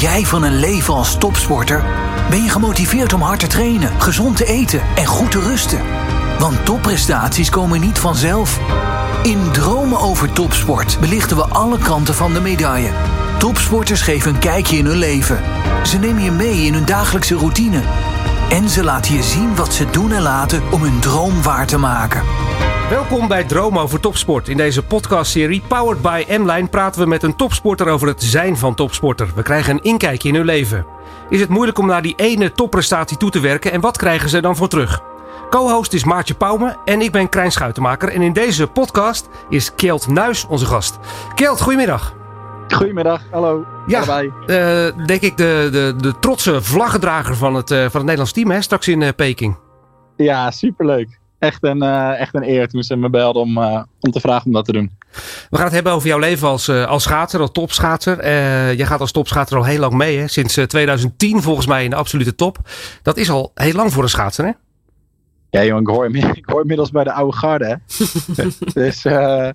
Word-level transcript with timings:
jij 0.00 0.24
van 0.24 0.42
een 0.42 0.58
leven 0.58 0.94
als 0.94 1.18
topsporter? 1.18 1.84
Ben 2.30 2.42
je 2.42 2.48
gemotiveerd 2.48 3.12
om 3.12 3.20
hard 3.20 3.40
te 3.40 3.46
trainen, 3.46 4.00
gezond 4.00 4.36
te 4.36 4.44
eten 4.44 4.82
en 4.94 5.06
goed 5.06 5.30
te 5.30 5.40
rusten? 5.40 5.80
Want 6.38 6.64
topprestaties 6.64 7.50
komen 7.50 7.80
niet 7.80 7.98
vanzelf. 7.98 8.58
In 9.22 9.50
Dromen 9.52 10.00
over 10.00 10.32
Topsport 10.32 11.00
belichten 11.00 11.36
we 11.36 11.42
alle 11.42 11.78
kanten 11.78 12.14
van 12.14 12.32
de 12.32 12.40
medaille. 12.40 12.90
Topsporters 13.38 14.02
geven 14.02 14.34
een 14.34 14.40
kijkje 14.40 14.76
in 14.76 14.86
hun 14.86 14.96
leven. 14.96 15.42
Ze 15.82 15.98
nemen 15.98 16.22
je 16.22 16.30
mee 16.30 16.62
in 16.62 16.74
hun 16.74 16.84
dagelijkse 16.84 17.36
routine. 17.36 17.82
En 18.50 18.68
ze 18.68 18.84
laten 18.84 19.14
je 19.14 19.22
zien 19.22 19.56
wat 19.56 19.74
ze 19.74 19.90
doen 19.90 20.12
en 20.12 20.22
laten 20.22 20.62
om 20.72 20.82
hun 20.82 21.00
droom 21.00 21.42
waar 21.42 21.66
te 21.66 21.78
maken. 21.78 22.22
Welkom 22.88 23.28
bij 23.28 23.44
Dromen 23.44 23.82
over 23.82 24.00
Topsport. 24.00 24.48
In 24.48 24.56
deze 24.56 24.82
podcastserie 24.82 25.62
Powered 25.68 26.02
by 26.02 26.24
M-Line 26.28 26.66
praten 26.66 27.00
we 27.00 27.06
met 27.08 27.22
een 27.22 27.36
topsporter 27.36 27.88
over 27.88 28.08
het 28.08 28.22
zijn 28.22 28.56
van 28.56 28.74
topsporter. 28.74 29.30
We 29.34 29.42
krijgen 29.42 29.74
een 29.74 29.82
inkijkje 29.82 30.28
in 30.28 30.34
hun 30.34 30.44
leven. 30.44 30.86
Is 31.28 31.40
het 31.40 31.48
moeilijk 31.48 31.78
om 31.78 31.86
naar 31.86 32.02
die 32.02 32.14
ene 32.16 32.52
topprestatie 32.52 33.16
toe 33.16 33.30
te 33.30 33.40
werken 33.40 33.72
en 33.72 33.80
wat 33.80 33.96
krijgen 33.96 34.28
ze 34.28 34.40
dan 34.40 34.56
voor 34.56 34.68
terug? 34.68 35.00
Co-host 35.50 35.92
is 35.92 36.04
Maartje 36.04 36.34
Pauwme 36.34 36.76
en 36.84 37.00
ik 37.00 37.12
ben 37.12 37.28
Krijn 37.28 37.52
Schuitenmaker. 37.52 38.08
En 38.08 38.22
in 38.22 38.32
deze 38.32 38.66
podcast 38.66 39.28
is 39.48 39.74
Kjeld 39.74 40.06
Nuis 40.06 40.46
onze 40.46 40.66
gast. 40.66 40.98
Kjeld, 41.34 41.60
goedemiddag. 41.60 42.19
Goedemiddag, 42.74 43.22
hallo. 43.30 43.66
Ja, 43.86 44.00
uh, 44.00 45.06
denk 45.06 45.20
ik 45.20 45.36
de, 45.36 45.68
de, 45.72 45.94
de 45.96 46.18
trotse 46.18 46.62
vlaggedrager 46.62 47.36
van 47.36 47.54
het, 47.54 47.70
uh, 47.70 47.78
van 47.78 47.90
het 47.92 48.02
Nederlands 48.02 48.32
team, 48.32 48.50
hè, 48.50 48.62
straks 48.62 48.88
in 48.88 49.00
uh, 49.00 49.08
Peking. 49.16 49.56
Ja, 50.16 50.50
superleuk. 50.50 51.18
Echt 51.38 51.64
een, 51.64 51.82
echt 52.16 52.34
een 52.34 52.48
eer 52.48 52.68
toen 52.68 52.82
ze 52.82 52.96
me 52.96 53.10
belden 53.10 53.42
om, 53.42 53.58
om 54.00 54.10
te 54.10 54.20
vragen 54.20 54.46
om 54.46 54.52
dat 54.52 54.64
te 54.64 54.72
doen. 54.72 54.98
We 55.50 55.56
gaan 55.56 55.64
het 55.64 55.74
hebben 55.74 55.92
over 55.92 56.08
jouw 56.08 56.18
leven 56.18 56.48
als, 56.48 56.68
als 56.68 57.02
schaatser, 57.02 57.40
als 57.40 57.50
topschaatser. 57.52 58.24
jij 58.76 58.86
gaat 58.86 59.00
als 59.00 59.12
topschaatser 59.12 59.56
al 59.56 59.64
heel 59.64 59.78
lang 59.78 59.92
mee, 59.92 60.18
hè? 60.18 60.28
sinds 60.28 60.54
2010 60.66 61.42
volgens 61.42 61.66
mij 61.66 61.84
in 61.84 61.90
de 61.90 61.96
absolute 61.96 62.34
top. 62.34 62.58
Dat 63.02 63.16
is 63.16 63.30
al 63.30 63.50
heel 63.54 63.72
lang 63.72 63.92
voor 63.92 64.02
een 64.02 64.08
schaatser, 64.08 64.44
hè? 64.44 64.50
Ja, 65.50 65.64
jongen, 65.64 65.82
ik 65.82 65.88
hoor, 65.88 66.16
ik 66.36 66.46
hoor 66.46 66.60
inmiddels 66.60 66.90
bij 66.90 67.04
de 67.04 67.12
oude 67.12 67.36
garde. 67.36 67.64
Hè? 67.64 67.76
dus 68.82 69.04
uh, 69.04 69.50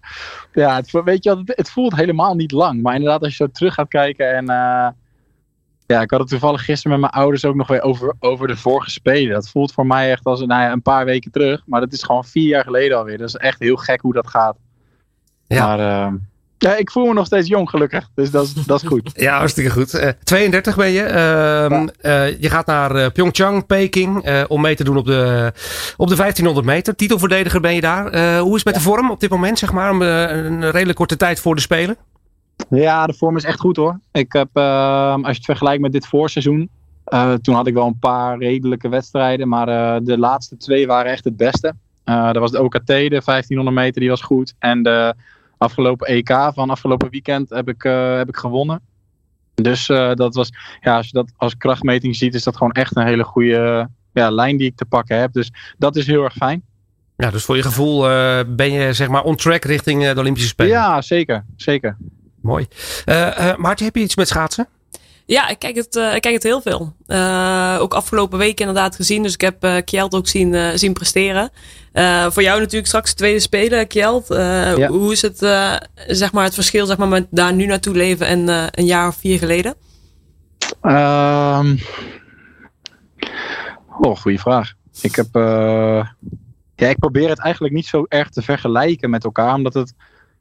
ja, 0.53 0.75
het, 0.75 0.91
weet 0.91 1.23
je 1.23 1.35
wat, 1.35 1.41
het, 1.45 1.69
voelt 1.69 1.95
helemaal 1.95 2.35
niet 2.35 2.51
lang. 2.51 2.81
Maar 2.81 2.95
inderdaad, 2.95 3.21
als 3.21 3.37
je 3.37 3.43
zo 3.43 3.51
terug 3.51 3.73
gaat 3.73 3.87
kijken 3.87 4.35
en... 4.35 4.43
Uh, 4.49 4.87
ja, 5.87 6.01
ik 6.01 6.11
had 6.11 6.19
het 6.19 6.29
toevallig 6.29 6.65
gisteren 6.65 6.99
met 6.99 7.09
mijn 7.09 7.23
ouders 7.23 7.45
ook 7.45 7.55
nog 7.55 7.67
weer 7.67 7.81
over, 7.81 8.15
over 8.19 8.47
de 8.47 8.57
vorige 8.57 8.89
spelen. 8.89 9.33
Dat 9.33 9.49
voelt 9.49 9.73
voor 9.73 9.85
mij 9.85 10.11
echt 10.11 10.25
als 10.25 10.39
nou 10.39 10.61
ja, 10.61 10.71
een 10.71 10.81
paar 10.81 11.05
weken 11.05 11.31
terug. 11.31 11.61
Maar 11.65 11.79
dat 11.79 11.93
is 11.93 12.03
gewoon 12.03 12.25
vier 12.25 12.47
jaar 12.47 12.63
geleden 12.63 12.97
alweer. 12.97 13.17
Dat 13.17 13.27
is 13.27 13.35
echt 13.35 13.59
heel 13.59 13.75
gek 13.75 14.01
hoe 14.01 14.13
dat 14.13 14.27
gaat. 14.27 14.57
Ja. 15.47 15.65
Maar 15.65 15.79
uh, 15.79 16.13
ja, 16.57 16.75
ik 16.75 16.91
voel 16.91 17.05
me 17.05 17.13
nog 17.13 17.25
steeds 17.25 17.47
jong, 17.47 17.69
gelukkig. 17.69 18.09
Dus 18.15 18.31
dat 18.31 18.45
is, 18.45 18.53
dat 18.65 18.81
is 18.81 18.87
goed. 18.87 19.11
ja, 19.13 19.37
hartstikke 19.37 19.69
goed. 19.69 19.93
Uh, 19.93 20.09
32 20.23 20.75
ben 20.75 20.91
je. 20.91 21.01
Uh, 21.01 21.81
uh, 21.81 22.39
je 22.39 22.49
gaat 22.49 22.65
naar 22.65 22.95
uh, 22.95 23.05
Pyeongchang, 23.13 23.65
Peking, 23.65 24.45
om 24.47 24.61
mee 24.61 24.75
te 24.75 24.83
doen 24.83 24.97
op 24.97 25.05
de, 25.05 25.51
op 25.97 26.07
de 26.07 26.15
1500 26.15 26.65
meter. 26.65 26.95
Titelverdediger 26.95 27.61
ben 27.61 27.75
je 27.75 27.81
daar. 27.81 28.03
hoe 28.39 28.49
is 28.49 28.55
het 28.55 28.65
met 28.65 28.73
de 28.73 28.81
vorm 28.81 29.11
op 29.11 29.19
dit 29.19 29.29
moment, 29.29 29.59
zeg 29.59 29.71
maar? 29.71 29.83
een 29.95 30.71
redelijk 30.71 30.97
korte 30.97 31.17
tijd 31.17 31.39
voor 31.39 31.55
de 31.55 31.61
Spelen? 31.61 31.97
Ja, 32.69 33.05
de 33.05 33.13
vorm 33.13 33.35
is 33.35 33.43
echt 33.43 33.59
goed 33.59 33.75
hoor. 33.75 33.99
Ik 34.11 34.33
heb, 34.33 34.47
ehm, 34.53 35.19
als 35.19 35.31
je 35.31 35.35
het 35.35 35.45
vergelijkt 35.45 35.81
met 35.81 35.91
dit 35.91 36.07
voorseizoen, 36.07 36.69
toen 37.41 37.55
had 37.55 37.67
ik 37.67 37.73
wel 37.73 37.87
een 37.87 37.99
paar 37.99 38.37
redelijke 38.37 38.89
wedstrijden. 38.89 39.47
Maar 39.47 39.65
de 40.03 40.17
laatste 40.17 40.57
twee 40.57 40.87
waren 40.87 41.11
echt 41.11 41.23
het 41.23 41.37
beste. 41.37 41.73
dat 42.03 42.37
was 42.37 42.51
de 42.51 42.63
OKT, 42.63 42.87
de 42.87 43.21
1500 43.25 43.75
meter, 43.75 44.01
die 44.01 44.09
was 44.09 44.21
goed. 44.21 44.53
En 44.59 44.83
de 44.83 45.15
afgelopen 45.57 46.07
EK 46.07 46.51
van 46.53 46.69
afgelopen 46.69 47.09
weekend 47.09 47.49
heb 47.49 47.69
ik, 47.69 47.83
uh, 47.83 48.17
heb 48.17 48.27
ik 48.27 48.35
gewonnen. 48.35 48.81
Dus 49.53 49.89
uh, 49.89 50.13
dat 50.13 50.35
was, 50.35 50.49
ja, 50.81 50.97
als 50.97 51.05
je 51.05 51.11
dat 51.11 51.31
als 51.37 51.57
krachtmeting 51.57 52.15
ziet, 52.15 52.33
is 52.33 52.43
dat 52.43 52.57
gewoon 52.57 52.71
echt 52.71 52.95
een 52.95 53.05
hele 53.05 53.23
goede 53.23 53.89
ja, 54.13 54.29
lijn 54.29 54.57
die 54.57 54.67
ik 54.67 54.75
te 54.75 54.85
pakken 54.85 55.19
heb. 55.19 55.33
Dus 55.33 55.51
dat 55.77 55.95
is 55.95 56.07
heel 56.07 56.23
erg 56.23 56.33
fijn. 56.33 56.63
Ja, 57.17 57.29
dus 57.29 57.43
voor 57.43 57.55
je 57.55 57.63
gevoel 57.63 58.11
uh, 58.11 58.39
ben 58.47 58.71
je 58.71 58.93
zeg 58.93 59.07
maar 59.07 59.23
on 59.23 59.35
track 59.35 59.63
richting 59.63 60.11
de 60.11 60.19
Olympische 60.19 60.49
Spelen? 60.49 60.71
Ja, 60.71 61.01
zeker. 61.01 61.45
zeker. 61.55 61.97
Mooi. 62.41 62.67
Maarten, 63.57 63.85
heb 63.85 63.95
je 63.95 64.01
iets 64.01 64.15
met 64.15 64.27
schaatsen? 64.27 64.67
Ja, 65.27 65.47
ik 65.47 65.59
kijk 65.59 65.75
het, 65.75 65.95
uh, 65.95 66.15
ik 66.15 66.21
kijk 66.21 66.33
het 66.33 66.43
heel 66.43 66.61
veel. 66.61 66.95
Uh, 67.07 67.77
ook 67.79 67.93
afgelopen 67.93 68.37
week 68.37 68.59
inderdaad 68.59 68.95
gezien. 68.95 69.23
Dus 69.23 69.33
ik 69.33 69.41
heb 69.41 69.63
uh, 69.63 69.75
Kjeld 69.85 70.13
ook 70.13 70.27
zien, 70.27 70.79
zien 70.79 70.93
presteren. 70.93 71.49
voor 72.29 72.43
jou 72.43 72.59
natuurlijk 72.59 72.87
straks 72.87 73.13
tweede 73.13 73.39
spelen, 73.39 73.87
Kjeld. 73.87 74.27
Ja. 74.27 74.87
Hoe 74.87 75.11
is 75.11 75.21
het, 75.21 75.37
zeg 76.07 76.31
maar, 76.31 76.43
het 76.43 76.53
verschil 76.53 76.85
zeg 76.85 76.97
maar, 76.97 77.07
met 77.07 77.27
daar 77.29 77.53
nu 77.53 77.65
naartoe 77.65 77.95
leven 77.95 78.27
en 78.27 78.47
een 78.79 78.85
jaar 78.85 79.07
of 79.07 79.15
vier 79.15 79.39
geleden? 79.39 79.75
Um, 80.81 81.79
oh, 84.01 84.17
goede 84.17 84.39
vraag. 84.39 84.73
Ik 85.01 85.15
heb... 85.15 85.27
ja, 86.75 86.87
ik 86.87 86.99
probeer 86.99 87.29
het 87.29 87.39
eigenlijk 87.39 87.73
niet 87.73 87.87
zo 87.87 88.05
erg 88.07 88.29
te 88.29 88.41
vergelijken 88.41 89.09
met 89.09 89.23
elkaar. 89.23 89.53
Omdat 89.53 89.73
het... 89.73 89.93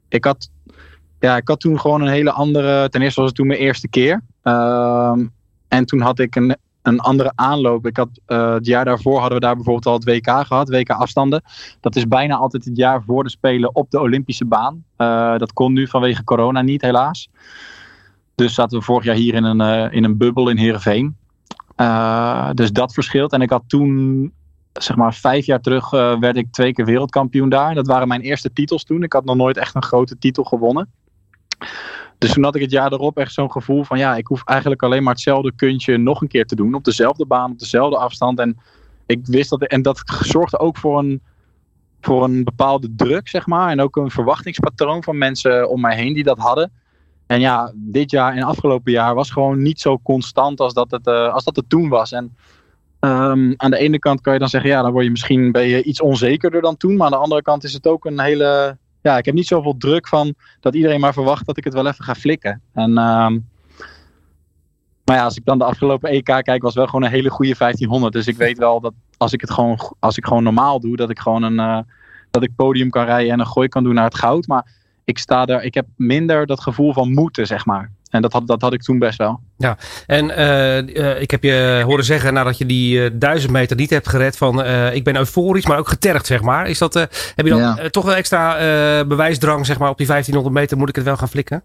Ik 0.09 0.23
had 0.23 0.49
ja, 1.19 1.37
ik 1.37 1.47
had 1.47 1.59
toen 1.59 1.79
gewoon 1.79 2.01
een 2.01 2.07
hele 2.07 2.31
andere. 2.31 2.89
Ten 2.89 3.01
eerste 3.01 3.19
was 3.19 3.29
het 3.29 3.37
toen 3.37 3.47
mijn 3.47 3.59
eerste 3.59 3.87
keer. 3.87 4.21
Um, 4.43 5.33
en 5.67 5.85
toen 5.85 6.01
had 6.01 6.19
ik 6.19 6.35
een, 6.35 6.57
een 6.81 6.99
andere 6.99 7.31
aanloop. 7.35 7.85
Ik 7.85 7.97
had, 7.97 8.09
uh, 8.27 8.53
het 8.53 8.65
jaar 8.65 8.85
daarvoor 8.85 9.19
hadden 9.19 9.39
we 9.39 9.45
daar 9.45 9.55
bijvoorbeeld 9.55 9.85
al 9.85 9.93
het 9.93 10.03
WK 10.03 10.45
gehad, 10.45 10.69
WK 10.69 10.89
afstanden. 10.89 11.41
Dat 11.79 11.95
is 11.95 12.07
bijna 12.07 12.35
altijd 12.35 12.65
het 12.65 12.77
jaar 12.77 13.03
voor 13.03 13.23
de 13.23 13.29
Spelen 13.29 13.75
op 13.75 13.91
de 13.91 13.99
Olympische 13.99 14.45
baan. 14.45 14.83
Uh, 14.97 15.37
dat 15.37 15.53
kon 15.53 15.73
nu 15.73 15.87
vanwege 15.87 16.23
corona 16.23 16.61
niet, 16.61 16.81
helaas. 16.81 17.29
Dus 18.35 18.53
zaten 18.53 18.77
we 18.77 18.83
vorig 18.83 19.03
jaar 19.03 19.15
hier 19.15 19.33
in 19.33 19.43
een, 19.43 19.61
uh, 19.61 19.93
in 19.93 20.03
een 20.03 20.17
bubbel 20.17 20.49
in 20.49 20.57
Heerenveen. 20.57 21.15
dus 22.53 22.71
dat 22.71 22.93
verschilt. 22.93 23.33
En 23.33 23.41
ik 23.41 23.49
had 23.49 23.63
toen, 23.67 24.31
zeg 24.73 24.95
maar 24.95 25.13
vijf 25.13 25.45
jaar 25.45 25.61
terug, 25.61 25.89
werd 26.19 26.35
ik 26.35 26.51
twee 26.51 26.73
keer 26.73 26.85
wereldkampioen 26.85 27.49
daar. 27.49 27.75
Dat 27.75 27.87
waren 27.87 28.07
mijn 28.07 28.21
eerste 28.21 28.53
titels 28.53 28.83
toen. 28.83 29.03
Ik 29.03 29.13
had 29.13 29.25
nog 29.25 29.35
nooit 29.35 29.57
echt 29.57 29.75
een 29.75 29.83
grote 29.83 30.17
titel 30.17 30.43
gewonnen. 30.43 30.89
Dus 32.17 32.33
toen 32.33 32.43
had 32.43 32.55
ik 32.55 32.61
het 32.61 32.71
jaar 32.71 32.93
erop 32.93 33.17
echt 33.17 33.33
zo'n 33.33 33.51
gevoel 33.51 33.83
van 33.83 33.97
ja, 33.97 34.15
ik 34.15 34.27
hoef 34.27 34.43
eigenlijk 34.43 34.83
alleen 34.83 35.03
maar 35.03 35.13
hetzelfde 35.13 35.51
kuntje 35.55 35.97
nog 35.97 36.21
een 36.21 36.27
keer 36.27 36.45
te 36.45 36.55
doen. 36.55 36.73
Op 36.73 36.83
dezelfde 36.83 37.25
baan, 37.25 37.51
op 37.51 37.59
dezelfde 37.59 37.97
afstand. 37.97 38.39
En 38.39 38.57
ik 39.05 39.25
wist 39.25 39.49
dat, 39.49 39.61
en 39.61 39.81
dat 39.81 40.01
zorgde 40.21 40.59
ook 40.59 40.77
voor 40.77 40.99
een, 40.99 41.21
voor 42.01 42.23
een 42.23 42.43
bepaalde 42.43 42.95
druk, 42.95 43.27
zeg 43.27 43.45
maar. 43.45 43.69
En 43.69 43.81
ook 43.81 43.95
een 43.95 44.11
verwachtingspatroon 44.11 45.03
van 45.03 45.17
mensen 45.17 45.69
om 45.69 45.81
mij 45.81 45.95
heen 45.95 46.13
die 46.13 46.23
dat 46.23 46.37
hadden. 46.37 46.71
En 47.27 47.39
ja, 47.39 47.71
dit 47.75 48.11
jaar 48.11 48.35
en 48.35 48.43
afgelopen 48.43 48.91
jaar 48.91 49.15
was 49.15 49.31
gewoon 49.31 49.61
niet 49.61 49.79
zo 49.79 49.99
constant 50.03 50.59
als 50.59 50.73
dat 50.73 50.91
het, 50.91 51.07
uh, 51.07 51.33
als 51.33 51.43
dat 51.43 51.55
het 51.55 51.69
toen 51.69 51.89
was. 51.89 52.11
En 52.11 52.35
um, 52.99 53.53
aan 53.57 53.71
de 53.71 53.77
ene 53.77 53.99
kant 53.99 54.21
kan 54.21 54.33
je 54.33 54.39
dan 54.39 54.49
zeggen, 54.49 54.69
ja, 54.69 54.81
dan 54.81 54.91
word 54.91 55.03
je 55.03 55.11
misschien 55.11 55.51
ben 55.51 55.67
je 55.67 55.83
iets 55.83 56.01
onzekerder 56.01 56.61
dan 56.61 56.77
toen. 56.77 56.95
Maar 56.95 57.05
aan 57.05 57.11
de 57.11 57.17
andere 57.17 57.41
kant 57.41 57.63
is 57.63 57.73
het 57.73 57.87
ook 57.87 58.05
een 58.05 58.19
hele 58.19 58.77
ja, 59.05 59.17
ik 59.17 59.25
heb 59.25 59.33
niet 59.33 59.47
zoveel 59.47 59.77
druk 59.77 60.07
van 60.07 60.33
dat 60.59 60.75
iedereen 60.75 60.99
maar 60.99 61.13
verwacht 61.13 61.45
dat 61.45 61.57
ik 61.57 61.63
het 61.63 61.73
wel 61.73 61.87
even 61.87 62.05
ga 62.05 62.15
flikken. 62.15 62.61
En, 62.73 62.89
uh, 62.89 63.29
maar 65.05 65.15
ja, 65.15 65.23
als 65.23 65.37
ik 65.37 65.45
dan 65.45 65.57
de 65.57 65.63
afgelopen 65.63 66.09
EK 66.09 66.23
kijk, 66.23 66.61
was 66.61 66.73
wel 66.73 66.85
gewoon 66.85 67.03
een 67.03 67.11
hele 67.11 67.29
goede 67.29 67.55
1500. 67.57 68.13
Dus 68.13 68.27
ik 68.27 68.37
weet 68.37 68.57
wel 68.57 68.79
dat 68.79 68.93
als 69.17 69.33
ik 69.33 69.41
het 69.41 69.51
gewoon, 69.51 69.79
als 69.99 70.17
ik 70.17 70.25
gewoon 70.25 70.43
normaal 70.43 70.79
doe, 70.79 70.95
dat 70.95 71.09
ik 71.09 71.19
gewoon 71.19 71.43
een 71.43 71.59
uh, 71.59 71.79
dat 72.31 72.43
ik 72.43 72.55
podium 72.55 72.89
kan 72.89 73.05
rijden 73.05 73.31
en 73.31 73.39
een 73.39 73.47
gooi 73.47 73.67
kan 73.67 73.83
doen 73.83 73.93
naar 73.93 74.03
het 74.03 74.15
goud. 74.15 74.47
Maar 74.47 74.71
ik 75.03 75.17
sta 75.17 75.45
er, 75.45 75.63
ik 75.63 75.73
heb 75.73 75.85
minder 75.95 76.45
dat 76.45 76.61
gevoel 76.61 76.93
van 76.93 77.13
moeten, 77.13 77.47
zeg 77.47 77.65
maar. 77.65 77.91
En 78.09 78.21
dat 78.21 78.33
had, 78.33 78.47
dat 78.47 78.61
had 78.61 78.73
ik 78.73 78.81
toen 78.81 78.99
best 78.99 79.17
wel. 79.17 79.39
Ja, 79.57 79.77
en 80.05 80.29
uh, 80.29 81.21
ik 81.21 81.31
heb 81.31 81.43
je 81.43 81.81
horen 81.85 82.03
zeggen 82.03 82.33
nadat 82.33 82.57
je 82.57 82.65
die 82.65 82.97
uh, 82.97 83.09
duizend 83.13 83.51
meter 83.51 83.75
niet 83.75 83.89
hebt 83.89 84.09
gered 84.09 84.37
van 84.37 84.65
ik 84.93 85.03
ben 85.03 85.15
euforisch, 85.15 85.65
maar 85.65 85.77
ook 85.77 85.87
getergd, 85.87 86.25
zeg 86.25 86.41
maar. 86.41 86.67
Is 86.69 86.77
dat, 86.77 86.93
heb 86.93 87.45
je 87.45 87.49
dan 87.49 87.89
toch 87.89 88.05
wel 88.05 88.15
extra 88.15 88.55
bewijsdrang, 89.05 89.65
zeg 89.65 89.79
maar, 89.79 89.89
op 89.89 89.97
die 89.97 90.07
1500 90.07 90.61
meter 90.61 90.77
moet 90.77 90.89
ik 90.89 90.95
het 90.95 91.05
wel 91.05 91.17
gaan 91.17 91.29
flikken? 91.29 91.63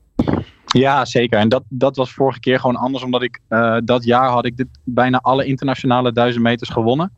Ja, 0.67 1.05
zeker. 1.05 1.39
En 1.39 1.49
dat, 1.49 1.63
dat 1.69 1.97
was 1.97 2.13
vorige 2.13 2.41
keer 2.41 2.61
gewoon 2.61 2.77
anders, 2.77 3.05
omdat 3.05 3.23
ik 3.23 3.41
dat 3.85 4.05
jaar 4.05 4.29
had 4.29 4.45
ik 4.45 4.57
dit, 4.57 4.69
bijna 4.85 5.19
alle 5.19 5.45
internationale 5.45 6.13
duizend 6.13 6.45
meters 6.45 6.71
gewonnen. 6.71 7.13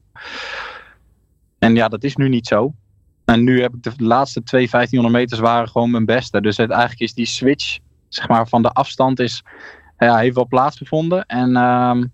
En 1.58 1.74
ja, 1.74 1.88
dat 1.88 2.04
is 2.04 2.16
nu 2.16 2.28
niet 2.28 2.46
zo. 2.46 2.72
En 3.24 3.44
nu 3.44 3.60
heb 3.60 3.74
ik 3.74 3.82
de 3.82 4.04
laatste 4.04 4.42
twee 4.42 4.68
1500 4.70 5.14
meters 5.14 5.40
waren 5.40 5.68
gewoon 5.68 5.90
mijn 5.90 6.04
beste. 6.04 6.40
Dus 6.40 6.56
het, 6.56 6.70
eigenlijk 6.70 7.00
is 7.00 7.14
die 7.14 7.26
switch 7.26 7.78
zeg 8.14 8.28
maar, 8.28 8.48
van 8.48 8.62
de 8.62 8.70
afstand 8.70 9.20
is, 9.20 9.42
ja, 9.98 10.16
heeft 10.16 10.34
wel 10.34 10.46
plaatsgevonden. 10.46 11.26
En 11.26 11.56
um, 11.56 12.12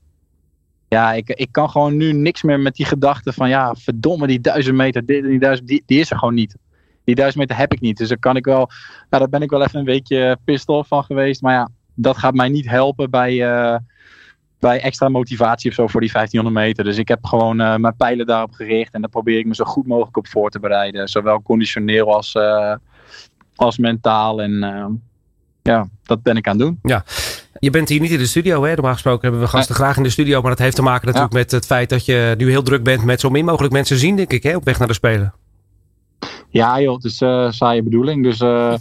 ja, 0.89 1.13
ik, 1.13 1.29
ik 1.29 1.53
kan 1.53 1.71
gewoon 1.71 1.97
nu 1.97 2.13
niks 2.13 2.43
meer 2.43 2.61
met 2.61 2.75
die 2.75 2.87
gedachte 2.87 3.33
van 3.33 3.49
ja, 3.49 3.75
verdomme, 3.75 4.27
die 4.27 4.41
duizend 4.41 4.77
meter, 4.77 5.07
dit 5.07 5.25
die 5.25 5.39
duizend, 5.39 5.69
die, 5.69 5.83
die 5.87 6.01
is 6.01 6.11
er 6.11 6.19
gewoon 6.19 6.35
niet. 6.35 6.57
Die 7.05 7.15
duizend 7.15 7.41
meter 7.41 7.57
heb 7.57 7.73
ik 7.73 7.81
niet. 7.81 7.97
Dus 7.97 8.09
dan 8.09 8.19
kan 8.19 8.37
ik 8.37 8.45
wel, 8.45 8.71
nou, 9.11 9.23
daar 9.23 9.29
ben 9.29 9.43
ik 9.43 9.51
wel 9.51 9.63
even 9.63 9.79
een 9.79 9.85
weekje 9.85 10.39
pistol 10.45 10.85
van 10.85 11.05
geweest. 11.05 11.43
Maar 11.43 11.55
ja, 11.55 11.69
dat 11.95 12.17
gaat 12.17 12.35
mij 12.35 12.49
niet 12.49 12.69
helpen 12.69 13.11
bij, 13.11 13.33
uh, 13.33 13.77
bij 14.59 14.81
extra 14.81 15.09
motivatie 15.09 15.71
of 15.71 15.77
zo 15.77 15.87
voor 15.87 16.01
die 16.01 16.13
1500 16.13 16.67
meter. 16.67 16.85
Dus 16.85 16.99
ik 16.99 17.09
heb 17.09 17.25
gewoon 17.25 17.61
uh, 17.61 17.77
mijn 17.77 17.97
pijlen 17.97 18.27
daarop 18.27 18.53
gericht. 18.53 18.95
En 18.95 19.01
daar 19.01 19.11
probeer 19.11 19.39
ik 19.39 19.47
me 19.47 19.55
zo 19.55 19.65
goed 19.65 19.87
mogelijk 19.87 20.17
op 20.17 20.29
voor 20.29 20.51
te 20.51 20.61
bereiden. 20.61 21.09
Zowel 21.09 21.43
conditioneel 21.43 22.15
als, 22.15 22.37
als 23.55 23.79
mentaal. 23.79 24.43
En 24.43 24.63
ja, 25.69 25.89
dat 26.03 26.23
ben 26.23 26.37
ik 26.37 26.49
aan 26.49 26.59
het 26.59 26.67
doen. 26.67 26.79
Ja. 26.83 27.05
Je 27.59 27.71
bent 27.71 27.89
hier 27.89 28.01
niet 28.01 28.11
in 28.11 28.19
de 28.19 28.27
studio, 28.27 28.65
hè? 28.65 28.75
Normaal 28.75 28.93
gesproken 28.93 29.23
hebben 29.23 29.41
we 29.41 29.49
gasten 29.49 29.75
graag 29.75 29.97
in 29.97 30.03
de 30.03 30.11
studio. 30.11 30.41
Maar 30.41 30.51
dat 30.51 30.59
heeft 30.59 30.77
te 30.77 30.83
maken 30.83 31.07
natuurlijk 31.07 31.33
met 31.33 31.51
het 31.51 31.67
feit 31.67 31.89
dat 31.89 32.05
je 32.05 32.35
nu 32.39 32.51
heel 32.51 32.63
druk 32.63 32.83
bent 32.83 33.05
met 33.05 33.21
zo 33.21 33.31
min 33.31 33.45
mogelijk 33.45 33.73
mensen 33.73 33.99
zien, 33.99 34.17
denk 34.17 34.33
ik, 34.33 34.43
hè? 34.43 34.57
op 34.57 34.65
weg 34.65 34.79
naar 34.79 34.89
de 34.89 34.95
Spelen. 34.95 35.35
Ja 36.49 36.81
joh, 36.81 36.95
het 36.95 37.05
is 37.05 37.21
uh, 37.21 37.51
saaie 37.51 37.83
bedoeling. 37.83 38.23
Dus 38.23 38.41
uh, 38.41 38.75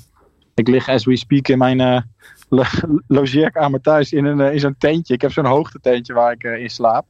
ik 0.54 0.68
lig 0.68 0.89
as 0.89 1.06
we 1.06 1.16
speak 1.16 1.48
in 1.48 1.57
mijn 1.57 1.80
uh, 1.80 2.01
logeerkamer 3.18 3.81
thuis 3.81 4.12
in, 4.12 4.25
een, 4.25 4.54
in 4.54 4.60
zo'n 4.60 4.75
tentje. 4.78 5.13
Ik 5.13 5.22
heb 5.22 5.31
zo'n 5.31 5.45
hoogtetentje 5.45 6.13
waar 6.13 6.31
ik 6.31 6.44
in 6.44 6.69
slaap. 6.69 7.06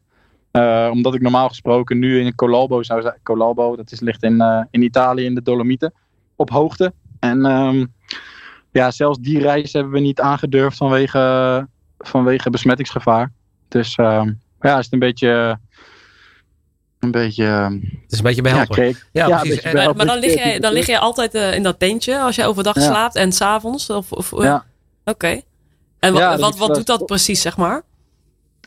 omdat 0.91 1.13
ik 1.13 1.21
normaal 1.21 1.47
gesproken 1.47 1.99
nu 1.99 2.19
in 2.19 2.35
Colalbo 2.35 2.83
zou 2.83 3.01
zijn. 3.01 3.19
Colalbo, 3.23 3.75
dat 3.75 3.91
is, 3.91 3.99
ligt 3.99 4.23
in, 4.23 4.43
in 4.71 4.81
Italië 4.81 5.25
in 5.25 5.35
de 5.35 5.41
Dolomieten. 5.41 5.93
Op 6.35 6.49
hoogte. 6.49 6.93
En 7.19 7.45
um, 7.45 7.95
ja, 8.77 8.91
zelfs 8.91 9.19
die 9.19 9.39
reis 9.39 9.73
hebben 9.73 9.91
we 9.91 9.99
niet 9.99 10.19
aangedurfd 10.19 10.77
vanwege, 10.77 11.67
vanwege 11.97 12.49
besmettingsgevaar. 12.49 13.31
Dus 13.67 13.97
uh, 13.97 14.23
ja, 14.59 14.77
is 14.77 14.83
het 14.83 14.93
een 14.93 14.99
beetje. 14.99 15.59
Een 16.99 17.11
beetje. 17.11 17.43
Het 17.43 18.11
is 18.11 18.17
een 18.17 18.23
beetje 18.23 18.41
behelpen. 18.41 18.85
Ja, 18.85 18.93
ja, 19.11 19.27
ja 19.27 19.39
precies. 19.39 19.63
Maar, 19.63 19.95
maar, 19.95 20.05
dan 20.05 20.19
lig 20.19 20.33
jij, 20.33 20.59
dan 20.59 20.73
lig 20.73 20.85
jij 20.85 20.99
altijd 20.99 21.35
uh, 21.35 21.53
in 21.53 21.63
dat 21.63 21.79
tentje 21.79 22.19
als 22.19 22.35
je 22.35 22.45
overdag 22.45 22.75
ja. 22.75 22.81
slaapt 22.81 23.15
en 23.15 23.31
s'avonds? 23.31 23.89
Of, 23.89 24.11
of, 24.11 24.43
ja. 24.43 24.55
Oké. 24.55 25.11
Okay. 25.11 25.43
En 25.99 26.13
wat, 26.13 26.39
wat, 26.39 26.57
wat 26.57 26.75
doet 26.75 26.85
dat 26.85 27.05
precies, 27.05 27.41
zeg 27.41 27.57
maar? 27.57 27.83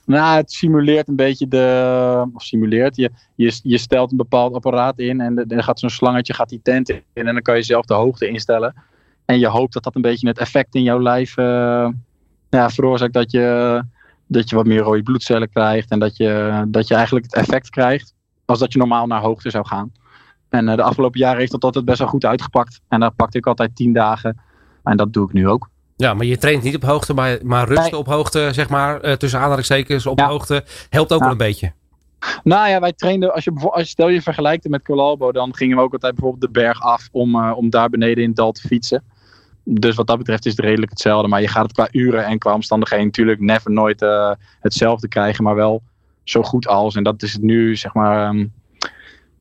Nou, 0.05 0.37
het 0.37 0.53
simuleert 0.53 1.09
een 1.09 1.17
beetje 1.17 1.49
de. 1.49 2.31
Of 2.35 2.43
simuleert. 2.43 2.97
Je, 2.97 3.11
je, 3.35 3.61
je 3.63 3.79
stelt 3.79 4.11
een 4.11 4.17
bepaald 4.17 4.55
apparaat 4.55 4.99
in 4.99 5.21
en 5.21 5.35
dan 5.35 5.63
gaat 5.63 5.79
zo'n 5.79 5.91
slangetje 5.91 6.35
gaat 6.35 6.49
die 6.49 6.61
tent 6.63 6.89
in. 6.89 7.03
En 7.13 7.25
dan 7.25 7.43
kan 7.43 7.57
je 7.57 7.63
zelf 7.63 7.85
de 7.85 7.95
hoogte 7.95 8.29
instellen. 8.29 8.75
En 9.31 9.39
je 9.39 9.47
hoopt 9.47 9.73
dat 9.73 9.83
dat 9.83 9.95
een 9.95 10.03
beetje 10.03 10.29
het 10.29 10.39
effect 10.39 10.75
in 10.75 10.83
jouw 10.83 11.01
lijf 11.01 11.37
uh, 11.37 11.89
ja, 12.49 12.71
veroorzaakt 12.71 13.13
dat 13.13 13.31
je, 13.31 13.83
dat 14.27 14.51
je 14.51 14.57
wat 14.57 14.67
meer 14.67 14.81
rode 14.81 15.03
bloedcellen 15.03 15.51
krijgt. 15.51 15.91
En 15.91 15.99
dat 15.99 16.17
je, 16.17 16.63
dat 16.69 16.89
je 16.89 16.95
eigenlijk 16.95 17.25
het 17.25 17.35
effect 17.35 17.71
krijgt 17.71 18.15
als 18.45 18.59
dat 18.59 18.73
je 18.73 18.79
normaal 18.79 19.07
naar 19.07 19.21
hoogte 19.21 19.51
zou 19.51 19.67
gaan. 19.67 19.93
En 20.49 20.69
uh, 20.69 20.75
de 20.75 20.83
afgelopen 20.83 21.21
jaren 21.21 21.39
heeft 21.39 21.53
dat 21.53 21.65
altijd 21.65 21.85
best 21.85 21.99
wel 21.99 22.09
goed 22.09 22.25
uitgepakt. 22.25 22.81
En 22.89 23.01
daar 23.01 23.11
pakte 23.11 23.39
ik 23.39 23.47
altijd 23.47 23.77
tien 23.77 23.93
dagen. 23.93 24.41
En 24.85 24.97
dat 24.97 25.13
doe 25.13 25.27
ik 25.27 25.33
nu 25.33 25.49
ook. 25.49 25.69
Ja, 25.97 26.15
maar 26.15 26.27
je 26.27 26.39
traint 26.39 26.63
niet 26.63 26.77
op 26.77 26.85
hoogte, 26.85 27.15
maar, 27.15 27.39
maar 27.43 27.69
rusten 27.69 27.91
nee. 27.91 28.01
op 28.01 28.07
hoogte, 28.07 28.49
zeg 28.53 28.69
maar, 28.69 29.05
uh, 29.05 29.13
tussen 29.13 29.41
aanhalingstekens 29.41 30.07
op 30.07 30.19
ja. 30.19 30.29
hoogte, 30.29 30.65
helpt 30.89 31.13
ook 31.13 31.19
ja. 31.19 31.25
wel 31.25 31.33
een 31.33 31.39
beetje. 31.39 31.73
Nou 32.43 32.69
ja, 32.69 32.81
wij 32.81 32.93
trainden, 32.93 33.35
als 33.35 33.45
je, 33.45 33.53
als 33.71 33.83
je 33.83 33.89
stel 33.89 34.09
je 34.09 34.23
vergelijkt 34.23 34.69
met 34.69 34.83
Colalbo, 34.83 35.33
dan 35.33 35.55
gingen 35.55 35.77
we 35.77 35.83
ook 35.83 35.93
altijd 35.93 36.15
bijvoorbeeld 36.15 36.53
de 36.53 36.61
berg 36.61 36.83
af 36.83 37.09
om, 37.13 37.35
uh, 37.35 37.53
om 37.57 37.71
daar 37.71 37.89
beneden 37.89 38.23
in 38.23 38.29
het 38.29 38.37
dal 38.37 38.53
te 38.53 38.61
fietsen 38.61 39.03
dus 39.65 39.95
wat 39.95 40.07
dat 40.07 40.19
betreft 40.19 40.47
is 40.47 40.57
het 40.57 40.65
redelijk 40.65 40.91
hetzelfde. 40.91 41.29
Maar 41.29 41.41
je 41.41 41.49
gaat 41.49 41.63
het 41.63 41.73
qua 41.73 41.89
uren 41.91 42.25
en 42.25 42.39
qua 42.39 42.55
omstandigheden 42.55 43.07
natuurlijk 43.07 43.41
never 43.41 43.71
nooit 43.71 44.03
uh, 44.03 44.33
hetzelfde 44.61 45.09
krijgen. 45.09 45.45
Maar 45.45 45.55
wel 45.55 45.83
zo 46.25 46.43
goed 46.43 46.67
als. 46.67 46.95
En 46.95 47.03
dat 47.03 47.23
is 47.23 47.33
het 47.33 47.43
nu, 47.43 47.77
zeg 47.77 47.95
maar. 47.95 48.29
Um, 48.29 48.53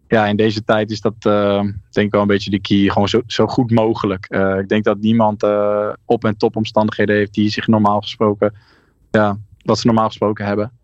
ja, 0.07 0.25
in 0.25 0.35
deze 0.35 0.63
tijd 0.63 0.91
is 0.91 1.01
dat 1.01 1.13
uh, 1.27 1.61
denk 1.89 2.07
ik 2.07 2.11
wel 2.11 2.21
een 2.21 2.27
beetje 2.27 2.49
de 2.49 2.61
key. 2.61 2.89
Gewoon 2.89 3.07
zo, 3.07 3.21
zo 3.27 3.47
goed 3.47 3.71
mogelijk. 3.71 4.25
Uh, 4.29 4.59
ik 4.59 4.69
denk 4.69 4.83
dat 4.83 4.99
niemand 4.99 5.43
op- 6.05 6.25
en 6.25 6.37
top 6.37 6.55
omstandigheden 6.55 7.15
heeft 7.15 7.33
die 7.33 7.49
zich 7.49 7.67
normaal 7.67 8.01
gesproken. 8.01 8.53
Ja, 9.11 9.37
wat 9.63 9.79
ze 9.79 9.85
normaal 9.87 10.07
gesproken 10.07 10.45
hebben. 10.45 10.78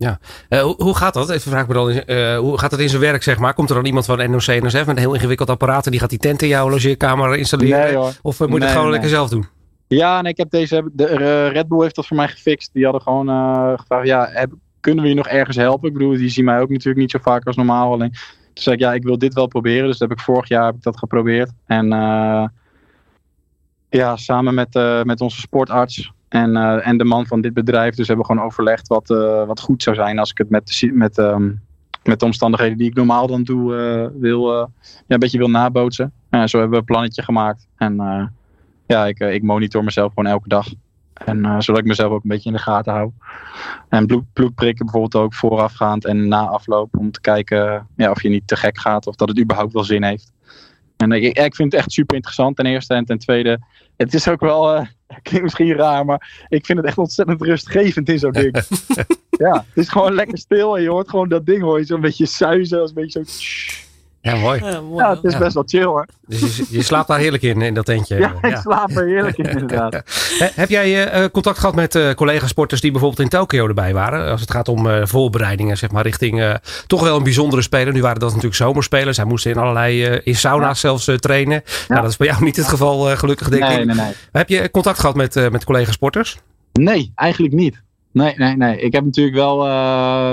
Ja, 0.00 0.18
uh, 0.48 0.60
hoe, 0.60 0.74
hoe, 0.78 0.96
gaat 0.96 1.14
dat? 1.14 1.30
Even 1.30 1.50
vraag 1.50 1.66
me 1.66 1.74
dan, 1.74 1.90
uh, 1.90 2.38
hoe 2.38 2.58
gaat 2.58 2.70
het 2.70 2.80
in 2.80 2.88
zijn 2.88 3.00
werk, 3.00 3.22
zeg 3.22 3.38
maar? 3.38 3.54
Komt 3.54 3.68
er 3.68 3.74
dan 3.74 3.84
iemand 3.84 4.06
van 4.06 4.30
NOC 4.30 4.46
NSF 4.46 4.86
met 4.86 4.88
een 4.88 4.98
heel 4.98 5.14
ingewikkeld 5.14 5.50
apparaat 5.50 5.84
en 5.84 5.90
die 5.90 6.00
gaat 6.00 6.10
die 6.10 6.18
tent 6.18 6.42
in 6.42 6.48
jouw 6.48 6.70
logeerkamer 6.70 7.36
installeren? 7.36 7.78
Nee, 7.78 7.94
hoor. 7.94 8.12
Of 8.22 8.40
uh, 8.40 8.40
moet 8.40 8.50
je 8.50 8.58
nee, 8.58 8.60
het 8.60 8.70
gewoon 8.70 8.82
nee. 8.82 8.90
lekker 8.90 9.10
zelf 9.10 9.28
doen? 9.28 9.46
Ja, 9.86 10.20
nee, 10.20 10.32
ik 10.32 10.38
heb 10.38 10.50
deze, 10.50 10.90
de, 10.92 11.46
Red 11.46 11.68
Bull 11.68 11.82
heeft 11.82 11.94
dat 11.94 12.06
voor 12.06 12.16
mij 12.16 12.28
gefixt. 12.28 12.70
Die 12.72 12.84
hadden 12.84 13.02
gewoon 13.02 13.28
gevraagd, 13.78 14.06
ja, 14.06 14.28
heb, 14.32 14.50
kunnen 14.80 15.02
we 15.02 15.10
je 15.10 15.16
nog 15.16 15.28
ergens 15.28 15.56
helpen? 15.56 15.88
Ik 15.88 15.94
bedoel, 15.94 16.16
die 16.16 16.28
zien 16.28 16.44
mij 16.44 16.60
ook 16.60 16.70
natuurlijk 16.70 16.98
niet 16.98 17.10
zo 17.10 17.18
vaak 17.22 17.46
als 17.46 17.56
normaal. 17.56 17.92
Alleen, 17.92 18.12
toen 18.12 18.62
zei 18.62 18.76
ik, 18.76 18.82
ja, 18.82 18.92
ik 18.92 19.02
wil 19.02 19.18
dit 19.18 19.34
wel 19.34 19.46
proberen. 19.46 19.86
Dus 19.86 19.98
dat 19.98 20.08
heb 20.08 20.18
ik 20.18 20.24
vorig 20.24 20.48
jaar 20.48 20.66
heb 20.66 20.74
ik 20.74 20.82
dat 20.82 20.98
geprobeerd. 20.98 21.50
En 21.66 21.86
ja, 23.88 24.16
samen 24.16 24.54
met, 24.54 24.74
met 25.04 25.20
onze 25.20 25.40
sportarts 25.40 26.12
en, 26.30 26.56
uh, 26.56 26.86
en 26.86 26.98
de 26.98 27.04
man 27.04 27.26
van 27.26 27.40
dit 27.40 27.54
bedrijf. 27.54 27.94
Dus 27.94 28.06
hebben 28.06 28.26
gewoon 28.26 28.44
overlegd 28.44 28.88
wat, 28.88 29.10
uh, 29.10 29.46
wat 29.46 29.60
goed 29.60 29.82
zou 29.82 29.96
zijn 29.96 30.18
als 30.18 30.30
ik 30.30 30.38
het 30.38 30.50
met 30.50 30.90
met, 30.92 31.18
um, 31.18 31.60
met 32.02 32.18
de 32.18 32.24
omstandigheden 32.24 32.78
die 32.78 32.88
ik 32.88 32.94
normaal 32.94 33.26
dan 33.26 33.42
doe 33.42 33.74
uh, 33.74 34.20
wil, 34.20 34.56
ja, 34.56 34.68
een 35.06 35.18
beetje 35.18 35.38
wil 35.38 35.50
nabootsen. 35.50 36.12
En 36.28 36.48
zo 36.48 36.58
hebben 36.58 36.74
we 36.74 36.80
een 36.80 36.92
plannetje 36.92 37.22
gemaakt. 37.22 37.66
En 37.76 37.96
ja, 38.86 39.06
ik, 39.06 39.18
ik 39.18 39.42
monitor 39.42 39.84
mezelf 39.84 40.12
gewoon 40.14 40.32
elke 40.32 40.48
dag. 40.48 40.66
En 41.14 41.62
zodat 41.62 41.80
ik 41.80 41.86
mezelf 41.86 42.12
ook 42.12 42.22
een 42.22 42.30
beetje 42.30 42.50
in 42.50 42.56
de 42.56 42.62
gaten 42.62 42.92
hou. 42.92 43.10
En 43.88 44.06
bloed, 44.06 44.24
bloedprikken 44.32 44.84
bijvoorbeeld 44.84 45.24
ook 45.24 45.34
voorafgaand 45.34 46.04
en 46.04 46.28
na 46.28 46.46
afloop. 46.46 46.96
Om 46.98 47.10
te 47.10 47.20
kijken 47.20 47.86
ja, 47.96 48.10
of 48.10 48.22
je 48.22 48.28
niet 48.28 48.46
te 48.46 48.56
gek 48.56 48.78
gaat 48.78 49.06
of 49.06 49.14
dat 49.14 49.28
het 49.28 49.40
überhaupt 49.40 49.72
wel 49.72 49.84
zin 49.84 50.02
heeft. 50.02 50.32
En 50.96 51.12
ik, 51.12 51.38
ik 51.38 51.54
vind 51.54 51.72
het 51.72 51.80
echt 51.80 51.92
super 51.92 52.16
interessant 52.16 52.56
ten 52.56 52.66
eerste. 52.66 52.94
En 52.94 53.04
ten 53.04 53.18
tweede, 53.18 53.58
het 53.96 54.14
is 54.14 54.28
ook 54.28 54.40
wel, 54.40 54.86
klinkt 55.22 55.42
misschien 55.42 55.72
raar, 55.72 56.04
maar 56.04 56.46
ik 56.48 56.66
vind 56.66 56.78
het 56.78 56.86
echt 56.86 56.98
ontzettend 56.98 57.42
rustgevend 57.42 58.08
in 58.08 58.18
zo'n 58.18 58.32
ding. 58.32 58.54
ja, 59.30 59.54
het 59.54 59.84
is 59.84 59.88
gewoon 59.88 60.14
lekker 60.14 60.38
stil 60.38 60.76
en 60.76 60.82
je 60.82 60.88
hoort 60.88 61.08
gewoon 61.08 61.28
dat 61.28 61.46
ding, 61.46 61.62
hoor 61.62 61.78
je 61.78 61.84
zo'n 61.84 62.00
beetje 62.00 62.26
suizen, 62.26 62.80
als 62.80 62.90
een 62.90 63.02
beetje 63.02 63.24
zo... 63.24 63.32
Ja, 64.22 64.34
mooi. 64.34 64.64
Ja, 64.64 64.80
mooi. 64.80 65.04
Ja, 65.04 65.10
het 65.14 65.24
is 65.24 65.38
best 65.38 65.54
wel 65.54 65.62
chill 65.66 65.84
hoor. 65.84 66.06
Dus 66.26 66.56
je, 66.56 66.66
je, 66.70 66.82
slaapt 66.82 67.08
daar 67.08 67.18
heerlijk 67.18 67.42
in, 67.42 67.62
in 67.62 67.74
dat 67.74 67.84
tentje. 67.84 68.18
Ja, 68.18 68.34
ik 68.42 68.56
slaap 68.56 68.90
er 68.90 69.06
heerlijk 69.06 69.36
in 69.36 69.50
inderdaad. 69.50 70.02
Heb 70.54 70.68
jij 70.68 71.20
uh, 71.22 71.24
contact 71.32 71.58
gehad 71.58 71.74
met 71.74 71.94
uh, 71.94 72.10
collega-sporters 72.10 72.80
die 72.80 72.90
bijvoorbeeld 72.90 73.20
in 73.20 73.28
Tokio 73.28 73.66
erbij 73.66 73.94
waren? 73.94 74.30
Als 74.30 74.40
het 74.40 74.50
gaat 74.50 74.68
om 74.68 74.86
uh, 74.86 75.00
voorbereidingen, 75.04 75.76
zeg 75.76 75.90
maar, 75.90 76.02
richting 76.02 76.58
toch 76.86 77.02
wel 77.02 77.16
een 77.16 77.22
bijzondere 77.22 77.62
speler. 77.62 77.92
Nu 77.92 78.02
waren 78.02 78.20
dat 78.20 78.28
natuurlijk 78.28 78.56
zomerspelers. 78.56 79.16
Zij 79.16 79.24
moesten 79.24 79.50
in 79.50 79.58
allerlei, 79.58 80.04
in 80.04 80.36
sauna's 80.36 80.80
ja. 80.80 80.88
zelfs 80.88 81.20
trainen. 81.20 81.62
Ja. 81.64 81.84
Nou, 81.88 82.00
dat 82.00 82.10
is 82.10 82.16
bij 82.16 82.26
jou 82.26 82.44
niet 82.44 82.56
het 82.56 82.68
geval, 82.68 83.16
gelukkig 83.16 83.48
denk 83.48 83.62
nee, 83.62 83.80
ik. 83.80 83.86
Nee, 83.86 83.96
nee. 83.96 84.12
Heb 84.32 84.48
je 84.48 84.70
contact 84.70 84.98
gehad 84.98 85.14
met, 85.14 85.50
met 85.50 85.64
collega-sporters? 85.64 86.38
Nee, 86.72 87.12
eigenlijk 87.14 87.54
niet. 87.54 87.82
Nee, 88.12 88.34
nee, 88.36 88.56
nee. 88.56 88.80
Ik 88.80 88.92
heb 88.92 89.04
natuurlijk 89.04 89.36
wel 89.36 89.56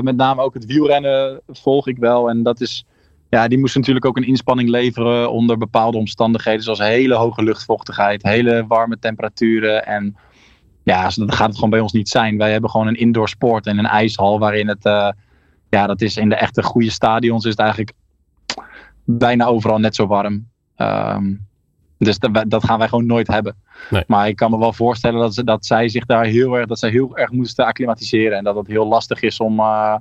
met 0.01 0.16
name 0.16 0.42
ook 0.42 0.54
het 0.54 0.66
wielrennen 0.66 1.42
volg 1.48 1.88
ik 1.88 1.98
wel. 1.98 2.30
En 2.30 2.44
dat 2.44 2.62
is 2.62 2.86
ja, 3.29 3.47
die 3.47 3.57
moest 3.57 3.75
natuurlijk 3.75 4.06
ook 4.06 4.18
een 4.18 4.27
inspanning 4.27 4.69
leveren 4.69 5.31
onder 5.31 5.57
bepaalde 5.57 5.97
omstandigheden, 5.97 6.63
zoals 6.63 6.79
hele 6.79 7.15
hoge 7.15 7.44
luchtvochtigheid, 7.44 8.24
hele 8.24 8.65
warme 8.68 9.00
temperaturen. 9.00 9.85
En 9.85 10.18
ja, 10.83 11.09
dat 11.15 11.35
gaat 11.35 11.47
het 11.47 11.56
gewoon 11.56 11.69
bij 11.69 11.79
ons 11.79 11.91
niet 11.91 12.09
zijn. 12.09 12.38
Wij 12.38 12.51
hebben 12.51 12.69
gewoon 12.69 12.87
een 12.87 12.95
indoor 12.95 13.30
sport 13.30 13.68
en 13.68 13.78
een 13.78 13.85
ijshal 13.85 14.40
waarin 14.40 14.68
het, 14.68 14.85
uh, 14.85 15.09
ja, 15.69 15.87
dat 15.87 16.02
is 16.02 16.18
in 16.18 16.30
de 16.30 16.35
echte 16.35 16.63
goede 16.63 16.90
stadions 16.90 17.44
is 17.44 17.52
het 17.52 17.59
eigenlijk 17.59 17.94
bijna 19.04 19.45
overal 19.45 19.80
net 19.80 19.95
zo 19.95 20.07
warm. 20.07 20.47
Um, 20.78 21.47
dus 21.97 22.19
dat, 22.19 22.44
dat, 22.47 22.63
gaan 22.63 22.80
wij 22.80 22.87
gewoon 22.87 23.06
nooit 23.06 23.28
hebben. 23.28 23.56
Nee. 23.90 24.04
Maar 24.07 24.28
ik 24.28 24.35
kan 24.35 24.52
me 24.52 24.57
wel 24.57 24.73
voorstellen 24.73 25.19
dat, 25.19 25.33
ze, 25.33 25.44
dat 25.44 25.66
zij 25.66 25.90
zich 25.90 26.06
daar 26.06 26.25
heel 26.25 26.57
erg, 26.57 26.68
dat 26.68 26.80
zij 26.80 26.90
heel 26.90 27.18
erg 27.18 27.31
moesten 27.31 27.66
acclimatiseren 27.66 28.37
en 28.37 28.44
dat 28.44 28.56
het 28.56 28.68
heel 28.68 28.87
lastig 28.87 29.21
is 29.21 29.40
om. 29.40 29.59
Uh, 29.59 29.95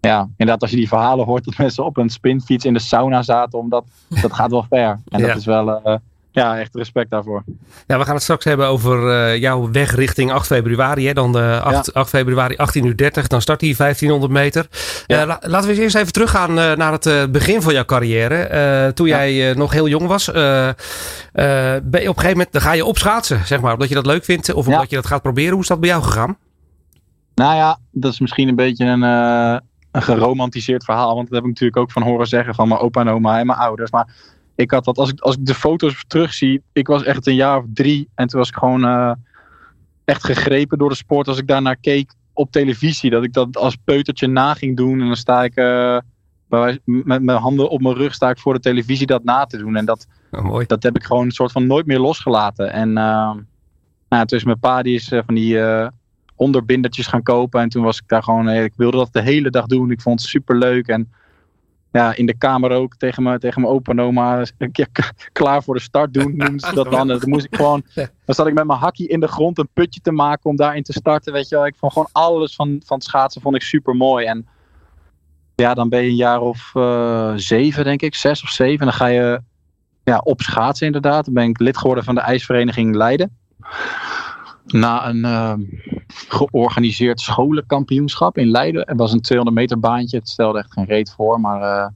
ja, 0.00 0.20
inderdaad, 0.36 0.62
als 0.62 0.70
je 0.70 0.76
die 0.76 0.88
verhalen 0.88 1.26
hoort 1.26 1.44
dat 1.44 1.56
mensen 1.58 1.84
op 1.84 1.96
een 1.96 2.08
spinfiets 2.10 2.64
in 2.64 2.72
de 2.72 2.78
sauna 2.80 3.22
zaten, 3.22 3.58
omdat 3.58 3.84
dat 4.22 4.32
gaat 4.32 4.50
wel 4.50 4.66
ver. 4.68 5.00
En 5.08 5.20
Ja. 5.20 5.26
dat 5.26 5.36
is 5.36 5.44
wel, 5.44 5.80
uh, 5.86 5.94
ja, 6.32 6.58
echt 6.58 6.74
respect 6.74 7.10
daarvoor. 7.10 7.42
Ja, 7.86 7.98
we 7.98 8.04
gaan 8.04 8.14
het 8.14 8.22
straks 8.22 8.44
hebben 8.44 8.66
over 8.66 9.02
uh, 9.32 9.36
jouw 9.36 9.70
weg 9.70 9.94
richting 9.94 10.32
8 10.32 10.46
februari. 10.46 11.06
Hè? 11.06 11.12
Dan 11.12 11.36
uh, 11.38 11.62
8, 11.62 11.90
ja. 11.94 12.00
8, 12.00 12.08
februari 12.08 12.56
18.30 12.78 12.84
uur. 12.84 12.94
Dan 13.28 13.40
start 13.40 13.60
die 13.60 13.76
1500 13.76 14.32
meter. 14.32 14.66
Ja. 15.06 15.26
La 15.26 15.38
laten 15.40 15.66
we 15.68 15.72
eens 15.74 15.82
eerst 15.82 15.96
even 15.96 16.12
teruggaan 16.12 16.54
naar 16.54 16.92
het 16.92 17.32
begin 17.32 17.62
van 17.62 17.72
jouw 17.72 17.84
carrière. 17.84 18.92
toen 18.92 19.06
jij 19.06 19.54
nog 19.54 19.72
heel 19.72 19.88
jong 19.88 20.06
was. 20.06 20.24
ben 20.32 20.74
je 21.32 21.82
op 21.82 21.92
een 21.92 22.02
gegeven 22.02 22.30
moment 22.30 22.52
dan 22.52 22.62
ga 22.62 22.72
je 22.72 22.84
opschaatsen, 22.84 23.46
zeg 23.46 23.60
maar. 23.60 23.72
Omdat 23.72 23.88
je 23.88 23.94
dat 23.94 24.06
leuk 24.06 24.24
vindt 24.24 24.52
of 24.54 24.66
omdat 24.66 24.90
je 24.90 24.96
dat 24.96 25.06
gaat 25.06 25.22
proberen. 25.22 25.52
Hoe 25.52 25.62
is 25.62 25.68
dat 25.68 25.80
bij 25.80 25.88
jou 25.88 26.02
gegaan? 26.02 26.36
Nou 27.34 27.54
ja, 27.56 27.78
dat 27.90 28.12
is 28.12 28.20
misschien 28.20 28.48
een 28.48 28.56
beetje 28.56 28.84
een 28.84 29.02
een 29.90 30.02
geromantiseerd 30.02 30.84
verhaal. 30.84 31.14
Want 31.14 31.26
dat 31.26 31.34
heb 31.34 31.42
ik 31.42 31.48
natuurlijk 31.48 31.80
ook 31.80 31.92
van 31.92 32.02
horen 32.02 32.26
zeggen 32.26 32.54
van 32.54 32.68
mijn 32.68 32.80
opa 32.80 33.00
en 33.00 33.08
oma 33.08 33.38
en 33.38 33.46
mijn 33.46 33.58
ouders. 33.58 33.90
Maar 33.90 34.14
ik 34.54 34.70
had 34.70 34.84
dat, 34.84 34.98
als 34.98 35.10
ik, 35.10 35.20
als 35.20 35.36
ik 35.36 35.46
de 35.46 35.54
foto's 35.54 36.04
terugzie, 36.06 36.62
ik 36.72 36.86
was 36.86 37.04
echt 37.04 37.26
een 37.26 37.34
jaar 37.34 37.58
of 37.58 37.64
drie. 37.74 38.08
En 38.14 38.26
toen 38.26 38.38
was 38.38 38.48
ik 38.48 38.56
gewoon 38.56 38.84
uh, 38.84 39.12
echt 40.04 40.24
gegrepen 40.24 40.78
door 40.78 40.88
de 40.88 40.94
sport. 40.94 41.28
Als 41.28 41.38
ik 41.38 41.46
daarnaar 41.46 41.76
keek 41.76 42.14
op 42.32 42.50
televisie, 42.50 43.10
dat 43.10 43.24
ik 43.24 43.32
dat 43.32 43.56
als 43.56 43.76
peutertje 43.84 44.26
na 44.26 44.54
ging 44.54 44.76
doen. 44.76 45.00
En 45.00 45.06
dan 45.06 45.16
sta 45.16 45.44
ik 45.44 45.56
uh, 45.56 45.98
met 46.84 47.22
mijn 47.22 47.38
handen 47.38 47.70
op 47.70 47.80
mijn 47.80 47.94
rug 47.94 48.14
sta 48.14 48.30
ik 48.30 48.38
voor 48.38 48.54
de 48.54 48.60
televisie 48.60 49.06
dat 49.06 49.24
na 49.24 49.44
te 49.44 49.58
doen. 49.58 49.76
En 49.76 49.84
dat, 49.84 50.06
oh, 50.30 50.44
mooi. 50.44 50.66
dat 50.66 50.82
heb 50.82 50.96
ik 50.96 51.04
gewoon 51.04 51.24
een 51.24 51.30
soort 51.30 51.52
van 51.52 51.66
nooit 51.66 51.86
meer 51.86 51.98
losgelaten. 51.98 52.72
En 52.72 52.88
uh, 52.88 53.32
nou, 54.08 54.24
dus 54.24 54.44
mijn 54.44 54.58
pa 54.58 54.82
die 54.82 54.94
is 54.94 55.12
van 55.26 55.34
die 55.34 55.58
onderbindertjes 56.40 57.06
gaan 57.06 57.22
kopen. 57.22 57.60
En 57.60 57.68
toen 57.68 57.82
was 57.82 57.98
ik 57.98 58.08
daar 58.08 58.22
gewoon, 58.22 58.48
ik 58.48 58.72
wilde 58.76 58.96
dat 58.96 59.12
de 59.12 59.22
hele 59.22 59.50
dag 59.50 59.66
doen. 59.66 59.90
Ik 59.90 60.00
vond 60.00 60.20
het 60.20 60.28
super 60.28 60.58
leuk. 60.58 60.86
En 60.86 61.12
ja, 61.92 62.16
in 62.16 62.26
de 62.26 62.38
kamer 62.38 62.70
ook 62.70 62.96
tegen 62.96 63.22
mijn, 63.22 63.38
tegen 63.38 63.60
mijn 63.60 63.72
opa 63.72 63.92
en 63.92 64.00
oma 64.00 64.44
ja, 64.72 64.86
klaar 65.32 65.62
voor 65.62 65.74
de 65.74 65.80
start 65.80 66.14
doen, 66.14 66.36
noemden 66.36 66.60
ze 66.60 66.74
dat 66.74 66.90
dan. 66.90 67.08
Dan 67.08 67.20
moest 67.24 67.44
ik 67.44 67.56
gewoon, 67.56 67.82
dan 67.94 68.34
zat 68.34 68.46
ik 68.46 68.54
met 68.54 68.66
mijn 68.66 68.78
hakkie 68.78 69.08
in 69.08 69.20
de 69.20 69.28
grond 69.28 69.58
een 69.58 69.68
putje 69.72 70.00
te 70.00 70.12
maken 70.12 70.50
om 70.50 70.56
daarin 70.56 70.82
te 70.82 70.92
starten, 70.92 71.32
weet 71.32 71.48
je 71.48 71.54
wel. 71.54 71.66
Ik 71.66 71.76
vond 71.76 71.92
gewoon 71.92 72.08
alles 72.12 72.54
van, 72.54 72.82
van 72.84 72.96
het 72.96 73.06
schaatsen 73.06 73.42
vond 73.42 73.54
ik 73.54 73.62
super 73.62 73.96
mooi. 73.96 74.26
En 74.26 74.46
ja, 75.54 75.74
dan 75.74 75.88
ben 75.88 76.02
je 76.02 76.08
een 76.08 76.16
jaar 76.16 76.40
of 76.40 76.72
uh, 76.74 77.32
zeven, 77.36 77.84
denk 77.84 78.02
ik, 78.02 78.14
zes 78.14 78.42
of 78.42 78.48
zeven. 78.48 78.80
En 78.80 78.86
dan 78.86 78.94
ga 78.94 79.06
je 79.06 79.40
ja, 80.04 80.18
op 80.18 80.40
schaatsen 80.40 80.86
inderdaad. 80.86 81.24
Dan 81.24 81.34
ben 81.34 81.48
ik 81.48 81.60
lid 81.60 81.78
geworden 81.78 82.04
van 82.04 82.14
de 82.14 82.20
ijsvereniging 82.20 82.94
Leiden. 82.94 83.36
Na 84.66 85.08
een 85.08 85.16
uh, 85.16 85.54
georganiseerd 86.28 87.20
scholenkampioenschap 87.20 88.38
in 88.38 88.50
Leiden. 88.50 88.82
Het 88.86 88.98
was 88.98 89.12
een 89.12 89.20
200 89.20 89.58
meter 89.58 89.80
baantje. 89.80 90.18
Het 90.18 90.28
stelde 90.28 90.58
echt 90.58 90.72
geen 90.72 90.84
reet 90.84 91.12
voor. 91.12 91.40
Maar 91.40 91.60
uh, 91.60 91.88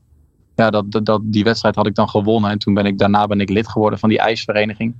ja, 0.54 0.70
dat, 0.70 1.04
dat, 1.04 1.20
die 1.24 1.44
wedstrijd 1.44 1.74
had 1.74 1.86
ik 1.86 1.94
dan 1.94 2.08
gewonnen. 2.08 2.50
En 2.50 2.58
toen 2.58 2.74
ben 2.74 2.86
ik, 2.86 2.98
daarna 2.98 3.26
ben 3.26 3.40
ik 3.40 3.48
lid 3.48 3.68
geworden 3.68 3.98
van 3.98 4.08
die 4.08 4.18
ijsvereniging. 4.18 4.94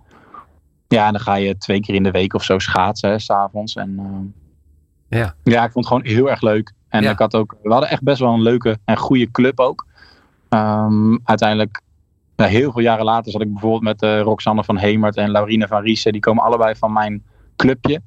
Ja, 0.89 1.07
en 1.07 1.13
dan 1.13 1.21
ga 1.21 1.35
je 1.35 1.57
twee 1.57 1.81
keer 1.81 1.95
in 1.95 2.03
de 2.03 2.11
week 2.11 2.35
of 2.35 2.45
zo 2.45 2.59
schaatsen, 2.59 3.21
s'avonds. 3.21 3.75
En 3.75 3.97
uh, 5.11 5.21
ja. 5.21 5.35
ja, 5.43 5.65
ik 5.65 5.73
vond 5.73 5.89
het 5.89 5.95
gewoon 5.95 6.17
heel 6.17 6.31
erg 6.31 6.41
leuk. 6.41 6.73
En 6.89 7.03
ja. 7.03 7.11
ik 7.11 7.19
had 7.19 7.35
ook, 7.35 7.57
we 7.63 7.73
hadden 7.73 7.91
echt 7.91 8.03
best 8.03 8.21
wel 8.21 8.33
een 8.33 8.43
leuke 8.43 8.79
en 8.85 8.97
goede 8.97 9.31
club 9.31 9.61
ook. 9.61 9.87
Um, 10.49 11.21
uiteindelijk, 11.25 11.81
nou, 12.37 12.51
heel 12.51 12.73
veel 12.73 12.83
jaren 12.83 13.05
later 13.05 13.33
zat 13.33 13.41
ik 13.41 13.53
bijvoorbeeld 13.53 13.83
met 13.83 14.03
uh, 14.03 14.21
Roxanne 14.21 14.65
van 14.65 14.77
Hemert 14.77 15.17
en 15.17 15.31
Laurine 15.31 15.67
van 15.67 15.83
Riesen. 15.83 16.13
Die 16.13 16.21
komen 16.21 16.45
allebei 16.45 16.75
van 16.75 16.93
mijn 16.93 17.23
clubje. 17.57 18.01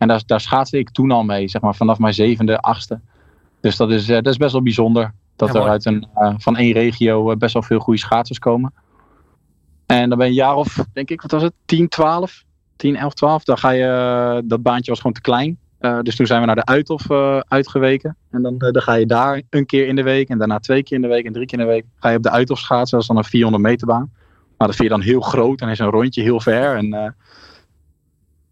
En 0.00 0.08
daar, 0.08 0.22
daar 0.26 0.40
schaatste 0.40 0.78
ik 0.78 0.90
toen 0.90 1.10
al 1.10 1.22
mee, 1.22 1.48
zeg 1.48 1.62
maar 1.62 1.74
vanaf 1.74 1.98
mijn 1.98 2.14
zevende, 2.14 2.58
achtste. 2.58 3.00
Dus 3.60 3.76
dat 3.76 3.90
is, 3.90 4.08
uh, 4.08 4.14
dat 4.14 4.26
is 4.26 4.36
best 4.36 4.52
wel 4.52 4.62
bijzonder. 4.62 5.12
Dat 5.36 5.52
ja, 5.52 5.60
er 5.60 5.68
uit 5.68 5.84
een, 5.84 6.06
uh, 6.16 6.34
van 6.36 6.56
één 6.56 6.72
regio 6.72 7.36
best 7.36 7.52
wel 7.52 7.62
veel 7.62 7.78
goede 7.78 7.98
schaatsers 7.98 8.38
komen. 8.38 8.72
En 9.86 10.08
dan 10.08 10.18
ben 10.18 10.26
je 10.26 10.32
een 10.32 10.38
jaar 10.46 10.54
of, 10.54 10.84
denk 10.92 11.10
ik, 11.10 11.20
wat 11.20 11.30
was 11.30 11.42
het, 11.42 11.52
10, 11.64 11.88
12? 11.88 12.44
10, 12.76 12.96
11, 12.96 13.14
12. 13.14 13.44
Dan 13.44 13.58
ga 13.58 13.70
je, 13.70 14.42
dat 14.44 14.62
baantje 14.62 14.90
was 14.90 15.00
gewoon 15.00 15.14
te 15.14 15.20
klein. 15.20 15.58
Uh, 15.80 16.00
dus 16.00 16.16
toen 16.16 16.26
zijn 16.26 16.40
we 16.40 16.46
naar 16.46 16.54
de 16.54 16.64
Uithof 16.64 17.10
uh, 17.10 17.40
uitgeweken. 17.48 18.16
En 18.30 18.42
dan, 18.42 18.54
uh, 18.54 18.70
dan 18.70 18.82
ga 18.82 18.94
je 18.94 19.06
daar 19.06 19.42
een 19.50 19.66
keer 19.66 19.86
in 19.86 19.96
de 19.96 20.02
week. 20.02 20.28
En 20.28 20.38
daarna 20.38 20.58
twee 20.58 20.82
keer 20.82 20.96
in 20.96 21.02
de 21.02 21.08
week 21.08 21.24
en 21.24 21.32
drie 21.32 21.46
keer 21.46 21.58
in 21.58 21.64
de 21.64 21.70
week. 21.70 21.84
Ga 21.96 22.08
je 22.08 22.16
op 22.16 22.22
de 22.22 22.30
Uithof 22.30 22.58
schaatsen. 22.58 22.90
Dat 22.90 23.00
is 23.00 23.06
dan 23.06 23.16
een 23.16 23.24
400 23.24 23.62
meter 23.62 23.86
baan. 23.86 24.10
Maar 24.56 24.68
dat 24.68 24.76
vind 24.76 24.88
je 24.88 24.94
dan 24.94 25.04
heel 25.04 25.20
groot. 25.20 25.60
En 25.60 25.68
is 25.68 25.78
een 25.78 25.90
rondje 25.90 26.22
heel 26.22 26.40
ver. 26.40 26.76
En 26.76 27.14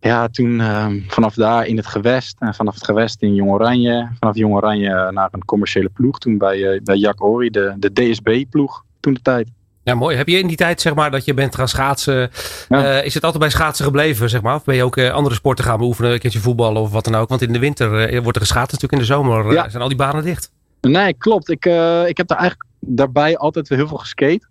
ja, 0.00 0.28
toen 0.28 0.60
ehm, 0.60 1.00
vanaf 1.06 1.34
daar 1.34 1.66
in 1.66 1.76
het 1.76 1.86
gewest. 1.86 2.36
En 2.38 2.54
vanaf 2.54 2.74
het 2.74 2.84
gewest 2.84 3.22
in 3.22 3.34
Jong 3.34 3.50
Oranje. 3.50 4.08
Vanaf 4.18 4.36
Jong 4.36 4.54
Oranje 4.54 5.10
naar 5.12 5.28
een 5.30 5.44
commerciële 5.44 5.88
ploeg. 5.88 6.18
Toen 6.18 6.38
bij, 6.38 6.80
bij 6.84 6.96
Jack 6.96 7.18
de, 7.18 7.74
de 7.76 7.92
DSB 7.92 8.44
ploeg. 8.50 8.84
Toen 9.00 9.14
de 9.14 9.22
tijd. 9.22 9.48
Ja, 9.88 9.94
mooi. 9.94 10.16
Heb 10.16 10.28
je 10.28 10.38
in 10.38 10.46
die 10.46 10.56
tijd, 10.56 10.80
zeg 10.80 10.94
maar, 10.94 11.10
dat 11.10 11.24
je 11.24 11.34
bent 11.34 11.54
gaan 11.54 11.68
schaatsen, 11.68 12.30
ja. 12.68 12.98
uh, 12.98 13.04
is 13.04 13.14
het 13.14 13.24
altijd 13.24 13.42
bij 13.42 13.52
schaatsen 13.52 13.84
gebleven, 13.84 14.30
zeg 14.30 14.42
maar? 14.42 14.54
Of 14.54 14.64
ben 14.64 14.74
je 14.74 14.84
ook 14.84 14.96
uh, 14.96 15.10
andere 15.10 15.34
sporten 15.34 15.64
gaan 15.64 15.78
beoefenen, 15.78 16.12
een 16.12 16.18
keertje 16.18 16.38
voetballen 16.38 16.82
of 16.82 16.90
wat 16.90 17.04
dan 17.04 17.14
ook? 17.14 17.28
Want 17.28 17.42
in 17.42 17.52
de 17.52 17.58
winter 17.58 17.90
wordt 18.22 18.36
er 18.36 18.42
geschaatst 18.42 18.72
natuurlijk, 18.72 18.92
in 18.92 18.98
de 18.98 19.04
zomer 19.04 19.52
ja. 19.52 19.68
zijn 19.68 19.82
al 19.82 19.88
die 19.88 19.96
banen 19.96 20.24
dicht. 20.24 20.52
Nee, 20.80 21.14
klopt. 21.14 21.50
Ik, 21.50 21.64
ik 22.06 22.16
heb 22.16 22.26
daar 22.26 22.38
eigenlijk 22.38 22.68
daarbij 22.78 23.36
altijd 23.36 23.68
heel 23.68 23.88
veel 23.88 23.96
geskate. 23.96 24.46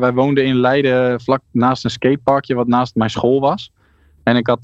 wij 0.00 0.12
woonden 0.12 0.44
in 0.44 0.56
Leiden 0.56 1.20
vlak 1.20 1.40
naast 1.50 1.84
een 1.84 1.90
skateparkje 1.90 2.54
wat 2.54 2.66
naast 2.66 2.94
mijn 2.94 3.10
school 3.10 3.40
was. 3.40 3.72
En 4.24 4.36
ik 4.36 4.46
had 4.46 4.62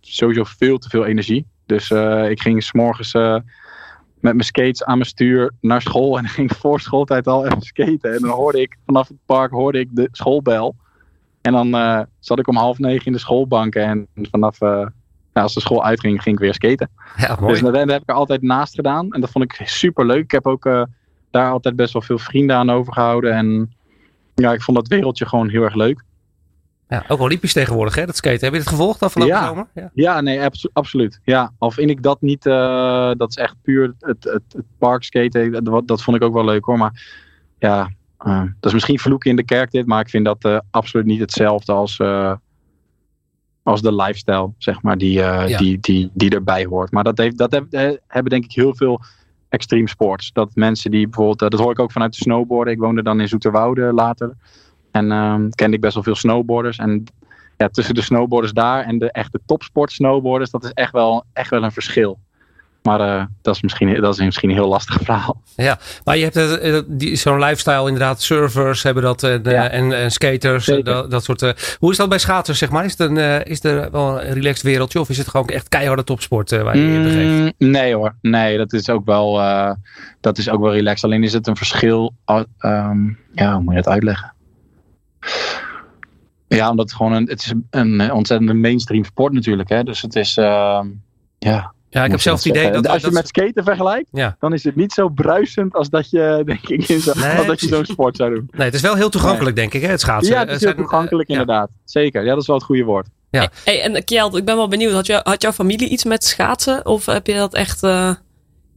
sowieso 0.00 0.44
veel 0.44 0.78
te 0.78 0.88
veel 0.88 1.04
energie. 1.04 1.46
Dus 1.66 1.90
ik 2.30 2.40
ging 2.40 2.62
s'morgens 2.62 3.12
met 4.20 4.32
mijn 4.32 4.44
skates 4.44 4.84
aan 4.84 4.98
mijn 4.98 5.08
stuur 5.08 5.52
naar 5.60 5.82
school. 5.82 6.16
En 6.18 6.28
ging 6.28 6.52
voor 6.52 6.80
schooltijd 6.80 7.26
al 7.26 7.46
even 7.46 7.62
skaten. 7.62 8.14
En 8.14 8.20
dan 8.20 8.30
hoorde 8.30 8.60
ik 8.60 8.76
vanaf 8.86 9.08
het 9.08 9.16
park 9.26 9.50
hoorde 9.50 9.78
ik 9.78 9.88
de 9.90 10.08
schoolbel. 10.12 10.76
En 11.40 11.52
dan 11.52 11.74
uh, 11.74 12.00
zat 12.18 12.38
ik 12.38 12.48
om 12.48 12.56
half 12.56 12.78
negen 12.78 13.06
in 13.06 13.12
de 13.12 13.18
schoolbanken. 13.18 13.82
En 13.82 14.08
vanaf, 14.30 14.60
uh, 14.60 14.68
nou, 14.68 14.90
als 15.32 15.54
de 15.54 15.60
school 15.60 15.84
uitging, 15.84 16.22
ging 16.22 16.34
ik 16.34 16.40
weer 16.40 16.54
skaten. 16.54 16.90
Ja, 17.16 17.36
mooi. 17.40 17.52
Dus 17.52 17.62
dat, 17.62 17.72
dat 17.72 17.90
heb 17.90 18.02
ik 18.02 18.08
er 18.08 18.14
altijd 18.14 18.42
naast 18.42 18.74
gedaan. 18.74 19.12
En 19.12 19.20
dat 19.20 19.30
vond 19.30 19.44
ik 19.44 19.68
super 19.68 20.06
leuk. 20.06 20.22
Ik 20.22 20.30
heb 20.30 20.46
ook 20.46 20.66
uh, 20.66 20.82
daar 21.30 21.50
altijd 21.50 21.76
best 21.76 21.92
wel 21.92 22.02
veel 22.02 22.18
vrienden 22.18 22.56
aan 22.56 22.70
overgehouden. 22.70 23.32
En 23.32 23.72
ja, 24.34 24.52
ik 24.52 24.62
vond 24.62 24.76
dat 24.76 24.88
wereldje 24.88 25.26
gewoon 25.26 25.48
heel 25.48 25.62
erg 25.62 25.74
leuk. 25.74 26.02
Ja, 26.88 27.04
ook 27.08 27.20
Olympisch 27.20 27.52
tegenwoordig, 27.52 27.94
hè, 27.94 28.06
dat 28.06 28.16
skaten. 28.16 28.44
Heb 28.44 28.52
je 28.52 28.58
het 28.58 28.68
gevolgd 28.68 29.02
afgelopen 29.02 29.34
ja. 29.34 29.46
zomer? 29.46 29.66
Ja, 29.74 29.90
ja 29.94 30.20
nee, 30.20 30.42
abso 30.42 30.68
absoluut. 30.72 31.20
Ja, 31.24 31.52
al 31.58 31.70
vind 31.70 31.90
ik 31.90 32.02
dat 32.02 32.20
niet, 32.20 32.46
uh, 32.46 33.10
dat 33.16 33.30
is 33.30 33.36
echt 33.36 33.54
puur 33.62 33.94
het, 33.98 34.24
het, 34.24 34.52
het 34.52 34.64
parkskaten. 34.78 35.64
Dat, 35.64 35.88
dat 35.88 36.02
vond 36.02 36.16
ik 36.16 36.22
ook 36.22 36.34
wel 36.34 36.44
leuk 36.44 36.64
hoor. 36.64 36.78
Maar 36.78 37.26
ja, 37.58 37.90
uh, 38.26 38.40
dat 38.40 38.54
is 38.60 38.72
misschien 38.72 38.98
vloeken 38.98 39.30
in 39.30 39.36
de 39.36 39.44
kerk 39.44 39.70
dit, 39.70 39.86
maar 39.86 40.00
ik 40.00 40.08
vind 40.08 40.24
dat 40.24 40.44
uh, 40.44 40.58
absoluut 40.70 41.06
niet 41.06 41.20
hetzelfde 41.20 41.72
als, 41.72 42.00
als 43.62 43.82
de 43.82 43.94
lifestyle, 43.94 44.52
zeg 44.58 44.82
maar, 44.82 44.98
die, 44.98 45.12
ja. 45.12 45.46
die, 45.46 45.78
die, 45.80 46.10
die 46.14 46.30
erbij 46.30 46.64
hoort. 46.64 46.90
Maar 46.90 47.04
dat, 47.04 47.18
heeft, 47.18 47.38
dat 47.38 47.52
heb, 47.52 47.66
hebben 48.06 48.30
denk 48.30 48.44
ik 48.44 48.52
heel 48.52 48.74
veel 48.74 49.00
extreme 49.48 49.88
sports. 49.88 50.32
Dat 50.32 50.50
mensen 50.54 50.90
die 50.90 51.08
bijvoorbeeld, 51.08 51.50
dat 51.50 51.60
hoor 51.60 51.70
ik 51.70 51.78
ook 51.78 51.92
vanuit 51.92 52.12
de 52.12 52.22
snowboarden. 52.22 52.72
Ik 52.72 52.80
woonde 52.80 53.02
dan 53.02 53.20
in 53.20 53.28
Zoeterwoude 53.28 53.92
later. 53.92 54.36
En 54.98 55.12
um, 55.12 55.50
kende 55.54 55.76
ik 55.76 55.82
best 55.82 55.94
wel 55.94 56.02
veel 56.02 56.14
snowboarders. 56.14 56.76
En 56.76 57.04
ja, 57.56 57.68
tussen 57.68 57.94
de 57.94 58.02
snowboarders 58.02 58.52
daar 58.52 58.84
en 58.84 58.98
de 58.98 59.12
echte 59.12 59.40
topsport 59.46 59.92
snowboarders, 59.92 60.50
dat 60.50 60.64
is 60.64 60.70
echt 60.72 60.92
wel, 60.92 61.24
echt 61.32 61.50
wel 61.50 61.62
een 61.62 61.72
verschil. 61.72 62.18
Maar 62.82 63.00
uh, 63.00 63.24
dat, 63.42 63.54
is 63.54 63.62
misschien, 63.62 64.00
dat 64.00 64.18
is 64.18 64.24
misschien 64.24 64.48
een 64.48 64.56
heel 64.56 64.68
lastig 64.68 64.98
verhaal. 65.04 65.42
Ja, 65.56 65.78
maar 66.04 66.16
je 66.16 66.30
hebt 66.30 66.36
uh, 67.02 67.14
zo'n 67.14 67.38
lifestyle 67.38 67.86
inderdaad. 67.86 68.22
Surfers 68.22 68.82
hebben 68.82 69.02
dat 69.02 69.22
en, 69.22 69.42
ja. 69.44 69.68
en, 69.68 69.92
en, 69.92 70.10
skaters. 70.10 70.66
Dat, 70.82 71.10
dat 71.10 71.24
soort. 71.24 71.76
Hoe 71.78 71.90
is 71.90 71.96
dat 71.96 72.08
bij 72.08 72.18
schaters, 72.18 72.58
zeg 72.58 72.70
maar? 72.70 72.84
Is 72.84 72.98
het, 72.98 73.10
een, 73.10 73.44
is 73.44 73.64
er 73.64 73.90
wel 73.90 74.22
een 74.22 74.32
relaxed 74.32 74.62
wereldje? 74.62 75.00
Of 75.00 75.08
is 75.08 75.18
het 75.18 75.28
gewoon 75.28 75.46
echt 75.46 75.68
keiharde 75.68 76.04
topsport 76.04 76.50
waar 76.50 76.76
je 76.76 76.92
je 76.92 77.02
begeeft? 77.02 77.54
Mm, 77.58 77.70
nee 77.70 77.94
hoor. 77.94 78.14
Nee, 78.20 78.56
dat 78.56 78.72
is 78.72 78.90
ook 78.90 79.04
wel, 79.04 79.32
dat 80.20 80.38
is 80.38 80.48
ook 80.48 80.60
wel 80.60 80.72
relaxed. 80.72 81.04
Alleen 81.04 81.22
is 81.22 81.32
het 81.32 81.46
een 81.46 81.56
verschil. 81.56 82.14
Um, 82.58 83.18
ja, 83.34 83.52
hoe 83.52 83.62
moet 83.62 83.74
je 83.74 83.82
dat 83.82 83.92
uitleggen? 83.92 84.32
Ja, 86.48 86.70
omdat 86.70 86.88
het 86.88 86.96
gewoon 86.96 87.12
een, 87.12 87.28
het 87.28 87.40
is 87.40 87.52
een 87.70 88.12
ontzettende 88.12 88.54
mainstream 88.54 89.04
sport 89.04 89.32
natuurlijk. 89.32 89.68
Hè? 89.68 89.84
Dus 89.84 90.02
het 90.02 90.16
is, 90.16 90.36
uh, 90.36 90.80
ja... 91.38 91.72
Ja, 91.90 92.04
ik 92.04 92.10
heb 92.10 92.20
zelf 92.20 92.36
het 92.36 92.46
idee 92.46 92.70
dat... 92.70 92.86
Als 92.86 92.96
je 92.96 93.02
dat... 93.02 93.12
met 93.12 93.28
skaten 93.28 93.64
vergelijkt, 93.64 94.08
ja. 94.12 94.36
dan 94.38 94.52
is 94.52 94.64
het 94.64 94.76
niet 94.76 94.92
zo 94.92 95.08
bruisend 95.08 95.74
als 95.74 95.88
dat 95.88 96.10
je, 96.10 96.42
denk 96.46 96.68
ik, 96.68 96.88
in 96.88 97.00
zo, 97.00 97.12
nee, 97.16 97.36
als 97.36 97.46
dat 97.46 97.60
je 97.60 97.66
zo'n 97.66 97.84
sport 97.84 98.16
zou 98.16 98.34
doen. 98.34 98.48
Nee, 98.50 98.66
het 98.66 98.74
is 98.74 98.80
wel 98.80 98.94
heel 98.94 99.08
toegankelijk, 99.08 99.56
nee. 99.56 99.64
denk 99.64 99.74
ik, 99.74 99.82
hè, 99.82 99.88
het 99.88 100.00
schaatsen. 100.00 100.34
Ja, 100.34 100.40
het 100.40 100.50
is 100.50 100.60
heel 100.60 100.74
toegankelijk, 100.74 101.28
uh, 101.28 101.36
inderdaad. 101.36 101.68
Ja. 101.72 101.80
Zeker, 101.84 102.24
ja, 102.24 102.30
dat 102.30 102.40
is 102.40 102.46
wel 102.46 102.56
het 102.56 102.64
goede 102.64 102.84
woord. 102.84 103.08
Ja. 103.30 103.50
Hey, 103.64 103.82
en 103.82 104.04
Kjeld, 104.04 104.36
ik 104.36 104.44
ben 104.44 104.56
wel 104.56 104.68
benieuwd, 104.68 104.92
had, 104.92 105.06
jou, 105.06 105.20
had 105.24 105.42
jouw 105.42 105.52
familie 105.52 105.88
iets 105.88 106.04
met 106.04 106.24
schaatsen? 106.24 106.86
Of 106.86 107.06
heb 107.06 107.26
je 107.26 107.34
dat 107.34 107.54
echt 107.54 107.82
uh, 107.82 108.14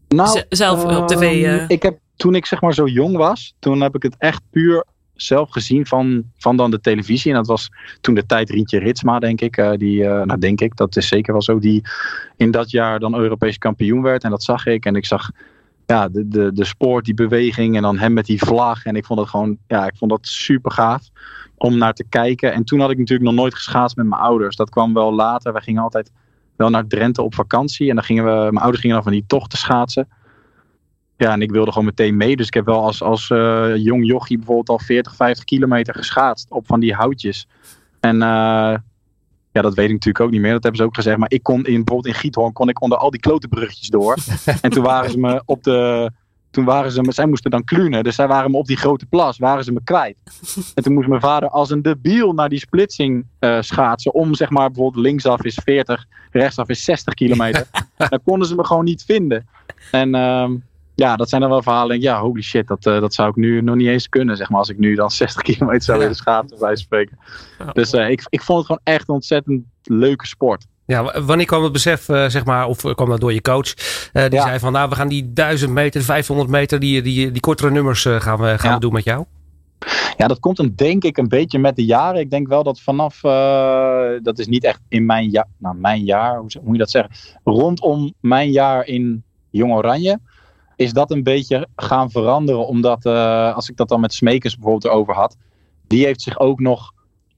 nou, 0.07 0.41
zelf 0.49 0.97
op 0.97 1.07
tv... 1.07 1.21
Uh... 1.21 1.63
Ik 1.67 1.83
heb, 1.83 1.97
toen 2.15 2.35
ik 2.35 2.45
zeg 2.45 2.61
maar 2.61 2.73
zo 2.73 2.87
jong 2.87 3.17
was, 3.17 3.53
toen 3.59 3.81
heb 3.81 3.95
ik 3.95 4.03
het 4.03 4.15
echt 4.17 4.41
puur 4.51 4.85
zelf 5.25 5.51
gezien 5.51 5.85
van, 5.85 6.23
van 6.37 6.57
dan 6.57 6.71
de 6.71 6.79
televisie. 6.79 7.31
En 7.31 7.37
dat 7.37 7.47
was 7.47 7.69
toen 8.01 8.15
de 8.15 8.25
tijd 8.25 8.49
Rientje 8.49 8.79
Ritsma, 8.79 9.19
denk 9.19 9.41
ik. 9.41 9.57
Uh, 9.57 9.71
die, 9.71 10.01
uh, 10.01 10.21
nou, 10.23 10.39
denk 10.39 10.61
ik, 10.61 10.75
dat 10.75 10.95
is 10.95 11.07
zeker 11.07 11.31
wel 11.31 11.41
zo. 11.41 11.59
Die 11.59 11.81
in 12.37 12.51
dat 12.51 12.71
jaar 12.71 12.99
dan 12.99 13.15
Europees 13.15 13.57
kampioen 13.57 14.01
werd. 14.01 14.23
En 14.23 14.29
dat 14.29 14.43
zag 14.43 14.65
ik. 14.65 14.85
En 14.85 14.95
ik 14.95 15.05
zag 15.05 15.31
ja, 15.85 16.09
de, 16.09 16.27
de, 16.27 16.53
de 16.53 16.65
sport, 16.65 17.05
die 17.05 17.13
beweging. 17.13 17.75
En 17.75 17.81
dan 17.81 17.97
hem 17.97 18.13
met 18.13 18.25
die 18.25 18.39
vlag. 18.39 18.85
En 18.85 18.95
ik 18.95 19.05
vond 19.05 19.19
het 19.19 19.29
gewoon, 19.29 19.57
ja, 19.67 19.85
ik 19.85 19.95
vond 19.95 20.11
dat 20.11 20.27
super 20.27 20.71
gaaf 20.71 21.09
om 21.57 21.77
naar 21.77 21.93
te 21.93 22.05
kijken. 22.09 22.53
En 22.53 22.63
toen 22.63 22.79
had 22.79 22.91
ik 22.91 22.97
natuurlijk 22.97 23.29
nog 23.29 23.39
nooit 23.39 23.55
geschaatst 23.55 23.95
met 23.95 24.07
mijn 24.07 24.21
ouders. 24.21 24.55
Dat 24.55 24.69
kwam 24.69 24.93
wel 24.93 25.13
later. 25.13 25.53
We 25.53 25.61
gingen 25.61 25.83
altijd 25.83 26.11
wel 26.55 26.69
naar 26.69 26.87
Drenthe 26.87 27.21
op 27.21 27.35
vakantie. 27.35 27.89
En 27.89 27.95
dan 27.95 28.03
gingen 28.03 28.23
we, 28.23 28.31
mijn 28.31 28.57
ouders 28.57 28.79
gingen 28.79 28.95
dan 28.95 29.05
van 29.05 29.13
die 29.13 29.23
tochten 29.27 29.57
schaatsen. 29.57 30.07
Ja, 31.21 31.31
en 31.31 31.41
ik 31.41 31.51
wilde 31.51 31.71
gewoon 31.71 31.85
meteen 31.85 32.17
mee. 32.17 32.35
Dus 32.35 32.47
ik 32.47 32.53
heb 32.53 32.65
wel 32.65 32.83
als, 32.83 33.03
als 33.03 33.29
uh, 33.29 33.75
jong 33.75 34.05
jochie 34.05 34.37
bijvoorbeeld 34.37 34.69
al 34.69 34.79
40, 34.79 35.15
50 35.15 35.43
kilometer 35.43 35.95
geschaatst 35.95 36.51
op 36.51 36.67
van 36.67 36.79
die 36.79 36.93
houtjes. 36.93 37.47
En 37.99 38.15
uh, 38.15 38.75
ja, 39.51 39.61
dat 39.61 39.73
weet 39.73 39.85
ik 39.85 39.91
natuurlijk 39.91 40.25
ook 40.25 40.31
niet 40.31 40.41
meer. 40.41 40.51
Dat 40.51 40.63
hebben 40.63 40.81
ze 40.81 40.87
ook 40.87 40.95
gezegd. 40.95 41.17
Maar 41.17 41.31
ik 41.31 41.43
kon 41.43 41.57
in, 41.57 41.83
bijvoorbeeld 41.83 42.05
in 42.05 42.13
Giethoorn 42.13 42.53
kon 42.53 42.69
ik 42.69 42.81
onder 42.81 42.97
al 42.97 43.09
die 43.09 43.19
klote 43.19 43.47
bruggetjes 43.47 43.87
door. 43.87 44.17
en 44.61 44.69
toen 44.69 44.83
waren 44.83 45.11
ze 45.11 45.17
me 45.19 45.41
op 45.45 45.63
de... 45.63 46.11
Toen 46.51 46.65
waren 46.65 46.91
ze 46.91 47.01
me, 47.01 47.11
zij 47.11 47.25
moesten 47.25 47.51
dan 47.51 47.63
klunen, 47.63 48.03
dus 48.03 48.15
zij 48.15 48.27
waren 48.27 48.51
me 48.51 48.57
op 48.57 48.67
die 48.67 48.77
grote 48.77 49.05
plas, 49.05 49.37
waren 49.37 49.63
ze 49.63 49.71
me 49.71 49.83
kwijt. 49.83 50.17
En 50.75 50.83
toen 50.83 50.93
moest 50.93 51.07
mijn 51.07 51.21
vader 51.21 51.49
als 51.49 51.69
een 51.69 51.81
debiel 51.81 52.33
naar 52.33 52.49
die 52.49 52.59
splitsing 52.59 53.25
uh, 53.39 53.61
schaatsen. 53.61 54.13
Om 54.13 54.35
zeg 54.35 54.49
maar 54.49 54.67
bijvoorbeeld 54.67 55.05
linksaf 55.05 55.43
is 55.43 55.59
40, 55.63 56.05
rechtsaf 56.31 56.69
is 56.69 56.83
60 56.83 57.13
kilometer. 57.13 57.67
dan 58.09 58.19
konden 58.23 58.47
ze 58.47 58.55
me 58.55 58.65
gewoon 58.65 58.83
niet 58.83 59.03
vinden. 59.03 59.47
En 59.91 60.15
uh, 60.15 60.49
ja, 60.95 61.15
dat 61.15 61.29
zijn 61.29 61.41
dan 61.41 61.49
wel 61.49 61.61
verhalen. 61.61 62.01
Ja, 62.01 62.19
holy 62.19 62.41
shit, 62.41 62.67
dat, 62.67 62.85
uh, 62.85 62.99
dat 62.99 63.13
zou 63.13 63.29
ik 63.29 63.35
nu 63.35 63.61
nog 63.61 63.75
niet 63.75 63.87
eens 63.87 64.09
kunnen. 64.09 64.37
Zeg 64.37 64.49
maar, 64.49 64.59
als 64.59 64.69
ik 64.69 64.77
nu 64.77 64.95
dan 64.95 65.11
60 65.21 65.41
kilometer 65.41 65.81
zou 65.81 65.99
willen 65.99 66.15
schaatsen, 66.15 66.59
bij 66.59 66.75
spreken. 66.75 67.17
Ja, 67.59 67.65
dus 67.65 67.93
uh, 67.93 68.09
ik, 68.09 68.25
ik 68.29 68.41
vond 68.41 68.57
het 68.57 68.67
gewoon 68.67 68.81
echt 68.83 69.09
een 69.09 69.15
ontzettend 69.15 69.63
leuke 69.83 70.27
sport. 70.27 70.65
Ja, 70.85 71.21
wanneer 71.21 71.45
kwam 71.45 71.63
het 71.63 71.71
besef, 71.71 72.05
zeg 72.05 72.45
maar, 72.45 72.67
of 72.67 72.77
kwam 72.77 73.09
dat 73.09 73.19
door 73.19 73.33
je 73.33 73.41
coach? 73.41 73.73
die 74.11 74.41
zei 74.41 74.59
van, 74.59 74.71
nou, 74.71 74.89
we 74.89 74.95
gaan 74.95 75.07
die 75.07 75.33
1000 75.33 75.71
meter, 75.71 76.01
500 76.01 76.49
meter, 76.49 76.79
die, 76.79 77.01
die, 77.01 77.31
die 77.31 77.41
kortere 77.41 77.71
nummers 77.71 78.05
gaan, 78.05 78.39
we, 78.39 78.57
gaan 78.57 78.73
we 78.73 78.79
doen 78.79 78.93
met 78.93 79.03
jou? 79.03 79.25
Ja, 80.17 80.27
dat 80.27 80.39
komt 80.39 80.57
dan 80.57 80.71
denk 80.75 81.03
ik 81.03 81.17
een 81.17 81.27
beetje 81.27 81.59
met 81.59 81.75
de 81.75 81.85
jaren. 81.85 82.19
Ik 82.19 82.29
denk 82.29 82.47
wel 82.47 82.63
dat 82.63 82.81
vanaf, 82.81 83.23
uh, 83.23 84.09
dat 84.21 84.39
is 84.39 84.47
niet 84.47 84.63
echt 84.63 84.79
in 84.87 85.05
mijn 85.05 85.29
jaar, 85.29 85.47
nou 85.57 85.75
mijn 85.75 86.03
jaar, 86.03 86.37
hoe 86.37 86.49
moet 86.61 86.71
je 86.73 86.77
dat 86.77 86.89
zeggen? 86.89 87.11
Rondom 87.43 88.13
mijn 88.19 88.51
jaar 88.51 88.85
in 88.85 89.23
Jong 89.49 89.73
Oranje 89.73 90.19
is 90.81 90.93
dat 90.93 91.11
een 91.11 91.23
beetje 91.23 91.67
gaan 91.75 92.11
veranderen. 92.11 92.67
Omdat, 92.67 93.05
uh, 93.05 93.55
als 93.55 93.69
ik 93.69 93.77
dat 93.77 93.89
dan 93.89 93.99
met 93.99 94.13
Smekers 94.13 94.55
bijvoorbeeld 94.55 94.93
over 94.93 95.13
had, 95.13 95.37
die 95.87 96.05
heeft 96.05 96.21
zich 96.21 96.39
ook 96.39 96.59
nog, 96.59 96.93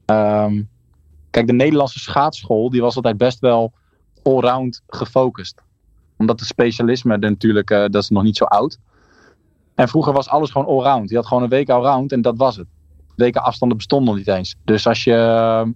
um, 0.05 0.69
kijk 1.29 1.47
de 1.47 1.53
Nederlandse 1.53 1.99
schaatsschool, 1.99 2.69
die 2.69 2.81
was 2.81 2.95
altijd 2.95 3.17
best 3.17 3.39
wel 3.39 3.73
allround 4.23 4.81
gefocust. 4.87 5.61
Omdat 6.17 6.39
de 6.39 6.45
specialisme 6.45 7.17
natuurlijk, 7.17 7.71
uh, 7.71 7.77
dat 7.79 8.03
is 8.03 8.09
nog 8.09 8.23
niet 8.23 8.37
zo 8.37 8.43
oud. 8.43 8.79
En 9.75 9.87
vroeger 9.87 10.13
was 10.13 10.29
alles 10.29 10.51
gewoon 10.51 10.67
allround. 10.67 11.09
Je 11.09 11.15
had 11.15 11.27
gewoon 11.27 11.43
een 11.43 11.49
week 11.49 11.69
allround 11.69 12.11
en 12.11 12.21
dat 12.21 12.37
was 12.37 12.55
het. 12.55 12.67
Weken 13.15 13.43
afstanden 13.43 13.77
bestonden 13.77 14.07
nog 14.07 14.17
niet 14.17 14.35
eens. 14.35 14.55
Dus 14.63 14.87
als 14.87 15.03
je, 15.03 15.73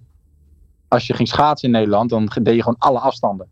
als 0.88 1.06
je 1.06 1.14
ging 1.14 1.28
schaatsen 1.28 1.68
in 1.68 1.74
Nederland, 1.74 2.10
dan 2.10 2.30
deed 2.42 2.54
je 2.54 2.62
gewoon 2.62 2.78
alle 2.78 2.98
afstanden. 2.98 3.46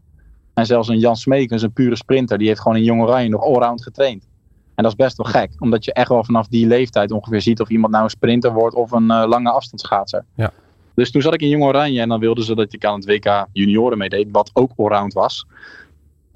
En 0.56 0.66
zelfs 0.66 0.88
een 0.88 0.98
Jan 0.98 1.16
Smeekens, 1.16 1.62
een 1.62 1.72
pure 1.72 1.96
sprinter, 1.96 2.38
die 2.38 2.46
heeft 2.46 2.60
gewoon 2.60 2.76
in 2.76 2.84
Jong 2.84 3.02
Oranje 3.02 3.28
nog 3.28 3.42
allround 3.42 3.82
getraind. 3.82 4.28
En 4.74 4.82
dat 4.82 4.92
is 4.92 5.04
best 5.04 5.16
wel 5.16 5.26
gek, 5.26 5.50
omdat 5.58 5.84
je 5.84 5.92
echt 5.92 6.08
wel 6.08 6.24
vanaf 6.24 6.48
die 6.48 6.66
leeftijd 6.66 7.10
ongeveer 7.10 7.40
ziet 7.40 7.60
of 7.60 7.68
iemand 7.68 7.92
nou 7.92 8.04
een 8.04 8.10
sprinter 8.10 8.52
wordt 8.52 8.74
of 8.74 8.92
een 8.92 9.10
uh, 9.10 9.24
lange 9.26 9.50
afstandsschaatser. 9.50 10.24
Ja. 10.34 10.52
Dus 10.94 11.10
toen 11.10 11.22
zat 11.22 11.34
ik 11.34 11.40
in 11.40 11.48
Jong 11.48 11.64
Oranje 11.64 12.00
en 12.00 12.08
dan 12.08 12.20
wilden 12.20 12.44
ze 12.44 12.54
dat 12.54 12.72
ik 12.72 12.84
aan 12.84 12.94
het 12.94 13.04
WK 13.04 13.46
junioren 13.52 13.98
meedeed, 13.98 14.28
wat 14.30 14.50
ook 14.52 14.70
allround 14.76 15.12
was 15.12 15.46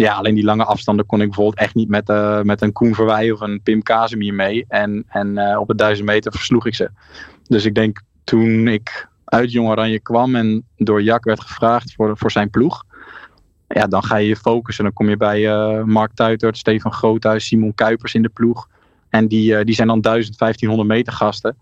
ja, 0.01 0.15
alleen 0.15 0.35
die 0.35 0.45
lange 0.45 0.65
afstanden 0.65 1.07
kon 1.07 1.21
ik 1.21 1.27
bijvoorbeeld 1.27 1.59
echt 1.59 1.75
niet 1.75 1.89
met, 1.89 2.09
uh, 2.09 2.41
met 2.43 2.63
een 2.63 2.73
Koen 2.73 2.95
Verwij 2.95 3.31
of 3.31 3.41
een 3.41 3.63
Pim 3.63 3.83
Kazemier 3.83 4.35
mee. 4.35 4.65
En, 4.69 5.05
en 5.09 5.39
uh, 5.39 5.59
op 5.61 5.69
het 5.69 5.79
duizend 5.79 6.09
meter 6.09 6.33
versloeg 6.33 6.67
ik 6.67 6.75
ze. 6.75 6.91
Dus 7.47 7.65
ik 7.65 7.75
denk 7.75 8.03
toen 8.25 8.69
ik 8.69 9.09
uit 9.25 9.53
Jong 9.53 9.69
Oranje 9.69 10.01
kwam 10.01 10.35
en 10.35 10.67
door 10.77 11.03
Jack 11.03 11.25
werd 11.25 11.41
gevraagd 11.41 11.95
voor, 11.95 12.17
voor 12.17 12.31
zijn 12.31 12.51
ploeg. 12.51 12.85
Ja, 13.75 13.87
dan 13.87 14.05
ga 14.05 14.17
je 14.17 14.29
je 14.29 14.37
focussen. 14.37 14.85
Dan 14.85 14.93
kom 14.93 15.09
je 15.09 15.17
bij 15.17 15.41
uh, 15.41 15.83
Mark 15.85 16.15
Tuitert, 16.15 16.59
Stefan 16.59 16.93
Groothuis, 16.93 17.47
Simon 17.47 17.75
Kuipers 17.75 18.15
in 18.15 18.23
de 18.23 18.29
ploeg. 18.29 18.69
En 19.09 19.29
die, 19.29 19.65
die 19.65 19.75
zijn 19.75 19.89
dan 19.89 20.01
1000, 20.01 20.39
1500 20.39 20.89
meter 20.89 21.13
gasten. 21.13 21.57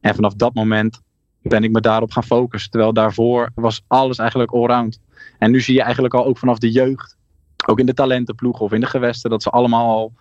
En 0.00 0.14
vanaf 0.14 0.34
dat 0.34 0.54
moment 0.54 1.00
ben 1.42 1.64
ik 1.64 1.70
me 1.70 1.80
daarop 1.80 2.10
gaan 2.10 2.24
focussen. 2.24 2.70
Terwijl 2.70 2.92
daarvoor 2.92 3.50
was 3.54 3.82
alles 3.86 4.18
eigenlijk 4.18 4.50
allround. 4.50 5.00
En 5.38 5.50
nu 5.50 5.60
zie 5.60 5.74
je 5.74 5.82
eigenlijk 5.82 6.14
al 6.14 6.26
ook 6.26 6.38
vanaf 6.38 6.58
de 6.58 6.70
jeugd 6.70 7.18
ook 7.66 7.78
in 7.78 7.86
de 7.86 7.94
talentenploeg 7.94 8.60
of 8.60 8.72
in 8.72 8.80
de 8.80 8.86
gewesten, 8.86 9.30
dat 9.30 9.42
ze 9.42 9.50
allemaal 9.50 9.96
al, 9.96 10.12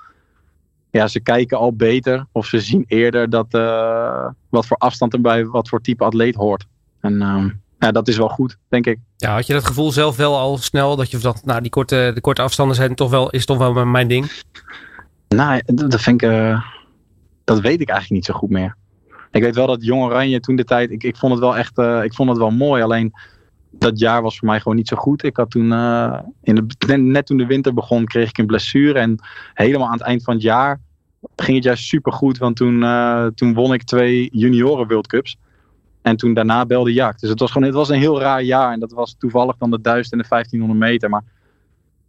ja, 0.92 1.08
ze 1.08 1.20
kijken 1.20 1.58
al 1.58 1.74
beter 1.74 2.26
of 2.32 2.46
ze 2.46 2.60
zien 2.60 2.84
eerder 2.88 3.30
dat, 3.30 3.54
uh, 3.54 4.28
wat 4.50 4.66
voor 4.66 4.78
afstand 4.78 5.14
er 5.14 5.22
bij 5.22 5.46
wat 5.46 5.70
voor 5.70 5.82
type 5.82 6.04
atleet 6.04 6.36
hoort. 6.36 6.66
En 7.00 7.14
uh, 7.14 7.46
ja, 7.80 7.92
dat 7.92 8.08
is 8.08 8.18
wel 8.18 8.30
goed, 8.30 8.58
denk 8.68 8.86
ik. 8.86 9.00
Ja, 9.18 9.34
had 9.34 9.48
je 9.48 9.54
dat 9.54 9.66
gevoel 9.66 9.92
zelf 9.92 10.16
wel 10.16 10.38
al 10.38 10.58
snel 10.58 10.96
dat 10.96 11.12
je 11.12 11.18
dat, 11.18 11.42
nou, 11.46 11.62
die 11.62 11.72
korte, 11.72 12.12
de 12.14 12.22
korte 12.22 12.42
afstanden 12.42 12.76
zijn 12.76 12.96
toch 12.96 13.10
wel, 13.10 13.30
is 13.30 13.46
toch 13.46 13.58
wel 13.58 13.86
mijn 13.86 14.08
ding? 14.08 14.32
Nou, 15.28 15.62
dat 15.66 16.02
vind 16.02 16.22
ik, 16.22 16.30
uh, 16.30 16.64
dat 17.44 17.60
weet 17.60 17.82
ik 17.82 17.90
eigenlijk 17.90 18.10
niet 18.10 18.26
zo 18.26 18.34
goed 18.34 18.50
meer. 18.50 18.76
Ik 19.32 19.42
weet 19.42 19.56
wel 19.56 19.68
dat 19.68 19.84
Jong 19.84 20.04
Oranje 20.04 20.40
toen 20.40 20.56
de 20.56 20.64
tijd, 20.64 20.92
ik, 20.92 21.04
ik 21.04 21.18
vond 21.18 21.32
het 21.32 21.42
wel 21.42 21.58
echt, 21.58 21.78
ik 21.78 22.14
vond 22.14 22.30
het 22.30 22.38
wel 22.38 22.52
mooi. 22.52 22.84
Alleen 22.84 23.14
dat 23.72 24.00
jaar 24.00 24.22
was 24.22 24.38
voor 24.38 24.48
mij 24.48 24.60
gewoon 24.60 24.78
niet 24.78 24.88
zo 24.88 24.98
goed. 24.98 25.24
Ik 25.24 25.38
had 25.38 25.52
toen, 25.52 25.72
uh, 25.72 26.20
in 26.44 26.56
de, 26.56 26.98
net 26.98 27.26
toen 27.26 27.38
de 27.38 27.46
winter 27.46 27.74
begon, 27.74 28.06
kreeg 28.06 28.30
ik 28.30 28.38
een 28.38 28.46
blessure. 28.46 29.00
En 29.00 29.24
helemaal 29.54 29.88
aan 29.88 29.94
het 29.94 30.02
eind 30.02 30.24
van 30.24 30.34
het 30.34 30.44
jaar 30.44 30.80
ging 31.36 31.56
het 31.56 31.66
juist 31.66 31.84
super 31.84 32.14
goed. 32.14 32.38
Want 32.38 32.56
toen, 32.56 32.80
toen 33.36 33.54
won 33.54 33.74
ik 33.74 33.84
twee 33.84 34.30
junioren 34.32 34.88
World 34.88 35.08
Cups. 35.08 35.38
En 36.02 36.18
toen 36.18 36.34
daarna 36.34 36.66
belde 36.66 36.94
Jaak. 36.94 37.20
Dus 37.20 37.30
het 37.30 37.40
was 37.40 37.52
gewoon 37.52 37.68
het 37.68 37.78
was 37.78 37.90
een 37.90 38.00
heel 38.00 38.20
raar 38.20 38.44
jaar. 38.44 38.72
En 38.72 38.80
dat 38.80 38.92
was 38.92 39.16
toevallig 39.18 39.58
dan 39.58 39.72
de 39.72 39.82
1000 39.82 40.14
en 40.14 40.20
de 40.20 40.26
1500 40.30 40.92
meter. 40.92 41.10
Maar 41.10 41.24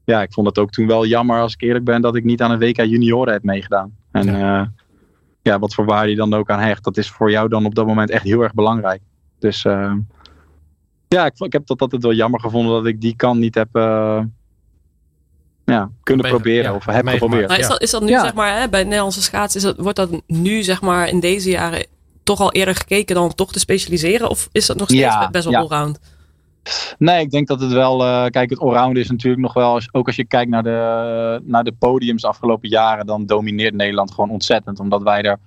ja, 0.05 0.23
ik 0.23 0.33
vond 0.33 0.47
het 0.47 0.59
ook 0.59 0.71
toen 0.71 0.87
wel 0.87 1.07
jammer, 1.07 1.41
als 1.41 1.53
ik 1.53 1.63
eerlijk 1.63 1.85
ben, 1.85 2.01
dat 2.01 2.17
ik 2.17 2.25
niet 2.25 2.43
aan 2.43 2.51
een 2.51 2.59
WK 2.59 2.77
junioren 2.77 3.33
heb 3.33 3.43
meegedaan. 3.43 3.97
En 4.11 4.25
ja. 4.27 4.61
Uh, 4.61 4.67
ja, 5.43 5.59
wat 5.59 5.75
voor 5.75 5.85
waarde 5.85 6.11
je 6.11 6.17
dan 6.17 6.35
ook 6.35 6.51
aan 6.51 6.61
hecht, 6.61 6.85
dat 6.85 6.97
is 6.97 7.11
voor 7.11 7.31
jou 7.31 7.49
dan 7.49 7.65
op 7.65 7.75
dat 7.75 7.87
moment 7.87 8.11
echt 8.11 8.25
heel 8.25 8.43
erg 8.43 8.55
belangrijk. 8.55 9.01
Dus 9.39 9.67
ja, 11.09 11.27
ik, 11.27 11.39
ik 11.39 11.53
heb 11.53 11.67
dat 11.67 11.81
altijd 11.81 12.03
wel 12.03 12.13
jammer 12.13 12.41
gevonden 12.41 12.73
dat 12.73 12.87
ik 12.87 13.01
die 13.01 13.17
kant 13.17 13.39
niet 13.39 13.55
heb 13.55 13.69
uh, 13.73 14.23
ja, 15.65 15.91
kunnen 16.03 16.29
proberen. 16.29 16.63
Ja, 16.65 16.75
of 16.75 16.85
heb 16.85 17.09
geprobeerd. 17.09 17.49
Maar 17.49 17.59
is, 17.59 17.69
dat, 17.69 17.83
is 17.83 17.91
dat 17.91 18.03
nu 18.03 18.09
zeg 18.09 18.35
maar 18.35 18.61
hè, 18.61 18.69
bij 18.69 18.85
Nederlandse 18.85 19.23
schaats, 19.23 19.57
is 19.57 19.63
dat, 19.63 19.77
wordt 19.77 19.97
dat 19.97 20.23
nu 20.27 20.63
zeg 20.63 20.81
maar 20.81 21.09
in 21.09 21.21
deze 21.21 21.51
jaren 21.51 21.87
toch 22.31 22.41
al 22.41 22.53
eerder 22.53 22.75
gekeken 22.75 23.15
dan 23.15 23.35
toch 23.35 23.53
te 23.53 23.59
specialiseren? 23.59 24.31
Of 24.31 24.49
is 24.53 24.67
dat 24.67 24.77
nog 24.77 24.89
steeds 24.89 25.31
best 25.31 25.45
wel 25.45 25.61
allround? 25.61 25.99
Nee, 26.99 27.21
ik 27.21 27.31
denk 27.31 27.49
dat 27.49 27.61
het 27.61 27.73
wel. 27.73 28.07
Uh, 28.07 28.27
kijk, 28.27 28.51
het 28.51 28.61
allround 28.61 28.97
is 28.97 29.11
natuurlijk 29.11 29.43
nog 29.43 29.53
wel. 29.53 29.81
Ook 29.93 30.07
als 30.07 30.17
je 30.17 30.25
kijkt 30.25 30.51
naar 30.51 30.63
de, 30.63 31.41
naar 31.45 31.65
de 31.65 31.73
podiums 31.73 32.25
afgelopen 32.25 32.69
jaren, 32.69 33.07
dan 33.07 33.27
domineert 33.27 33.75
Nederland 33.75 34.11
gewoon 34.11 34.31
ontzettend. 34.31 34.81
Omdat 34.81 35.03
wij 35.03 35.23
er 35.23 35.39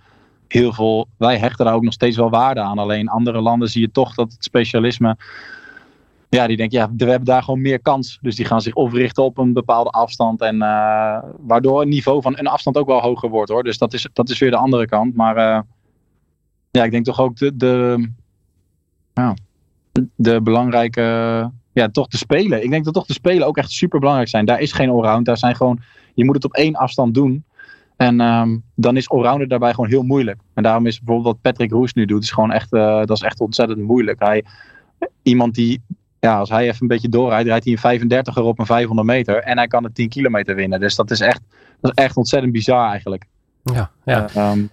heel 0.48 0.74
veel. 0.74 1.08
Wij 1.18 1.38
hechten 1.38 1.66
daar 1.66 1.74
ook 1.74 1.84
nog 1.84 1.94
steeds 1.94 2.18
wel 2.18 2.30
waarde 2.30 2.60
aan. 2.60 2.78
Alleen 2.78 3.10
andere 3.10 3.42
landen 3.42 3.70
zie 3.70 3.82
je 3.82 3.92
toch 3.92 4.14
dat 4.14 4.32
het 4.32 4.44
specialisme. 4.44 5.18
Ja, 6.30 6.48
die 6.48 6.58
denken, 6.58 6.78
ja, 6.80 6.90
we 6.98 7.10
hebben 7.10 7.26
daar 7.26 7.44
gewoon 7.44 7.62
meer 7.62 7.82
kans. 7.82 8.20
Dus 8.22 8.36
die 8.36 8.46
gaan 8.46 8.62
zich 8.62 8.74
of 8.74 8.94
richten 8.94 9.24
op 9.24 9.38
een 9.38 9.54
bepaalde 9.54 9.90
afstand. 9.90 10.42
En 10.42 10.56
uh, 10.56 11.18
waardoor 11.40 11.80
het 11.80 11.90
niveau 11.90 12.22
van 12.22 12.38
een 12.38 12.48
afstand 12.48 12.78
ook 12.78 12.88
wel 12.88 13.02
hoger 13.02 13.30
wordt 13.30 13.52
hoor. 13.52 13.64
Dus 13.64 13.78
dat 13.78 13.94
is, 13.94 14.08
dat 14.14 14.30
is 14.30 14.40
weer 14.40 14.52
de 14.52 14.58
andere 14.58 14.86
kant. 14.86 15.16
Maar 15.16 15.38
uh, 15.38 15.60
ja, 16.78 16.84
ik 16.84 16.92
denk 16.92 17.06
toch 17.06 17.20
ook 17.20 17.38
de, 17.38 17.56
de, 17.56 18.08
ja, 19.14 19.34
de 20.16 20.42
belangrijke. 20.42 21.02
Ja, 21.74 21.90
toch 21.90 22.08
de 22.08 22.18
spelen. 22.18 22.64
Ik 22.64 22.70
denk 22.70 22.86
dat 22.86 22.94
toch 22.94 23.06
de 23.06 23.14
spelen 23.14 23.48
ook 23.48 23.58
echt 23.58 23.72
super 23.72 24.00
belangrijk 24.00 24.30
zijn. 24.30 24.46
Daar 24.46 24.60
is 24.60 24.72
geen 24.72 24.90
allround. 24.90 25.26
Daar 25.26 25.38
zijn 25.38 25.56
gewoon. 25.56 25.80
Je 26.14 26.26
moet 26.26 26.36
het 26.36 26.46
op 26.46 26.54
één 26.54 26.76
afstand 26.76 27.14
doen. 27.14 27.44
En 27.96 28.20
um, 28.20 28.64
dan 28.76 28.98
is 28.98 29.10
allrounder 29.10 29.48
daarbij 29.48 29.74
gewoon 29.74 29.90
heel 29.90 30.04
moeilijk. 30.04 30.40
En 30.54 30.64
daarom 30.64 30.86
is 30.86 30.98
bijvoorbeeld 30.98 31.34
wat 31.34 31.42
Patrick 31.42 31.72
Roes 31.72 31.94
nu 31.94 32.06
doet, 32.06 32.24
is 32.24 32.32
gewoon 32.32 32.52
echt, 32.52 32.74
uh, 32.74 32.98
dat 32.98 33.18
is 33.18 33.22
echt 33.22 33.40
ontzettend 33.40 33.80
moeilijk. 33.80 34.20
Hij, 34.20 34.44
iemand 35.22 35.56
die, 35.56 35.82
ja, 36.20 36.40
als 36.40 36.50
hij 36.50 36.68
even 36.68 36.82
een 36.82 36.88
beetje 36.88 37.10
doorrijdt, 37.10 37.48
rijdt 37.48 37.64
hij 37.64 37.74
een 37.74 37.80
35 37.80 38.36
er 38.36 38.44
op 38.44 38.60
een 38.60 38.66
500 38.66 39.08
meter. 39.08 39.36
En 39.36 39.58
hij 39.58 39.68
kan 39.68 39.84
het 39.84 39.96
10 39.96 40.10
kilometer 40.10 40.56
winnen. 40.56 40.80
Dus 40.80 40.96
dat 40.96 41.12
is 41.12 41.20
echt, 41.20 41.42
dat 41.82 41.92
is 41.96 42.04
echt 42.04 42.18
ontzettend 42.18 42.54
bizar 42.54 42.90
eigenlijk. 42.90 43.26
Ja, 43.64 43.92
ja. 44.06 44.30
Uh, 44.36 44.52
um, 44.52 44.70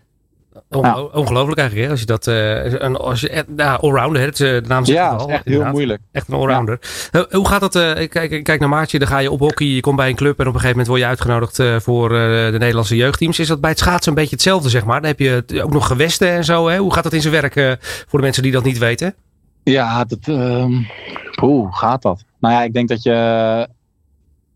ongelooflijk 1.12 1.58
eigenlijk, 1.58 1.86
hè? 1.86 1.90
Als 1.90 2.00
je 2.00 2.06
dat, 2.06 2.26
uh, 2.26 2.72
een, 2.72 2.96
als 2.96 3.20
je, 3.20 3.44
nou, 3.46 3.80
allrounder, 3.80 4.22
het, 4.22 4.36
de 4.36 4.62
naam 4.68 4.84
zegt 4.84 4.98
ja, 4.98 5.08
al. 5.08 5.28
echt 5.28 5.44
heel 5.44 5.64
moeilijk. 5.64 6.00
Echt 6.12 6.28
een 6.28 6.34
allrounder. 6.34 6.78
Ja. 7.10 7.26
hoe 7.30 7.48
gaat 7.48 7.60
dat? 7.60 7.76
Uh, 7.76 8.08
kijk, 8.08 8.44
kijk 8.44 8.60
naar 8.60 8.68
Maartje, 8.68 8.98
dan 8.98 9.08
ga 9.08 9.18
je 9.18 9.30
op 9.30 9.40
hockey, 9.40 9.66
je 9.66 9.80
komt 9.80 9.96
bij 9.96 10.08
een 10.08 10.14
club 10.14 10.40
en 10.40 10.46
op 10.46 10.54
een 10.54 10.60
gegeven 10.60 10.70
moment 10.70 10.86
word 10.86 11.00
je 11.00 11.06
uitgenodigd 11.06 11.58
uh, 11.58 11.80
voor 11.80 12.08
de 12.08 12.56
Nederlandse 12.58 12.96
jeugdteams. 12.96 13.38
Is 13.38 13.48
dat 13.48 13.60
bij 13.60 13.70
het 13.70 13.78
schaatsen 13.78 14.08
een 14.08 14.18
beetje 14.18 14.34
hetzelfde, 14.34 14.68
zeg 14.68 14.84
maar? 14.84 15.00
Dan 15.00 15.10
heb 15.10 15.18
je 15.18 15.62
ook 15.62 15.72
nog 15.72 15.86
gewesten 15.86 16.30
en 16.30 16.44
zo, 16.44 16.68
hè? 16.68 16.78
Hoe 16.78 16.94
gaat 16.94 17.04
dat 17.04 17.12
in 17.12 17.20
zijn 17.20 17.40
werk 17.40 17.78
voor 18.08 18.18
de 18.18 18.24
mensen 18.24 18.42
die 18.42 18.52
dat 18.52 18.64
niet 18.64 18.78
weten? 18.78 19.14
Ja, 19.62 20.04
dat, 20.04 20.26
um, 20.28 20.86
hoe 21.34 21.76
gaat 21.76 22.02
dat? 22.02 22.24
Nou 22.40 22.54
ja, 22.54 22.62
ik 22.62 22.72
denk 22.72 22.88
dat 22.88 23.02
je, 23.02 23.12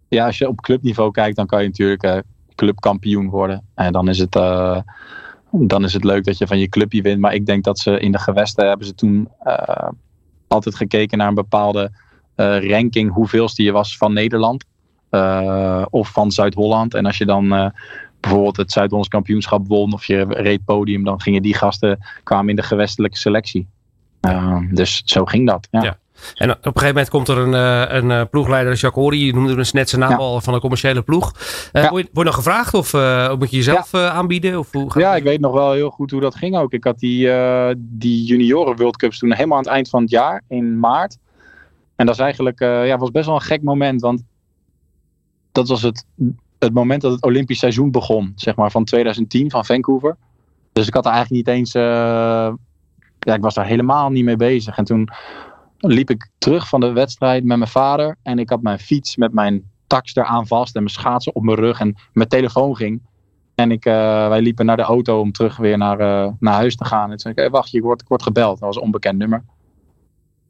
ja, 0.08 0.26
als 0.26 0.38
je 0.38 0.48
op 0.48 0.60
clubniveau 0.60 1.10
kijkt, 1.10 1.36
dan 1.36 1.46
kan 1.46 1.62
je 1.62 1.68
natuurlijk 1.68 2.22
clubkampioen 2.54 3.28
worden. 3.28 3.62
En 3.74 3.92
dan 3.92 4.08
is 4.08 4.18
het 4.18 4.36
dan 5.58 5.84
is 5.84 5.92
het 5.92 6.04
leuk 6.04 6.24
dat 6.24 6.38
je 6.38 6.46
van 6.46 6.58
je 6.58 6.68
clubje 6.68 7.02
wint. 7.02 7.20
Maar 7.20 7.34
ik 7.34 7.46
denk 7.46 7.64
dat 7.64 7.78
ze 7.78 8.00
in 8.00 8.12
de 8.12 8.18
gewesten 8.18 8.68
hebben 8.68 8.86
ze 8.86 8.94
toen 8.94 9.28
uh, 9.44 9.88
altijd 10.48 10.74
gekeken 10.74 11.18
naar 11.18 11.28
een 11.28 11.34
bepaalde 11.34 11.90
uh, 12.36 12.70
ranking. 12.70 13.12
Hoeveelste 13.12 13.62
je 13.62 13.72
was 13.72 13.96
van 13.96 14.12
Nederland 14.12 14.64
uh, 15.10 15.84
of 15.90 16.08
van 16.08 16.30
Zuid-Holland. 16.30 16.94
En 16.94 17.06
als 17.06 17.18
je 17.18 17.26
dan 17.26 17.72
bijvoorbeeld 18.20 18.56
het 18.56 18.72
Zuid-Hollands 18.72 19.08
kampioenschap 19.08 19.66
won 19.66 19.92
of 19.92 20.04
je 20.04 20.24
reed 20.28 20.64
podium, 20.64 21.04
dan 21.04 21.20
gingen 21.20 21.42
die 21.42 21.54
gasten 21.54 21.98
kwamen 22.22 22.48
in 22.48 22.56
de 22.56 22.62
gewestelijke 22.62 23.18
selectie. 23.18 23.68
dus 24.70 25.02
zo 25.04 25.24
ging 25.24 25.48
dat. 25.48 25.68
Ja. 25.70 25.98
En 26.34 26.50
op 26.50 26.56
een 26.56 26.72
gegeven 26.72 26.86
moment 26.86 27.08
komt 27.08 27.28
er 27.28 27.38
een, 27.38 27.52
een, 27.96 28.10
een 28.10 28.28
ploegleider, 28.28 28.74
Jacques 28.74 29.04
Horry, 29.04 29.26
je 29.26 29.34
noemde 29.34 29.54
dus 29.54 29.72
net 29.72 29.88
zijn 29.88 30.00
naam 30.00 30.10
ja. 30.10 30.16
al 30.16 30.40
van 30.40 30.54
een 30.54 30.60
commerciële 30.60 31.02
ploeg. 31.02 31.32
Uh, 31.72 31.82
ja. 31.82 31.90
Word 31.90 32.08
je 32.12 32.24
nog 32.24 32.34
gevraagd 32.34 32.74
of 32.74 32.92
uh, 32.92 33.34
moet 33.34 33.50
je 33.50 33.56
jezelf 33.56 33.92
ja. 33.92 34.08
aanbieden? 34.08 34.58
Of 34.58 34.72
hoe 34.72 34.92
ja, 34.94 35.16
ik 35.16 35.22
weet 35.22 35.40
nog 35.40 35.52
wel 35.52 35.72
heel 35.72 35.90
goed 35.90 36.10
hoe 36.10 36.20
dat 36.20 36.34
ging 36.34 36.56
ook. 36.56 36.72
Ik 36.72 36.84
had 36.84 36.98
die, 36.98 37.30
die 37.76 38.24
junioren 38.24 38.76
World 38.76 38.96
Cups 38.96 39.18
toen 39.18 39.32
helemaal 39.32 39.58
aan 39.58 39.64
het 39.64 39.72
eind 39.72 39.88
van 39.88 40.02
het 40.02 40.10
jaar, 40.10 40.42
in 40.48 40.78
maart. 40.78 41.18
En 41.96 42.06
dat 42.06 42.14
is 42.14 42.20
eigenlijk, 42.20 42.60
ja, 42.60 42.98
was 42.98 43.10
best 43.10 43.26
wel 43.26 43.34
een 43.34 43.40
gek 43.40 43.62
moment, 43.62 44.00
want 44.00 44.22
dat 45.52 45.68
was 45.68 45.82
het, 45.82 46.04
het 46.58 46.74
moment 46.74 47.02
dat 47.02 47.12
het 47.12 47.22
Olympisch 47.22 47.58
seizoen 47.58 47.90
begon, 47.90 48.32
zeg 48.36 48.56
maar, 48.56 48.70
van 48.70 48.84
2010, 48.84 49.50
van 49.50 49.64
Vancouver. 49.64 50.16
Dus 50.72 50.86
ik 50.86 50.94
had 50.94 51.04
er 51.04 51.12
eigenlijk 51.12 51.46
niet 51.46 51.56
eens, 51.56 51.72
ja, 53.24 53.34
ik 53.34 53.42
was 53.42 53.54
daar 53.54 53.66
helemaal 53.66 54.10
niet 54.10 54.24
mee 54.24 54.36
bezig. 54.36 54.76
En 54.76 54.84
toen 54.84 55.08
liep 55.92 56.10
ik 56.10 56.30
terug 56.38 56.68
van 56.68 56.80
de 56.80 56.92
wedstrijd 56.92 57.44
met 57.44 57.58
mijn 57.58 57.70
vader. 57.70 58.16
En 58.22 58.38
ik 58.38 58.50
had 58.50 58.62
mijn 58.62 58.78
fiets 58.78 59.16
met 59.16 59.32
mijn 59.32 59.70
tax 59.86 60.14
eraan 60.14 60.46
vast 60.46 60.74
en 60.74 60.82
mijn 60.82 60.94
schaatsen 60.94 61.34
op 61.34 61.42
mijn 61.42 61.58
rug. 61.58 61.80
En 61.80 61.96
mijn 62.12 62.28
telefoon 62.28 62.76
ging. 62.76 63.02
En 63.54 63.70
ik, 63.70 63.86
uh, 63.86 64.28
wij 64.28 64.40
liepen 64.40 64.66
naar 64.66 64.76
de 64.76 64.82
auto 64.82 65.20
om 65.20 65.32
terug 65.32 65.56
weer 65.56 65.78
naar, 65.78 66.00
uh, 66.00 66.32
naar 66.38 66.54
huis 66.54 66.76
te 66.76 66.84
gaan. 66.84 67.02
En 67.02 67.08
toen 67.08 67.18
zei 67.18 67.34
ik, 67.34 67.40
hey, 67.40 67.50
wacht, 67.50 67.70
je 67.70 67.80
wordt, 67.80 68.02
ik 68.02 68.08
word 68.08 68.22
gebeld. 68.22 68.58
Dat 68.58 68.68
was 68.68 68.76
een 68.76 68.82
onbekend 68.82 69.18
nummer. 69.18 69.44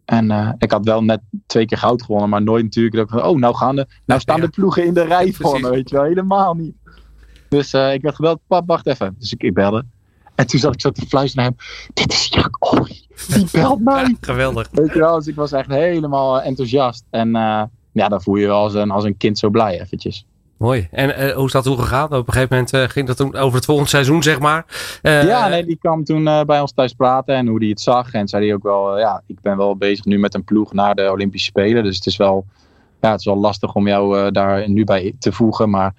En 0.05 0.31
uh, 0.31 0.53
ik 0.59 0.71
had 0.71 0.85
wel 0.85 1.05
net 1.05 1.21
twee 1.47 1.67
keer 1.67 1.79
goud 1.79 2.03
gewonnen, 2.03 2.29
maar 2.29 2.43
nooit 2.43 2.65
natuurlijk. 2.65 3.09
Dat, 3.09 3.23
oh, 3.23 3.39
nou, 3.39 3.55
gaan 3.55 3.77
de, 3.77 3.87
nou 4.07 4.21
staan 4.21 4.41
de 4.41 4.49
ploegen 4.49 4.85
in 4.85 4.95
de 4.95 5.05
rij 5.05 5.33
voor 5.33 5.61
me, 5.61 5.71
weet 5.71 5.89
je 5.91 5.97
wel. 5.97 6.05
Helemaal 6.05 6.55
niet. 6.55 6.75
Dus 7.49 7.75
ik 7.75 8.03
werd 8.03 8.15
gebeld, 8.15 8.41
pap, 8.47 8.67
wacht 8.67 8.87
even. 8.87 9.17
Dus 9.19 9.33
ik, 9.33 9.43
ik 9.43 9.55
belde. 9.55 9.85
En 10.35 10.47
toen 10.47 10.61
zat 10.61 10.75
ik 10.75 10.81
zo 10.81 10.91
te 10.91 11.07
fluisteren 11.07 11.45
naar 11.45 11.55
hem. 11.57 11.89
Dit 11.95 12.13
is 12.13 12.29
Jack. 12.31 12.59
Die 13.29 13.47
belt 13.53 13.81
mij. 13.81 14.17
Geweldig. 14.21 14.69
Weet 14.73 14.93
je 14.93 14.99
wel, 14.99 15.17
dus 15.17 15.27
ik 15.27 15.35
was 15.35 15.53
echt 15.53 15.69
helemaal 15.69 16.41
enthousiast. 16.41 17.05
En 17.11 17.31
ja, 17.93 18.09
dan 18.09 18.23
voel 18.23 18.37
je 18.37 18.47
je 18.47 18.51
als 18.51 18.75
een, 18.75 18.91
als 18.91 19.05
een 19.05 19.17
kind 19.17 19.39
zo 19.39 19.51
blij 19.51 19.81
eventjes. 19.81 20.27
Mooi. 20.57 20.89
En 20.91 21.09
uh, 21.09 21.35
hoe 21.35 21.47
is 21.47 21.53
dat 21.53 21.65
toen 21.65 21.79
gegaan? 21.79 22.05
Op 22.05 22.27
een 22.27 22.33
gegeven 22.33 22.49
moment 22.51 22.75
uh, 22.75 22.83
ging 22.83 23.07
dat 23.07 23.17
toen 23.17 23.37
over 23.37 23.55
het 23.55 23.65
volgende 23.65 23.91
seizoen, 23.91 24.23
zeg 24.23 24.39
maar. 24.39 24.65
Uh, 25.03 25.27
ja, 25.27 25.49
nee, 25.49 25.65
die 25.65 25.77
kwam 25.77 26.05
toen 26.05 26.25
bij 26.25 26.61
ons 26.61 26.73
thuis 26.73 26.93
praten 26.93 27.35
en 27.35 27.47
hoe 27.47 27.59
hij 27.59 27.69
het 27.69 27.81
zag. 27.81 28.13
En 28.13 28.29
zei 28.29 28.45
hij 28.47 28.55
ook 28.55 28.63
wel, 28.63 28.99
ja, 28.99 29.23
ik 29.27 29.41
ben 29.41 29.57
wel 29.57 29.77
bezig 29.77 30.05
nu 30.05 30.19
met 30.19 30.35
een 30.35 30.45
ploeg 30.45 30.73
naar 30.73 30.95
de 30.95 31.11
Olympische 31.11 31.47
Spelen. 31.47 31.83
Dus 31.83 31.97
het 31.97 32.07
is 32.07 32.17
wel, 32.17 32.45
ja, 33.01 33.11
het 33.11 33.21
is 33.21 33.27
wel 33.27 33.37
lastig 33.37 33.75
om 33.75 33.89
jou 33.89 34.31
daar 34.31 34.69
nu 34.71 34.85
bij 34.85 35.15
te 35.19 35.33
voegen. 35.33 35.71
Maar 35.71 35.95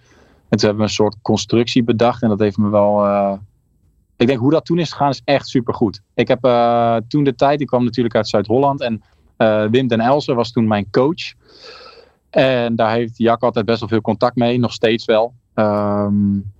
toen 0.50 0.60
hebben 0.60 0.78
we 0.78 0.84
een 0.84 0.90
soort 0.90 1.16
constructie 1.22 1.84
bedacht. 1.84 2.22
En 2.22 2.30
dat 2.30 2.40
heeft 2.40 2.58
me 2.58 2.70
wel... 2.70 3.40
ik 4.18 4.28
denk 4.28 4.40
hoe 4.40 4.52
dat 4.52 4.66
toen 4.66 4.80
is 4.80 4.92
gegaan 4.92 5.10
is 5.10 5.22
echt 5.24 5.48
super 5.48 5.74
goed. 5.74 6.02
Ik 6.14 6.28
heb 6.28 6.40
toen 7.08 7.24
de 7.24 7.36
tijd, 7.36 7.62
ik 7.62 7.68
kwam 7.68 7.84
natuurlijk 7.84 8.16
uit 8.16 8.28
Zuid-Holland. 8.28 8.82
En 8.82 9.04
Wim 9.72 9.88
den 9.88 10.00
Elsen 10.00 10.36
was 10.36 10.52
toen 10.52 10.68
mijn 10.68 10.90
coach. 10.92 11.34
En 12.30 12.76
daar 12.76 12.92
heeft 12.92 13.18
Jak 13.18 13.44
altijd 13.44 13.66
best 13.66 13.80
wel 13.80 13.90
veel 13.90 14.02
contact 14.02 14.36
mee, 14.36 14.60
nog 14.60 14.74
steeds 14.74 15.06
wel. 15.06 15.34
Um, 15.56 16.54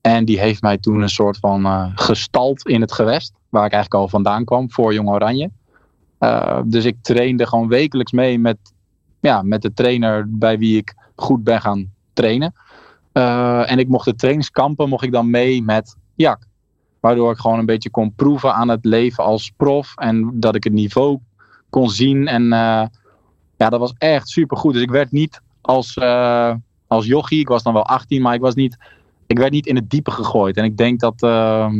en 0.00 0.24
die 0.24 0.40
heeft 0.40 0.62
mij 0.62 0.78
toen 0.78 1.00
een 1.00 1.08
soort 1.08 1.36
van 1.36 1.66
uh, 1.66 1.86
gestald 1.94 2.66
in 2.66 2.80
het 2.80 2.92
gewest, 2.92 3.32
waar 3.48 3.66
ik 3.66 3.72
eigenlijk 3.72 4.02
al 4.02 4.08
vandaan 4.08 4.44
kwam 4.44 4.70
voor 4.70 4.94
Jong 4.94 5.08
Oranje. 5.08 5.50
Uh, 6.20 6.60
dus 6.64 6.84
ik 6.84 6.96
trainde 7.02 7.46
gewoon 7.46 7.68
wekelijks 7.68 8.12
mee 8.12 8.38
met, 8.38 8.56
ja, 9.20 9.42
met 9.42 9.62
de 9.62 9.72
trainer 9.72 10.26
bij 10.28 10.58
wie 10.58 10.76
ik 10.76 10.94
goed 11.16 11.44
ben 11.44 11.60
gaan 11.60 11.92
trainen. 12.12 12.52
Uh, 13.12 13.70
en 13.70 13.78
ik 13.78 13.88
mocht 13.88 14.04
de 14.04 14.14
trainingskampen 14.14 14.88
mocht 14.88 15.04
ik 15.04 15.12
dan 15.12 15.30
mee 15.30 15.62
met 15.62 15.96
Jak. 16.20 16.46
Waardoor 17.00 17.32
ik 17.32 17.38
gewoon 17.38 17.58
een 17.58 17.66
beetje 17.66 17.90
kon 17.90 18.14
proeven 18.14 18.54
aan 18.54 18.68
het 18.68 18.84
leven 18.84 19.24
als 19.24 19.52
prof. 19.56 19.92
En 19.96 20.30
dat 20.34 20.54
ik 20.54 20.64
het 20.64 20.72
niveau 20.72 21.18
kon 21.70 21.90
zien. 21.90 22.26
En 22.26 22.52
ja, 23.60 23.68
dat 23.68 23.80
was 23.80 23.94
echt 23.98 24.28
super 24.28 24.56
goed. 24.56 24.72
Dus 24.72 24.82
ik 24.82 24.90
werd 24.90 25.12
niet 25.12 25.40
als, 25.60 25.96
uh, 25.96 26.54
als 26.86 27.06
jochie, 27.06 27.40
ik 27.40 27.48
was 27.48 27.62
dan 27.62 27.72
wel 27.72 27.86
18, 27.86 28.22
maar 28.22 28.34
ik, 28.34 28.40
was 28.40 28.54
niet, 28.54 28.76
ik 29.26 29.38
werd 29.38 29.52
niet 29.52 29.66
in 29.66 29.76
het 29.76 29.90
diepe 29.90 30.10
gegooid. 30.10 30.56
En 30.56 30.64
ik 30.64 30.76
denk 30.76 31.00
dat, 31.00 31.22
uh, 31.22 31.72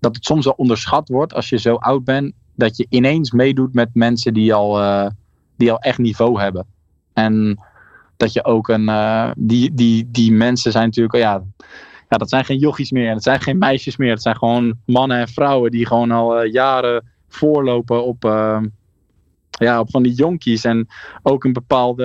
dat 0.00 0.14
het 0.14 0.24
soms 0.24 0.44
wel 0.44 0.54
onderschat 0.56 1.08
wordt 1.08 1.34
als 1.34 1.48
je 1.48 1.58
zo 1.58 1.74
oud 1.74 2.04
bent, 2.04 2.32
dat 2.54 2.76
je 2.76 2.86
ineens 2.88 3.30
meedoet 3.30 3.74
met 3.74 3.88
mensen 3.92 4.34
die 4.34 4.54
al, 4.54 4.80
uh, 4.80 5.06
die 5.56 5.72
al 5.72 5.78
echt 5.78 5.98
niveau 5.98 6.40
hebben. 6.40 6.66
En 7.12 7.62
dat 8.16 8.32
je 8.32 8.44
ook 8.44 8.68
een, 8.68 8.90
die, 9.36 9.74
die, 9.74 10.10
die 10.10 10.32
mensen 10.32 10.72
zijn 10.72 10.84
natuurlijk, 10.84 11.16
ja, 11.16 11.42
ja, 12.12 12.18
dat 12.18 12.28
zijn 12.28 12.44
geen 12.44 12.58
jochies 12.58 12.90
meer, 12.90 13.12
dat 13.12 13.22
zijn 13.22 13.40
geen 13.40 13.58
meisjes 13.58 13.96
meer, 13.96 14.08
dat 14.08 14.22
zijn 14.22 14.36
gewoon 14.36 14.74
mannen 14.86 15.18
en 15.18 15.28
vrouwen 15.28 15.70
die 15.70 15.86
gewoon 15.86 16.10
al 16.10 16.44
jaren 16.44 17.04
voorlopen 17.28 18.04
op 18.04 18.24
ja, 19.58 19.80
op 19.80 19.90
van 19.90 20.02
die 20.02 20.12
jonkies. 20.12 20.64
En 20.64 20.86
ook 21.22 21.44
een 21.44 21.52
bepaalde. 21.52 22.04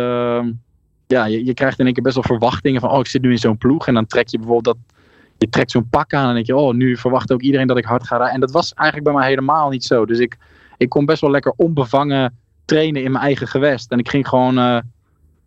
Ja, 1.08 1.26
je, 1.26 1.46
je 1.46 1.54
krijgt 1.54 1.80
in 1.80 1.86
één 1.86 1.94
keer 1.94 2.04
best 2.04 2.16
wel 2.16 2.24
verwachtingen 2.24 2.82
van. 2.82 2.90
Oh, 2.90 3.00
ik 3.00 3.08
zit 3.08 3.22
nu 3.22 3.32
in 3.32 3.38
zo'n 3.38 3.58
ploeg. 3.58 3.88
En 3.88 3.94
dan 3.94 4.06
trek 4.06 4.28
je 4.28 4.38
bijvoorbeeld 4.38 4.76
dat. 4.76 4.96
Je 5.38 5.50
trekt 5.50 5.72
zo'n 5.72 5.90
pak 5.90 6.14
aan 6.14 6.28
en 6.28 6.34
denk 6.34 6.46
je, 6.46 6.56
oh, 6.56 6.74
nu 6.74 6.98
verwacht 6.98 7.32
ook 7.32 7.42
iedereen 7.42 7.68
dat 7.68 7.78
ik 7.78 7.86
hard 7.86 8.04
ga 8.04 8.18
rijden. 8.18 8.34
En 8.34 8.40
dat 8.40 8.52
was 8.52 8.74
eigenlijk 8.74 9.10
bij 9.10 9.18
mij 9.18 9.30
helemaal 9.30 9.70
niet 9.70 9.84
zo. 9.84 10.06
Dus 10.06 10.20
ik, 10.20 10.38
ik 10.78 10.90
kon 10.90 11.06
best 11.06 11.22
wel 11.22 11.32
lekker 11.32 11.54
onbevangen 11.56 12.38
trainen 12.66 13.04
in 13.04 13.12
mijn 13.12 13.24
eigen 13.24 13.48
gewest. 13.48 13.92
En 13.92 14.00
ik 14.00 14.10
ging 14.10 14.28
gewoon 14.28 14.58
uh, 14.58 14.78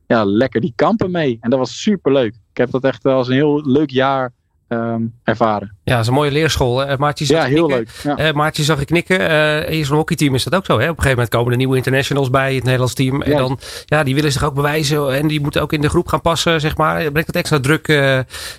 ja, 0.07 0.25
lekker 0.25 0.61
die 0.61 0.73
kampen 0.77 1.11
mee. 1.11 1.39
En 1.41 1.51
dat 1.51 1.59
was 1.59 1.83
super 1.83 2.13
leuk. 2.13 2.35
Ik 2.35 2.57
heb 2.57 2.71
dat 2.71 2.85
echt 2.85 3.05
als 3.05 3.29
een 3.29 3.35
heel 3.35 3.67
leuk 3.67 3.91
jaar 3.91 4.33
um, 4.73 5.15
ervaren. 5.25 5.77
Ja, 5.85 5.93
dat 5.93 6.01
is 6.01 6.07
een 6.07 6.15
mooie 6.15 6.31
leerschool. 6.31 6.91
Uh, 6.91 6.97
Maartje 6.97 7.25
zag 7.25 7.37
ja, 7.37 7.45
heel 7.45 7.67
leuk. 7.67 7.91
Ja. 8.03 8.29
Uh, 8.29 8.33
Maartje 8.33 8.63
zag 8.63 8.81
ik 8.81 8.87
knikken. 8.87 9.21
Uh, 9.21 9.71
in 9.71 9.85
zo'n 9.85 9.97
hockeyteam 9.97 10.35
is 10.35 10.45
dat 10.45 10.55
ook 10.55 10.65
zo. 10.65 10.73
Hè? 10.73 10.83
Op 10.83 10.89
een 10.89 11.03
gegeven 11.03 11.11
moment 11.11 11.29
komen 11.29 11.51
er 11.53 11.57
nieuwe 11.57 11.77
internationals 11.77 12.31
bij 12.31 12.55
het 12.55 12.65
Nederlands 12.65 12.95
team. 12.95 13.23
En 13.23 13.37
dan, 13.37 13.59
ja, 13.85 14.03
die 14.03 14.15
willen 14.15 14.33
zich 14.33 14.45
ook 14.45 14.55
bewijzen. 14.55 15.15
En 15.15 15.27
die 15.27 15.41
moeten 15.41 15.63
ook 15.63 15.73
in 15.73 15.81
de 15.81 15.89
groep 15.89 16.09
gaan 16.09 16.21
passen, 16.21 16.61
zeg 16.61 16.77
maar. 16.77 17.11
Brengt 17.11 17.27
dat 17.27 17.37
extra 17.37 17.61
druk, 17.61 17.87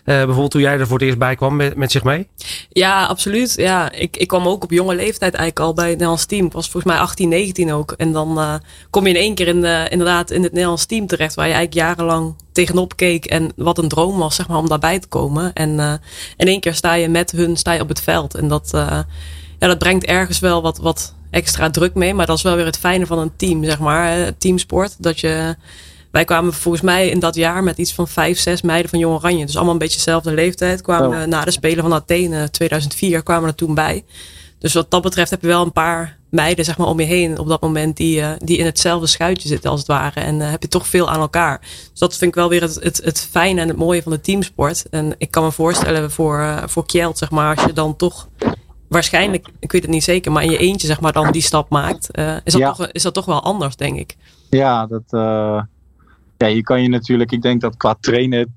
bijvoorbeeld 0.04 0.52
toen 0.52 0.62
jij 0.62 0.80
er 0.80 0.88
voor 0.88 0.98
het 0.98 1.06
eerst 1.06 1.18
bij 1.18 1.36
kwam, 1.36 1.56
met, 1.56 1.76
met 1.76 1.92
zich 1.92 2.04
mee? 2.04 2.28
Ja, 2.70 3.06
absoluut. 3.06 3.54
Ja, 3.56 3.92
ik, 3.92 4.18
ik 4.18 4.28
kwam 4.28 4.48
ook 4.48 4.64
op 4.64 4.72
jonge 4.72 4.96
leeftijd 4.96 5.34
eigenlijk 5.34 5.60
al 5.60 5.74
bij 5.74 5.86
het 5.86 5.94
Nederlands 5.94 6.26
team. 6.26 6.46
Ik 6.46 6.52
was 6.52 6.70
volgens 6.70 6.94
mij 6.94 7.02
18, 7.02 7.30
19 7.30 7.74
ook. 7.74 7.92
En 7.92 8.12
dan 8.12 8.60
kom 8.90 9.04
je 9.08 9.14
in 9.14 9.20
één 9.20 9.36
keer 9.36 9.48
in 9.48 9.62
de, 9.62 9.88
inderdaad 9.90 10.32
in 10.32 10.44
het 10.44 10.52
Nederlands 10.52 10.86
team 10.86 11.08
terecht. 11.08 11.36
Waar 11.36 11.48
je 11.48 11.54
eigenlijk 11.54 11.88
jarenlang 11.88 12.36
tegenop 12.52 12.96
keek. 12.96 13.26
En 13.26 13.52
wat 13.56 13.78
een 13.78 13.88
droom 13.88 14.18
was, 14.18 14.36
zeg 14.36 14.48
maar, 14.48 14.58
om 14.58 14.70
daarbij 14.70 15.00
te 15.00 15.08
komen. 15.08 15.54
En 15.54 15.70
uh, 15.70 15.94
in 16.38 16.48
één 16.48 16.60
keer 16.60 16.74
sta 16.74 16.94
je 16.94 17.08
met 17.08 17.32
hun 17.32 17.58
sta 17.58 17.72
je 17.72 17.82
op 17.82 17.90
het 17.90 18.02
veld. 18.02 18.36
En 18.36 18.48
dat, 18.48 18.72
uh, 18.76 19.00
ja, 19.60 19.68
dat 19.68 19.78
brengt 19.78 20.06
ergens 20.06 20.40
wel 20.40 20.62
wat, 20.62 20.78
wat 20.78 21.14
extra 21.30 21.70
druk 21.70 21.94
mee. 21.94 22.14
Maar 22.14 22.26
dat 22.26 22.38
is 22.38 22.44
wel 22.44 22.56
weer 22.56 22.66
het 22.66 22.78
fijne 22.78 23.06
van 23.06 23.20
een 23.20 23.36
team, 23.36 23.64
zeg 23.64 23.80
maar. 23.80 24.38
Teamsport. 24.38 24.96
Dat 25.00 25.20
je. 25.20 25.56
Wij 26.12 26.26
kwamen 26.26 26.54
volgens 26.54 26.84
mij 26.84 27.10
in 27.10 27.20
dat 27.20 27.36
jaar 27.36 27.64
met 27.64 27.78
iets 27.78 27.94
van 27.94 28.08
vijf, 28.08 28.40
zes 28.40 28.62
meiden 28.62 28.90
van 28.90 29.00
Jong 29.00 29.16
Oranje. 29.16 29.46
Dus 29.46 29.56
allemaal 29.56 29.74
een 29.74 29.80
beetje 29.80 29.98
dezelfde 29.98 30.34
leeftijd. 30.34 30.82
Kwamen 30.82 31.22
oh. 31.22 31.28
na 31.28 31.46
de 31.46 31.52
Spelen 31.52 31.84
van 31.84 31.94
Athene 31.94 32.50
2004 32.50 33.24
kwamen 33.24 33.50
er 33.50 33.56
toen 33.56 33.74
bij. 33.74 34.04
Dus 34.60 34.74
wat 34.74 34.92
dat 34.92 35.02
betreft 35.02 35.30
heb 35.30 35.42
je 35.42 35.48
wel 35.48 35.64
een 35.64 35.72
paar 35.72 36.18
meiden 36.32 36.66
zeg 36.66 36.78
maar, 36.78 36.88
om 36.88 37.00
je 37.00 37.06
heen 37.06 37.40
op 37.40 37.48
dat 37.48 37.62
moment 37.62 37.98
die, 37.98 38.20
uh, 38.20 38.30
die 38.38 38.58
in 38.58 38.66
hetzelfde 38.66 39.08
schuitje 39.08 39.48
zitten 39.48 39.70
als 39.70 39.80
het 39.80 39.90
ware. 39.90 40.20
En 40.20 40.40
uh, 40.40 40.50
heb 40.50 40.62
je 40.62 40.68
toch 40.68 40.88
veel 40.88 41.10
aan 41.10 41.20
elkaar. 41.20 41.60
Dus 41.60 42.00
dat 42.00 42.18
vind 42.18 42.32
ik 42.32 42.36
wel 42.36 42.50
weer 42.50 42.62
het, 42.62 42.76
het, 42.84 43.02
het 43.04 43.28
fijne 43.32 43.62
en 43.62 43.68
het 43.68 43.78
mooie 43.78 44.02
van 44.02 44.12
de 44.12 44.22
teamsport. 44.22 44.90
En 44.90 45.16
ik 45.18 45.32
kan 45.32 45.44
me 45.44 45.52
voorstellen 45.52 46.12
voor, 46.12 46.40
uh, 46.40 46.64
voor 46.66 46.86
Kjeld, 46.86 47.18
zeg 47.18 47.32
maar, 47.32 47.56
als 47.56 47.66
je 47.66 47.74
dan 47.74 47.96
toch 47.96 48.28
waarschijnlijk, 48.88 49.48
ik 49.60 49.72
weet 49.72 49.82
het 49.82 49.92
niet 49.92 50.04
zeker, 50.04 50.32
maar 50.32 50.44
in 50.44 50.52
je 50.52 50.58
eentje 50.58 50.88
zeg 50.88 51.02
maar 51.02 51.14
dan 51.14 51.32
die 51.32 51.42
stap 51.42 51.70
maakt. 51.70 52.10
is, 52.44 52.54
dat 52.54 52.62
ja. 52.62 52.72
toch, 52.72 52.88
is 52.88 53.04
dat 53.04 53.14
toch 53.14 53.26
wel 53.26 53.44
anders, 53.44 53.76
denk 53.76 53.98
ik. 53.98 54.16
Ja, 54.50 54.88
dat, 54.88 55.04
ja, 56.38 56.48
je 56.48 56.62
kan 56.62 56.82
je 56.82 56.90
natuurlijk, 56.90 57.32
ik 57.32 57.42
denk 57.42 57.62
dat 57.62 57.78
qua 57.78 57.96
trainen 58.00 58.54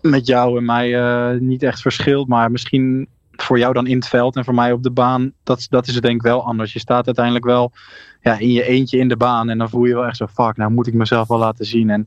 met 0.00 0.26
jou 0.26 0.58
en 0.58 0.64
mij 0.64 1.38
niet 1.40 1.62
echt 1.62 1.80
verschilt. 1.80 2.28
Maar 2.28 2.50
misschien 2.50 3.08
voor 3.42 3.58
jou 3.58 3.72
dan 3.72 3.86
in 3.86 3.96
het 3.96 4.08
veld 4.08 4.36
en 4.36 4.44
voor 4.44 4.54
mij 4.54 4.72
op 4.72 4.82
de 4.82 4.90
baan, 4.90 5.32
dat, 5.42 5.66
dat 5.70 5.86
is 5.86 5.94
het 5.94 6.02
denk 6.02 6.14
ik 6.14 6.22
wel 6.22 6.44
anders. 6.44 6.72
Je 6.72 6.78
staat 6.78 7.06
uiteindelijk 7.06 7.44
wel 7.44 7.72
ja, 8.20 8.38
in 8.38 8.52
je 8.52 8.64
eentje 8.64 8.98
in 8.98 9.08
de 9.08 9.16
baan 9.16 9.48
en 9.48 9.58
dan 9.58 9.68
voel 9.68 9.84
je 9.84 9.94
wel 9.94 10.06
echt 10.06 10.16
zo, 10.16 10.26
fuck, 10.26 10.56
nou 10.56 10.70
moet 10.70 10.86
ik 10.86 10.94
mezelf 10.94 11.28
wel 11.28 11.38
laten 11.38 11.64
zien. 11.64 11.90
En 11.90 12.06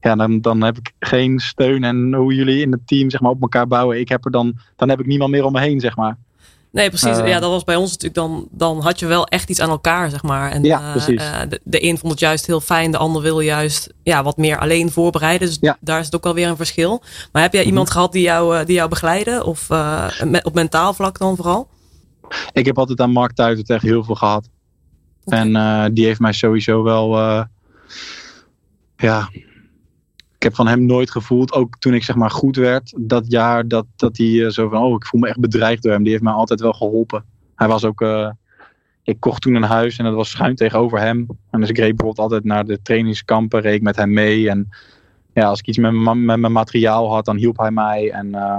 ja, 0.00 0.14
dan, 0.14 0.40
dan 0.40 0.62
heb 0.62 0.76
ik 0.76 0.92
geen 0.98 1.38
steun 1.38 1.84
en 1.84 2.14
hoe 2.14 2.34
jullie 2.34 2.60
in 2.60 2.72
het 2.72 2.86
team 2.86 3.10
zeg 3.10 3.20
maar, 3.20 3.30
op 3.30 3.42
elkaar 3.42 3.66
bouwen. 3.66 4.00
Ik 4.00 4.08
heb 4.08 4.24
er 4.24 4.30
dan, 4.30 4.58
dan 4.76 4.88
heb 4.88 5.00
ik 5.00 5.06
niemand 5.06 5.30
meer 5.30 5.44
om 5.44 5.52
me 5.52 5.60
heen, 5.60 5.80
zeg 5.80 5.96
maar. 5.96 6.16
Nee, 6.74 6.88
precies. 6.88 7.18
Uh, 7.18 7.28
ja, 7.28 7.40
dat 7.40 7.50
was 7.50 7.64
bij 7.64 7.76
ons 7.76 7.90
natuurlijk 7.90 8.14
dan. 8.14 8.48
Dan 8.50 8.80
had 8.80 8.98
je 8.98 9.06
wel 9.06 9.26
echt 9.26 9.50
iets 9.50 9.60
aan 9.60 9.68
elkaar, 9.68 10.10
zeg 10.10 10.22
maar. 10.22 10.50
En, 10.50 10.64
ja, 10.64 10.90
precies. 10.90 11.22
Uh, 11.22 11.40
de, 11.48 11.60
de 11.64 11.84
een 11.84 11.98
vond 11.98 12.12
het 12.12 12.20
juist 12.20 12.46
heel 12.46 12.60
fijn, 12.60 12.90
de 12.90 12.98
ander 12.98 13.22
wil 13.22 13.40
juist 13.40 13.92
ja, 14.02 14.22
wat 14.22 14.36
meer 14.36 14.58
alleen 14.58 14.90
voorbereiden. 14.90 15.48
Dus 15.48 15.58
ja. 15.60 15.76
daar 15.80 15.98
is 15.98 16.04
het 16.04 16.14
ook 16.14 16.24
wel 16.24 16.34
weer 16.34 16.48
een 16.48 16.56
verschil. 16.56 17.02
Maar 17.32 17.42
heb 17.42 17.52
jij 17.52 17.60
mm 17.60 17.66
-hmm. 17.66 17.76
iemand 17.76 17.90
gehad 17.90 18.12
die 18.12 18.22
jou, 18.22 18.64
die 18.64 18.74
jou 18.74 18.88
begeleidde? 18.88 19.44
Of 19.44 19.70
uh, 19.70 20.06
op 20.42 20.54
mentaal 20.54 20.94
vlak 20.94 21.18
dan 21.18 21.36
vooral? 21.36 21.68
Ik 22.52 22.66
heb 22.66 22.78
altijd 22.78 23.00
aan 23.00 23.10
Mark 23.10 23.32
Tuitert 23.32 23.70
echt 23.70 23.82
heel 23.82 24.04
veel 24.04 24.14
gehad. 24.14 24.48
Okay. 25.24 25.40
En 25.52 25.94
die 25.94 26.04
heeft 26.04 26.20
mij 26.20 26.32
sowieso 26.32 26.82
wel. 26.82 27.18
ja, 28.96 29.30
heb 30.44 30.54
van 30.54 30.66
hem 30.66 30.86
nooit 30.86 31.10
gevoeld, 31.10 31.52
ook 31.52 31.78
toen 31.78 31.94
ik 31.94 32.04
zeg 32.04 32.16
maar 32.16 32.30
goed 32.30 32.56
werd, 32.56 32.94
dat 32.98 33.24
jaar 33.30 33.68
dat, 33.68 33.86
dat 33.96 34.16
hij 34.16 34.26
uh, 34.26 34.48
zo 34.48 34.68
van, 34.68 34.82
oh 34.82 34.94
ik 34.94 35.06
voel 35.06 35.20
me 35.20 35.28
echt 35.28 35.40
bedreigd 35.40 35.82
door 35.82 35.92
hem. 35.92 36.02
Die 36.02 36.12
heeft 36.12 36.24
mij 36.24 36.32
altijd 36.32 36.60
wel 36.60 36.72
geholpen. 36.72 37.24
Hij 37.54 37.68
was 37.68 37.84
ook, 37.84 38.00
uh, 38.00 38.30
ik 39.02 39.20
kocht 39.20 39.42
toen 39.42 39.54
een 39.54 39.62
huis 39.62 39.98
en 39.98 40.04
dat 40.04 40.14
was 40.14 40.30
schuin 40.30 40.54
tegenover 40.54 41.00
hem. 41.00 41.26
En 41.50 41.60
dus 41.60 41.68
ik 41.68 41.78
reed 41.78 41.96
bijvoorbeeld 41.96 42.18
altijd 42.18 42.44
naar 42.44 42.64
de 42.64 42.82
trainingskampen, 42.82 43.60
reed 43.60 43.74
ik 43.74 43.82
met 43.82 43.96
hem 43.96 44.12
mee. 44.12 44.50
En 44.50 44.68
ja, 45.32 45.46
als 45.46 45.58
ik 45.58 45.66
iets 45.66 45.78
met, 45.78 45.92
mijn, 45.92 46.24
met 46.24 46.38
mijn 46.38 46.52
materiaal 46.52 47.12
had, 47.12 47.24
dan 47.24 47.36
hielp 47.36 47.58
hij 47.58 47.70
mij. 47.70 48.10
En 48.10 48.26
uh, 48.26 48.58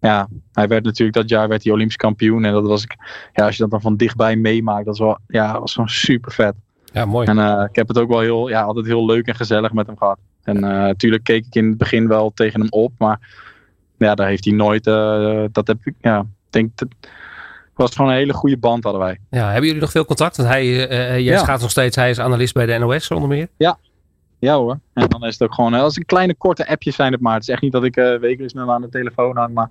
ja, 0.00 0.28
hij 0.52 0.68
werd 0.68 0.84
natuurlijk 0.84 1.16
dat 1.16 1.28
jaar 1.28 1.48
werd 1.48 1.64
hij 1.64 1.72
Olympisch 1.72 1.96
kampioen. 1.96 2.44
En 2.44 2.52
dat 2.52 2.66
was 2.66 2.82
ik, 2.82 2.96
ja, 3.32 3.44
als 3.44 3.56
je 3.56 3.62
dat 3.62 3.70
dan 3.70 3.80
van 3.80 3.96
dichtbij 3.96 4.36
meemaakt, 4.36 4.84
dat 4.84 4.98
was 4.98 5.06
wel, 5.06 5.18
ja, 5.26 5.60
was 5.60 5.72
gewoon 5.72 5.88
super 5.88 6.32
vet. 6.32 6.54
Ja, 6.92 7.04
mooi. 7.04 7.26
En 7.26 7.36
uh, 7.36 7.64
ik 7.68 7.76
heb 7.76 7.88
het 7.88 7.98
ook 7.98 8.08
wel 8.08 8.20
heel, 8.20 8.48
ja, 8.48 8.62
altijd 8.62 8.86
heel 8.86 9.06
leuk 9.06 9.26
en 9.26 9.34
gezellig 9.34 9.72
met 9.72 9.86
hem 9.86 9.96
gehad. 9.96 10.18
En 10.42 10.56
uh, 10.56 10.62
natuurlijk 10.62 11.24
keek 11.24 11.46
ik 11.46 11.54
in 11.54 11.68
het 11.68 11.78
begin 11.78 12.08
wel 12.08 12.32
tegen 12.34 12.60
hem 12.60 12.70
op, 12.70 12.92
maar 12.98 13.18
ja, 13.98 14.14
daar 14.14 14.28
heeft 14.28 14.44
hij 14.44 14.54
nooit, 14.54 14.86
uh, 14.86 15.44
dat 15.52 15.66
heb 15.66 15.78
ik, 15.84 15.94
ja, 16.00 16.26
denk 16.50 16.70
dat, 16.74 16.88
was 17.74 17.94
gewoon 17.94 18.10
een 18.10 18.16
hele 18.16 18.32
goede 18.32 18.56
band 18.56 18.84
hadden 18.84 19.02
wij. 19.02 19.18
Ja, 19.30 19.46
hebben 19.46 19.66
jullie 19.66 19.80
nog 19.80 19.90
veel 19.90 20.04
contact? 20.04 20.36
Want 20.36 20.48
hij, 20.48 20.64
uh, 20.64 20.88
jij 21.12 21.22
ja. 21.22 21.44
gaat 21.44 21.60
nog 21.60 21.70
steeds, 21.70 21.96
hij 21.96 22.10
is 22.10 22.18
analist 22.18 22.54
bij 22.54 22.66
de 22.66 22.78
NOS 22.78 23.10
onder 23.10 23.28
meer. 23.28 23.48
Ja, 23.56 23.78
ja 24.38 24.56
hoor. 24.56 24.78
En 24.92 25.08
dan 25.08 25.24
is 25.24 25.32
het 25.32 25.42
ook 25.42 25.54
gewoon, 25.54 25.74
als 25.74 25.96
een 25.96 26.04
kleine 26.04 26.34
korte 26.34 26.68
appjes 26.68 26.94
zijn 26.94 27.12
het 27.12 27.20
maar. 27.20 27.34
Het 27.34 27.42
is 27.42 27.48
echt 27.48 27.62
niet 27.62 27.72
dat 27.72 27.84
ik 27.84 27.96
uh, 27.96 28.18
wekelijks 28.18 28.54
met 28.54 28.64
hem 28.64 28.72
aan 28.72 28.80
de 28.80 28.88
telefoon 28.88 29.36
hang, 29.36 29.54
maar 29.54 29.70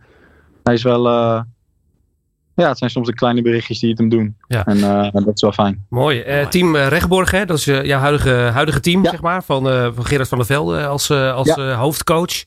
hij 0.63 0.73
is 0.73 0.84
wel, 0.84 1.08
uh, 1.08 1.41
ja, 2.59 2.69
het 2.69 2.77
zijn 2.77 2.89
soms 2.89 3.07
de 3.07 3.13
kleine 3.13 3.41
berichtjes 3.41 3.79
die 3.79 3.89
het 3.89 3.99
hem 3.99 4.09
doen. 4.09 4.35
Ja. 4.47 4.65
En 4.65 4.77
uh, 4.77 5.11
dat 5.11 5.35
is 5.35 5.41
wel 5.41 5.51
fijn. 5.51 5.85
Mooi. 5.89 6.23
Uh, 6.27 6.47
team 6.47 6.75
Rechtborg, 6.75 7.31
hè? 7.31 7.45
dat 7.45 7.57
is 7.57 7.67
uh, 7.67 7.83
jouw 7.83 7.99
huidige, 7.99 8.29
huidige 8.29 8.79
team, 8.79 9.03
ja. 9.03 9.09
zeg 9.09 9.21
maar, 9.21 9.43
van, 9.43 9.63
van 9.93 10.05
Gerard 10.05 10.27
van 10.29 10.37
der 10.37 10.47
Velde 10.47 10.85
als, 10.85 11.11
als 11.11 11.55
ja. 11.55 11.73
hoofdcoach. 11.73 12.43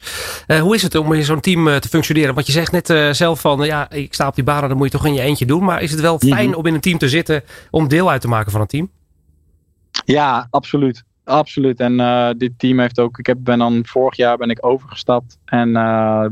hoe 0.61 0.75
is 0.75 0.83
het 0.83 0.95
om 0.95 1.13
in 1.13 1.25
zo'n 1.25 1.41
team 1.41 1.81
te 1.81 1.89
functioneren? 1.89 2.35
Want 2.35 2.47
je 2.47 2.53
zegt 2.53 2.73
net 2.73 3.17
zelf 3.17 3.41
van, 3.41 3.65
ja, 3.65 3.91
ik 3.91 4.15
sta 4.15 4.27
op 4.27 4.35
die 4.35 4.45
banen, 4.45 4.69
dan 4.69 4.77
moet 4.79 4.93
je 4.93 4.99
toch 4.99 5.07
in 5.07 5.15
je 5.15 5.21
eentje 5.21 5.47
doen. 5.47 5.65
Maar 5.65 5.83
is 5.83 5.91
het 5.91 6.01
wel 6.01 6.19
fijn 6.19 6.45
mm 6.45 6.51
-hmm. 6.51 6.59
om 6.59 6.67
in 6.67 6.75
een 6.75 6.81
team 6.81 6.99
te 6.99 7.09
zitten, 7.09 7.43
om 7.71 7.89
deel 7.89 8.11
uit 8.11 8.21
te 8.21 8.29
maken 8.29 8.53
van 8.53 8.61
een 8.61 8.67
team? 8.67 8.91
Ja, 10.05 10.47
absoluut. 10.51 11.03
Absoluut. 11.25 11.81
En 11.81 11.97
dit 12.39 12.53
team 12.57 12.81
heeft 12.81 12.99
ook, 12.99 13.19
ik 13.19 13.27
heb, 13.27 13.39
ben 13.41 13.59
dan 13.59 13.81
vorig 13.87 14.17
jaar 14.17 14.37
ben 14.37 14.51
ik 14.51 14.67
overgestapt 14.67 15.39
en 15.45 15.73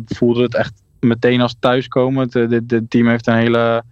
voelde 0.07 0.43
het 0.43 0.55
echt 0.55 0.80
meteen 1.01 1.41
als 1.41 1.57
thuiskomen. 1.59 2.29
Het 2.33 2.91
team 2.91 3.09
heeft 3.09 3.27
een 3.27 3.35
hele, 3.35 3.83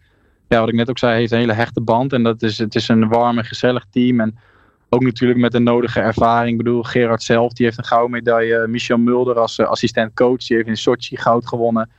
ja, 0.48 0.60
wat 0.60 0.68
ik 0.68 0.74
net 0.74 0.90
ook 0.90 0.98
zei, 0.98 1.18
heeft 1.18 1.32
een 1.32 1.38
hele 1.38 1.52
hechte 1.52 1.80
band. 1.80 2.12
En 2.12 2.22
dat 2.22 2.42
is, 2.42 2.58
het 2.58 2.74
is 2.74 2.88
een 2.88 3.08
warm 3.08 3.38
en 3.38 3.44
gezellig 3.44 3.84
team. 3.90 4.20
En 4.20 4.38
ook 4.88 5.02
natuurlijk 5.02 5.40
met 5.40 5.52
de 5.52 5.58
nodige 5.58 6.00
ervaring. 6.00 6.50
Ik 6.50 6.64
bedoel, 6.64 6.82
Gerard 6.82 7.22
zelf, 7.22 7.52
die 7.52 7.66
heeft 7.66 7.78
een 7.78 7.84
gouden 7.84 8.10
medaille. 8.10 8.66
Michel 8.66 8.98
Mulder 8.98 9.38
als 9.38 9.58
uh, 9.58 9.66
assistent 9.66 10.14
coach, 10.14 10.46
die 10.46 10.56
heeft 10.56 10.68
in 10.68 10.76
Sochi 10.76 11.16
goud 11.16 11.46
gewonnen. 11.46 11.90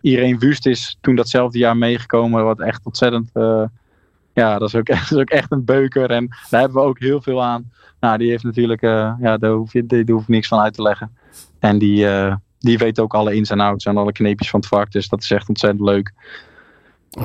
Irene 0.00 0.38
Wust 0.38 0.66
is 0.66 0.98
toen 1.00 1.14
datzelfde 1.14 1.58
jaar 1.58 1.76
meegekomen, 1.76 2.44
wat 2.44 2.60
echt 2.60 2.86
ontzettend... 2.86 3.30
Uh, 3.34 3.64
ja, 4.32 4.58
dat 4.58 4.68
is, 4.68 4.74
ook, 4.74 4.90
ook 5.20 5.30
echt 5.30 5.52
een 5.52 5.64
beuker. 5.64 6.10
En 6.10 6.28
daar 6.50 6.60
hebben 6.60 6.82
we 6.82 6.88
ook 6.88 6.98
heel 6.98 7.22
veel 7.22 7.42
aan. 7.42 7.72
Nou, 8.00 8.18
die 8.18 8.30
heeft 8.30 8.44
natuurlijk, 8.44 8.80
ja, 8.80 9.36
daar 9.38 9.50
hoef, 9.50 9.72
je, 9.72 9.86
daar 9.86 10.02
hoef 10.06 10.22
ik 10.22 10.28
niks 10.28 10.48
van 10.48 10.58
uit 10.58 10.74
te 10.74 10.82
leggen. 10.82 11.16
En 11.58 11.78
die, 11.78 12.06
die 12.58 12.78
weet 12.78 13.00
ook 13.00 13.14
alle 13.14 13.34
ins 13.34 13.50
en 13.50 13.60
outs 13.60 13.84
en 13.84 13.96
alle 13.96 14.12
kneepjes 14.12 14.50
van 14.50 14.60
het 14.60 14.68
vak. 14.68 14.90
Dus 14.90 15.08
dat 15.08 15.22
is 15.22 15.30
echt 15.30 15.48
ontzettend 15.48 15.82
leuk. 15.82 16.12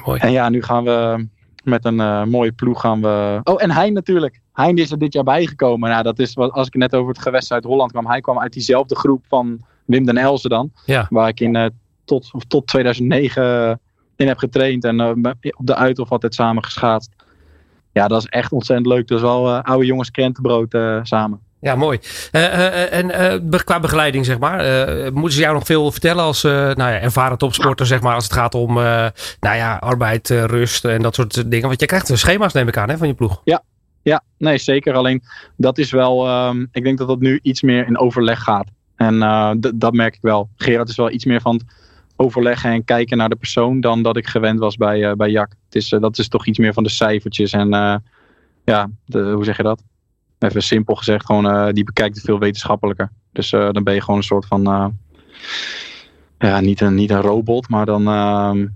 Mooi. 0.06 0.19
En 0.19 0.32
ja, 0.32 0.50
nu 0.50 0.63
gaan 0.63 0.84
we 0.84 1.28
met 1.63 1.86
een 1.86 2.00
uh, 2.00 2.24
mooie 2.24 2.52
ploeg 2.52 2.80
gaan 2.80 3.02
we... 3.02 3.39
Oh, 3.43 3.62
en 3.62 3.72
Hein 3.72 3.93
natuurlijk. 3.93 4.41
Hein 4.54 4.78
is 4.78 4.91
er 4.91 4.98
dit 4.98 5.13
jaar 5.13 5.24
bijgekomen. 5.24 5.89
Nou, 5.89 6.04
dat 6.04 6.19
is 6.19 6.34
wat, 6.34 6.52
als 6.52 6.67
ik 6.67 6.74
net 6.74 6.96
over 6.96 7.13
het 7.13 7.22
gewest 7.22 7.52
uit 7.52 7.63
Holland 7.63 7.91
kwam. 7.91 8.08
Hij 8.08 8.22
kwam 8.22 8.39
uit 8.39 8.54
diezelfde 8.54 8.96
groep 8.96 9.24
van 9.28 9.65
Wim 9.86 10.06
den 10.06 10.17
Elzen 10.17 10.50
dan. 10.50 10.72
Ja. 10.86 11.08
Waar 11.10 11.28
ik 11.28 11.39
in, 11.39 11.56
uh, 11.56 11.65
tot, 12.06 12.32
tot 12.48 12.67
2009 12.67 13.80
in 14.15 14.28
heb 14.28 14.38
getraind. 14.38 14.84
En 14.84 15.00
uh, 15.00 15.32
op 15.52 15.67
de 15.67 15.76
Uithof 15.76 16.12
altijd 16.12 16.34
samen 16.34 16.63
geschaatst. 16.63 17.12
Ja, 17.91 18.08
dat 18.08 18.22
is 18.22 18.28
echt 18.28 18.52
ontzettend 18.52 18.88
leuk. 18.88 19.08
Dat 19.08 19.17
is 19.17 19.24
wel 19.24 19.58
oude 19.58 19.86
jongens 19.86 20.12
krentenbrood 20.12 20.78
samen. 21.04 21.39
Ja, 21.63 21.76
mooi. 21.76 21.99
Uh, 22.32 22.93
en 22.93 23.41
qua 23.63 23.80
begeleiding, 23.80 24.26
zeg 24.26 24.39
maar, 24.39 24.58
moeten 25.13 25.32
ze 25.32 25.39
jou 25.39 25.54
nog 25.54 25.65
veel 25.65 25.91
vertellen 25.91 26.23
als 26.23 26.43
nou 26.43 26.76
ja, 26.76 26.99
ervaren 26.99 27.38
topsporter, 27.38 27.86
zeg 27.86 28.02
maar, 28.02 28.15
als 28.15 28.23
het 28.23 28.34
gaat 28.34 28.56
om 28.56 28.73
nou 28.73 29.15
ja, 29.39 29.76
arbeid, 29.76 30.30
rust 30.30 30.86
en 30.86 31.02
dat 31.02 31.15
soort 31.15 31.52
dingen? 31.52 31.67
Want 31.67 31.80
je 31.80 31.86
krijgt 31.86 32.12
schema's, 32.13 32.54
neem 32.54 32.67
ik 32.67 32.78
aan, 32.78 32.89
hè, 32.89 32.97
van 32.97 33.08
je 33.08 33.13
ploeg. 33.13 33.41
Ja, 33.43 33.63
ja, 34.02 34.23
nee, 34.38 34.58
zeker. 34.58 34.93
Alleen 34.93 35.23
dat 35.58 35.78
is 35.78 35.91
wel, 35.91 36.47
um, 36.47 36.67
ik 36.71 36.84
denk 36.84 36.97
dat 36.97 37.08
dat 37.08 37.19
nu 37.19 37.39
iets 37.41 37.62
meer 37.62 37.88
in 37.88 37.97
overleg 37.97 38.39
gaat. 38.39 38.67
En 38.95 39.19
dat 39.76 39.93
merk 39.93 40.15
ik 40.15 40.21
wel. 40.21 40.49
Gerard 40.56 40.89
is 40.89 40.95
wel 40.95 41.12
iets 41.12 41.26
meer 41.26 41.41
van 41.41 41.62
overleggen 42.15 42.71
en 42.71 42.84
kijken 42.86 43.17
naar 43.17 43.30
de 43.30 43.36
persoon 43.36 43.82
dan 43.82 44.02
dat 44.02 44.17
ik 44.17 44.28
gewend 44.28 44.60
was 44.60 44.76
bij, 44.76 45.15
bij 45.15 45.30
Jack. 45.30 45.49
Het 45.65 45.76
is, 45.76 45.89
dat 45.89 46.17
is 46.17 46.28
toch 46.28 46.45
iets 46.45 46.58
meer 46.58 46.73
van 46.73 46.84
de 46.84 46.89
cijfertjes 46.89 47.52
en 47.52 47.69
ja, 48.65 48.89
hoe 49.12 49.43
zeg 49.43 49.58
je 49.58 49.63
dat? 49.63 49.84
Even 50.44 50.64
simpel 50.64 50.96
gezegd, 50.96 51.26
gewoon, 51.26 51.46
uh, 51.46 51.70
die 51.72 51.84
bekijkt 51.84 52.16
het 52.16 52.26
veel 52.26 52.40
wetenschappelijker. 52.40 53.12
Dus 53.32 53.52
uh, 53.52 53.72
dan 53.72 53.84
ben 53.84 53.94
je 53.94 54.02
gewoon 54.02 54.18
een 54.20 54.26
soort 54.26 54.46
van, 54.46 54.70
uh, 54.70 54.88
ja, 56.38 56.60
niet 56.60 56.82
een, 56.82 56.96
niet 56.96 57.10
een 57.10 57.22
robot, 57.22 57.70
maar 57.70 57.86
dan, 57.86 58.08
ehm, 58.08 58.68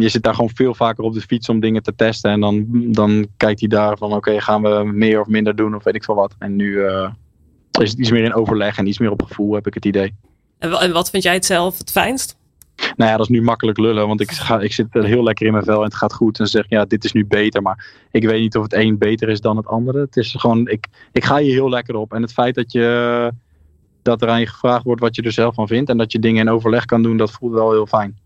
je 0.00 0.08
zit 0.08 0.22
daar 0.22 0.34
gewoon 0.34 0.50
veel 0.54 0.74
vaker 0.74 1.04
op 1.04 1.14
de 1.14 1.20
fiets 1.20 1.48
om 1.48 1.60
dingen 1.60 1.82
te 1.82 1.94
testen. 1.94 2.30
En 2.30 2.40
dan, 2.40 2.66
dan 2.92 3.26
kijkt 3.36 3.60
hij 3.60 3.68
daar 3.68 3.98
van, 3.98 4.12
oké, 4.12 4.40
gaan 4.40 4.62
we 4.62 4.90
meer 4.94 5.20
of 5.20 5.26
minder 5.26 5.56
doen 5.56 5.74
of 5.74 5.84
weet 5.84 5.94
ik 5.94 6.04
veel 6.04 6.14
wat. 6.14 6.34
En 6.38 6.56
nu 6.56 6.84
is 7.80 7.90
het 7.90 7.98
iets 7.98 8.10
meer 8.10 8.24
in 8.24 8.34
overleg 8.34 8.78
en 8.78 8.86
iets 8.86 8.98
meer 8.98 9.10
op 9.10 9.22
gevoel, 9.22 9.54
heb 9.54 9.66
ik 9.66 9.74
het 9.74 9.84
idee. 9.84 10.14
En 10.58 10.92
wat 10.92 11.10
vind 11.10 11.22
jij 11.22 11.34
het 11.34 11.44
zelf 11.44 11.78
het 11.78 11.90
fijnst? 11.90 12.36
Nou 12.76 13.10
ja, 13.10 13.16
dat 13.16 13.28
is 13.28 13.36
nu 13.36 13.42
makkelijk 13.42 13.78
lullen, 13.78 14.06
want 14.06 14.20
ik, 14.20 14.30
ga, 14.30 14.60
ik 14.60 14.72
zit 14.72 14.86
heel 14.90 15.22
lekker 15.22 15.46
in 15.46 15.52
mijn 15.52 15.64
vel 15.64 15.78
en 15.78 15.84
het 15.84 15.94
gaat 15.94 16.12
goed. 16.12 16.38
En 16.38 16.46
ze 16.46 16.50
zeggen, 16.50 16.76
ja, 16.76 16.84
dit 16.84 17.04
is 17.04 17.12
nu 17.12 17.26
beter, 17.26 17.62
maar 17.62 18.06
ik 18.10 18.24
weet 18.24 18.40
niet 18.40 18.56
of 18.56 18.62
het 18.62 18.72
een 18.72 18.98
beter 18.98 19.28
is 19.28 19.40
dan 19.40 19.56
het 19.56 19.66
andere. 19.66 20.00
Het 20.00 20.16
is 20.16 20.34
gewoon, 20.38 20.68
ik, 20.68 20.86
ik 21.12 21.24
ga 21.24 21.36
hier 21.36 21.52
heel 21.52 21.68
lekker 21.68 21.94
op. 21.94 22.12
En 22.12 22.22
het 22.22 22.32
feit 22.32 22.54
dat, 22.54 22.72
je, 22.72 23.30
dat 24.02 24.22
er 24.22 24.28
aan 24.28 24.40
je 24.40 24.46
gevraagd 24.46 24.84
wordt 24.84 25.00
wat 25.00 25.16
je 25.16 25.22
er 25.22 25.32
zelf 25.32 25.54
van 25.54 25.66
vindt 25.66 25.90
en 25.90 25.96
dat 25.96 26.12
je 26.12 26.18
dingen 26.18 26.46
in 26.46 26.52
overleg 26.52 26.84
kan 26.84 27.02
doen, 27.02 27.16
dat 27.16 27.30
voelt 27.30 27.52
wel 27.52 27.72
heel 27.72 27.86
fijn. 27.86 28.18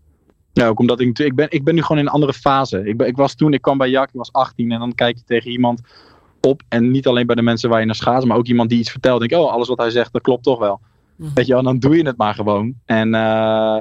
Ja, 0.53 0.67
ook 0.67 0.79
omdat 0.79 0.99
ik, 0.99 1.19
ik 1.19 1.35
ben, 1.35 1.47
ik 1.49 1.63
ben 1.63 1.75
nu 1.75 1.81
gewoon 1.81 1.97
in 1.97 2.05
een 2.05 2.11
andere 2.11 2.33
fase. 2.33 2.87
Ik, 2.87 2.97
ben, 2.97 3.07
ik 3.07 3.15
was 3.15 3.35
toen, 3.35 3.53
ik 3.53 3.61
kwam 3.61 3.77
bij 3.77 3.89
Jak, 3.89 4.09
ik 4.09 4.15
was 4.15 4.33
18 4.33 4.71
en 4.71 4.79
dan 4.79 4.95
kijk 4.95 5.17
je 5.17 5.23
tegen 5.25 5.51
iemand 5.51 5.81
op. 6.41 6.61
En 6.67 6.91
niet 6.91 7.07
alleen 7.07 7.25
bij 7.25 7.35
de 7.35 7.41
mensen 7.41 7.69
waar 7.69 7.79
je 7.79 7.85
naar 7.85 7.95
schaats, 7.95 8.25
maar 8.25 8.37
ook 8.37 8.47
iemand 8.47 8.69
die 8.69 8.79
iets 8.79 8.91
vertelt. 8.91 9.19
Denk 9.19 9.31
ik, 9.31 9.37
oh, 9.37 9.51
alles 9.51 9.67
wat 9.67 9.77
hij 9.77 9.89
zegt, 9.89 10.13
dat 10.13 10.21
klopt 10.21 10.43
toch 10.43 10.59
wel. 10.59 10.79
Mhm. 11.15 11.33
Weet 11.33 11.47
je 11.47 11.53
wel, 11.53 11.63
dan 11.63 11.79
doe 11.79 11.97
je 11.97 12.05
het 12.05 12.17
maar 12.17 12.33
gewoon. 12.33 12.73
En 12.85 13.13
uh, 13.13 13.77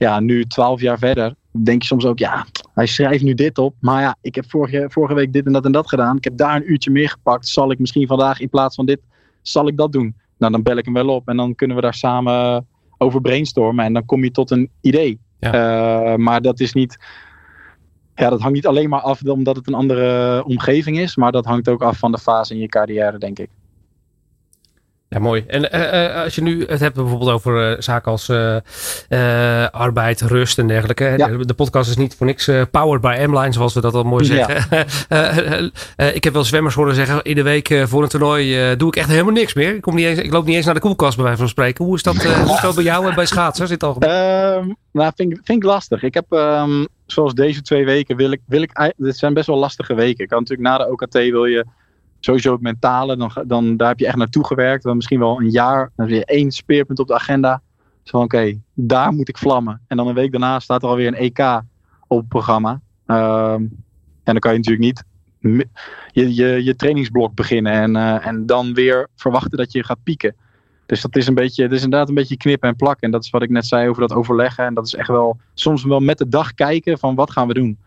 ja, 0.00 0.20
nu 0.20 0.44
twaalf 0.44 0.80
jaar 0.80 0.98
verder, 0.98 1.34
denk 1.50 1.82
je 1.82 1.88
soms 1.88 2.04
ook, 2.04 2.18
ja, 2.18 2.46
hij 2.74 2.86
schrijft 2.86 3.22
nu 3.22 3.34
dit 3.34 3.58
op. 3.58 3.74
Maar 3.80 4.02
ja, 4.02 4.16
ik 4.20 4.34
heb 4.34 4.50
vorige, 4.50 4.86
vorige 4.88 5.14
week 5.14 5.32
dit 5.32 5.46
en 5.46 5.52
dat 5.52 5.64
en 5.64 5.72
dat 5.72 5.88
gedaan. 5.88 6.16
Ik 6.16 6.24
heb 6.24 6.36
daar 6.36 6.56
een 6.56 6.70
uurtje 6.70 6.90
meer 6.90 7.08
gepakt. 7.08 7.48
Zal 7.48 7.70
ik 7.70 7.78
misschien 7.78 8.06
vandaag 8.06 8.40
in 8.40 8.48
plaats 8.48 8.74
van 8.74 8.86
dit, 8.86 9.00
zal 9.42 9.68
ik 9.68 9.76
dat 9.76 9.92
doen? 9.92 10.14
Nou, 10.38 10.52
dan 10.52 10.62
bel 10.62 10.76
ik 10.76 10.84
hem 10.84 10.94
wel 10.94 11.08
op 11.08 11.28
en 11.28 11.36
dan 11.36 11.54
kunnen 11.54 11.76
we 11.76 11.82
daar 11.82 11.94
samen 11.94 12.66
over 12.98 13.20
brainstormen. 13.20 13.84
En 13.84 13.92
dan 13.92 14.04
kom 14.04 14.24
je 14.24 14.30
tot 14.30 14.50
een 14.50 14.70
idee. 14.80 15.18
Ja. 15.40 16.12
Uh, 16.12 16.16
maar 16.16 16.42
dat 16.42 16.60
is 16.60 16.72
niet, 16.72 16.98
ja, 18.14 18.30
dat 18.30 18.40
hangt 18.40 18.54
niet 18.54 18.66
alleen 18.66 18.88
maar 18.88 19.00
af 19.00 19.22
omdat 19.22 19.56
het 19.56 19.66
een 19.66 19.74
andere 19.74 20.44
omgeving 20.44 20.98
is. 20.98 21.16
Maar 21.16 21.32
dat 21.32 21.44
hangt 21.44 21.68
ook 21.68 21.82
af 21.82 21.98
van 21.98 22.12
de 22.12 22.18
fase 22.18 22.54
in 22.54 22.60
je 22.60 22.68
carrière, 22.68 23.18
denk 23.18 23.38
ik. 23.38 23.48
Ja, 25.12 25.18
mooi. 25.18 25.44
En 25.46 25.68
uh, 25.74 26.22
als 26.22 26.34
je 26.34 26.42
nu 26.42 26.64
het 26.66 26.80
hebt 26.80 26.94
bijvoorbeeld 26.94 27.30
over 27.30 27.70
uh, 27.70 27.80
zaken 27.80 28.12
als 28.12 28.30
arbeid, 29.70 30.20
rust 30.20 30.58
en 30.58 30.66
dergelijke. 30.66 31.14
Ja. 31.16 31.26
De, 31.26 31.46
de, 31.46 31.54
podcast 31.54 31.90
is 31.90 31.96
niet 31.96 32.14
voor 32.16 32.26
niks 32.26 32.50
powered 32.70 33.00
by 33.00 33.26
M-Line, 33.26 33.52
zoals 33.52 33.74
we 33.74 33.80
dat 33.80 33.94
al 33.94 34.02
mooi 34.02 34.24
zeggen. 34.24 34.86
Ja. 35.08 36.10
ik 36.18 36.24
heb 36.24 36.32
wel 36.32 36.44
zwemmers 36.44 36.74
horen 36.74 36.94
zeggen, 36.94 37.22
in 37.22 37.34
de 37.34 37.42
week 37.42 37.82
voor 37.84 38.02
een 38.02 38.08
toernooi 38.08 38.76
doe 38.76 38.88
ik 38.88 38.96
echt 38.96 39.08
helemaal 39.08 39.32
niks 39.32 39.54
meer. 39.54 39.74
Ik, 39.74 39.80
kom 39.80 39.94
niet 39.94 40.06
eens, 40.06 40.18
ik 40.18 40.32
loop 40.32 40.44
niet 40.44 40.56
eens 40.56 40.64
naar 40.64 40.74
de 40.74 40.80
koelkast 40.80 41.16
bij 41.16 41.24
wijze 41.24 41.40
van 41.40 41.48
spreken. 41.48 41.84
Hoe 41.84 41.96
is 41.96 42.02
dat, 42.02 42.16
hoe 42.16 42.54
is 42.54 42.60
dat 42.60 42.74
bij 42.74 42.84
jou 42.84 43.08
en 43.08 43.14
bij 43.14 43.26
schaatsen? 43.26 43.68
Zit 43.68 43.82
al... 43.82 43.96
Um, 44.02 44.76
nou, 44.92 45.12
vind, 45.16 45.40
vind 45.44 45.62
ik 45.62 45.64
lastig. 45.64 46.02
Ik 46.02 46.14
heb, 46.14 46.32
um, 46.32 46.86
zoals 47.06 47.34
deze 47.34 47.62
twee 47.62 47.84
weken, 47.84 48.16
wil 48.16 48.30
ik, 48.30 48.40
wil 48.46 48.62
ik, 48.62 48.92
dit 48.96 49.16
zijn 49.16 49.34
best 49.34 49.46
wel 49.46 49.56
lastige 49.56 49.94
weken. 49.94 50.24
Ik 50.24 50.28
kan 50.28 50.38
natuurlijk 50.38 50.68
na 50.68 50.78
de 50.78 50.90
OKT 50.90 51.12
wil 51.12 51.44
je 51.44 51.66
sowieso 52.20 52.52
het 52.52 52.60
mentale, 52.60 53.16
dan, 53.16 53.32
dan 53.46 53.76
daar 53.76 53.88
heb 53.88 53.98
je 53.98 54.06
echt 54.06 54.16
naartoe 54.16 54.46
gewerkt. 54.46 54.82
Dan 54.82 54.96
misschien 54.96 55.18
wel 55.18 55.40
een 55.40 55.50
jaar, 55.50 55.90
dan 55.96 56.08
je 56.08 56.24
één 56.24 56.50
speerpunt 56.50 56.98
op 56.98 57.06
de 57.06 57.14
agenda. 57.14 57.62
Zo 58.02 58.18
van 58.18 58.22
oké, 58.22 58.60
daar 58.74 59.12
moet 59.12 59.28
ik 59.28 59.38
vlammen. 59.38 59.80
En 59.86 59.96
dan 59.96 60.08
een 60.08 60.14
week 60.14 60.30
daarna 60.30 60.60
staat 60.60 60.82
er 60.82 60.88
alweer 60.88 61.06
een 61.06 61.14
EK 61.14 61.62
op 62.06 62.18
het 62.18 62.28
programma. 62.28 62.80
Um, 63.06 63.84
en 64.24 64.36
dan 64.36 64.38
kan 64.38 64.52
je 64.52 64.58
natuurlijk 64.58 64.84
niet 64.84 65.04
je, 66.12 66.34
je, 66.34 66.64
je 66.64 66.76
trainingsblok 66.76 67.34
beginnen 67.34 67.72
en, 67.72 67.96
uh, 67.96 68.26
en 68.26 68.46
dan 68.46 68.74
weer 68.74 69.08
verwachten 69.16 69.58
dat 69.58 69.72
je 69.72 69.84
gaat 69.84 70.02
pieken. 70.02 70.34
Dus 70.86 71.00
dat 71.00 71.16
is 71.16 71.26
een 71.26 71.34
beetje, 71.34 71.62
het 71.62 71.72
is 71.72 71.82
inderdaad 71.82 72.08
een 72.08 72.14
beetje 72.14 72.36
knippen 72.36 72.68
en 72.68 72.76
plakken. 72.76 73.02
En 73.02 73.10
dat 73.10 73.24
is 73.24 73.30
wat 73.30 73.42
ik 73.42 73.50
net 73.50 73.66
zei 73.66 73.88
over 73.88 74.00
dat 74.00 74.12
overleggen. 74.12 74.64
En 74.64 74.74
dat 74.74 74.86
is 74.86 74.94
echt 74.94 75.08
wel 75.08 75.38
soms 75.54 75.84
wel 75.84 76.00
met 76.00 76.18
de 76.18 76.28
dag 76.28 76.54
kijken 76.54 76.98
van 76.98 77.14
wat 77.14 77.30
gaan 77.30 77.46
we 77.48 77.54
doen. 77.54 77.78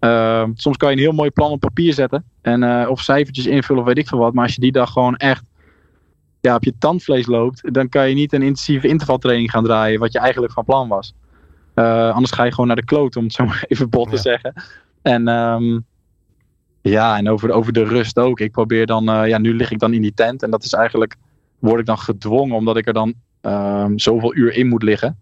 Uh, 0.00 0.44
soms 0.54 0.76
kan 0.76 0.90
je 0.90 0.96
een 0.96 1.02
heel 1.02 1.12
mooi 1.12 1.30
plan 1.30 1.50
op 1.50 1.60
papier 1.60 1.92
zetten. 1.92 2.24
En, 2.40 2.62
uh, 2.62 2.86
of 2.88 3.00
cijfertjes 3.00 3.46
invullen 3.46 3.82
of 3.82 3.88
weet 3.88 3.98
ik 3.98 4.08
veel 4.08 4.18
wat. 4.18 4.34
Maar 4.34 4.44
als 4.44 4.54
je 4.54 4.60
die 4.60 4.72
dag 4.72 4.92
gewoon 4.92 5.16
echt 5.16 5.44
ja, 6.40 6.54
op 6.54 6.64
je 6.64 6.74
tandvlees 6.78 7.26
loopt. 7.26 7.74
Dan 7.74 7.88
kan 7.88 8.08
je 8.08 8.14
niet 8.14 8.32
een 8.32 8.42
intensieve 8.42 8.88
intervaltraining 8.88 9.50
gaan 9.50 9.64
draaien. 9.64 10.00
Wat 10.00 10.12
je 10.12 10.18
eigenlijk 10.18 10.52
van 10.52 10.64
plan 10.64 10.88
was. 10.88 11.14
Uh, 11.74 12.10
anders 12.10 12.32
ga 12.32 12.44
je 12.44 12.50
gewoon 12.50 12.66
naar 12.66 12.76
de 12.76 12.84
kloot. 12.84 13.16
Om 13.16 13.24
het 13.24 13.32
zo 13.32 13.44
maar 13.50 13.64
even 13.68 13.88
bot 13.88 14.08
te 14.08 14.16
ja. 14.16 14.22
zeggen. 14.22 14.52
En 15.02 15.28
um, 15.28 15.84
ja, 16.82 17.16
en 17.16 17.28
over, 17.28 17.50
over 17.50 17.72
de 17.72 17.84
rust 17.84 18.18
ook. 18.18 18.40
Ik 18.40 18.52
probeer 18.52 18.86
dan. 18.86 19.10
Uh, 19.10 19.28
ja, 19.28 19.38
nu 19.38 19.54
lig 19.54 19.70
ik 19.70 19.78
dan 19.78 19.92
in 19.92 20.02
die 20.02 20.14
tent. 20.14 20.42
En 20.42 20.50
dat 20.50 20.64
is 20.64 20.72
eigenlijk. 20.72 21.16
Word 21.58 21.80
ik 21.80 21.86
dan 21.86 21.98
gedwongen. 21.98 22.56
Omdat 22.56 22.76
ik 22.76 22.86
er 22.86 22.92
dan 22.92 23.14
um, 23.42 23.98
zoveel 23.98 24.34
uur 24.34 24.54
in 24.54 24.68
moet 24.68 24.82
liggen. 24.82 25.18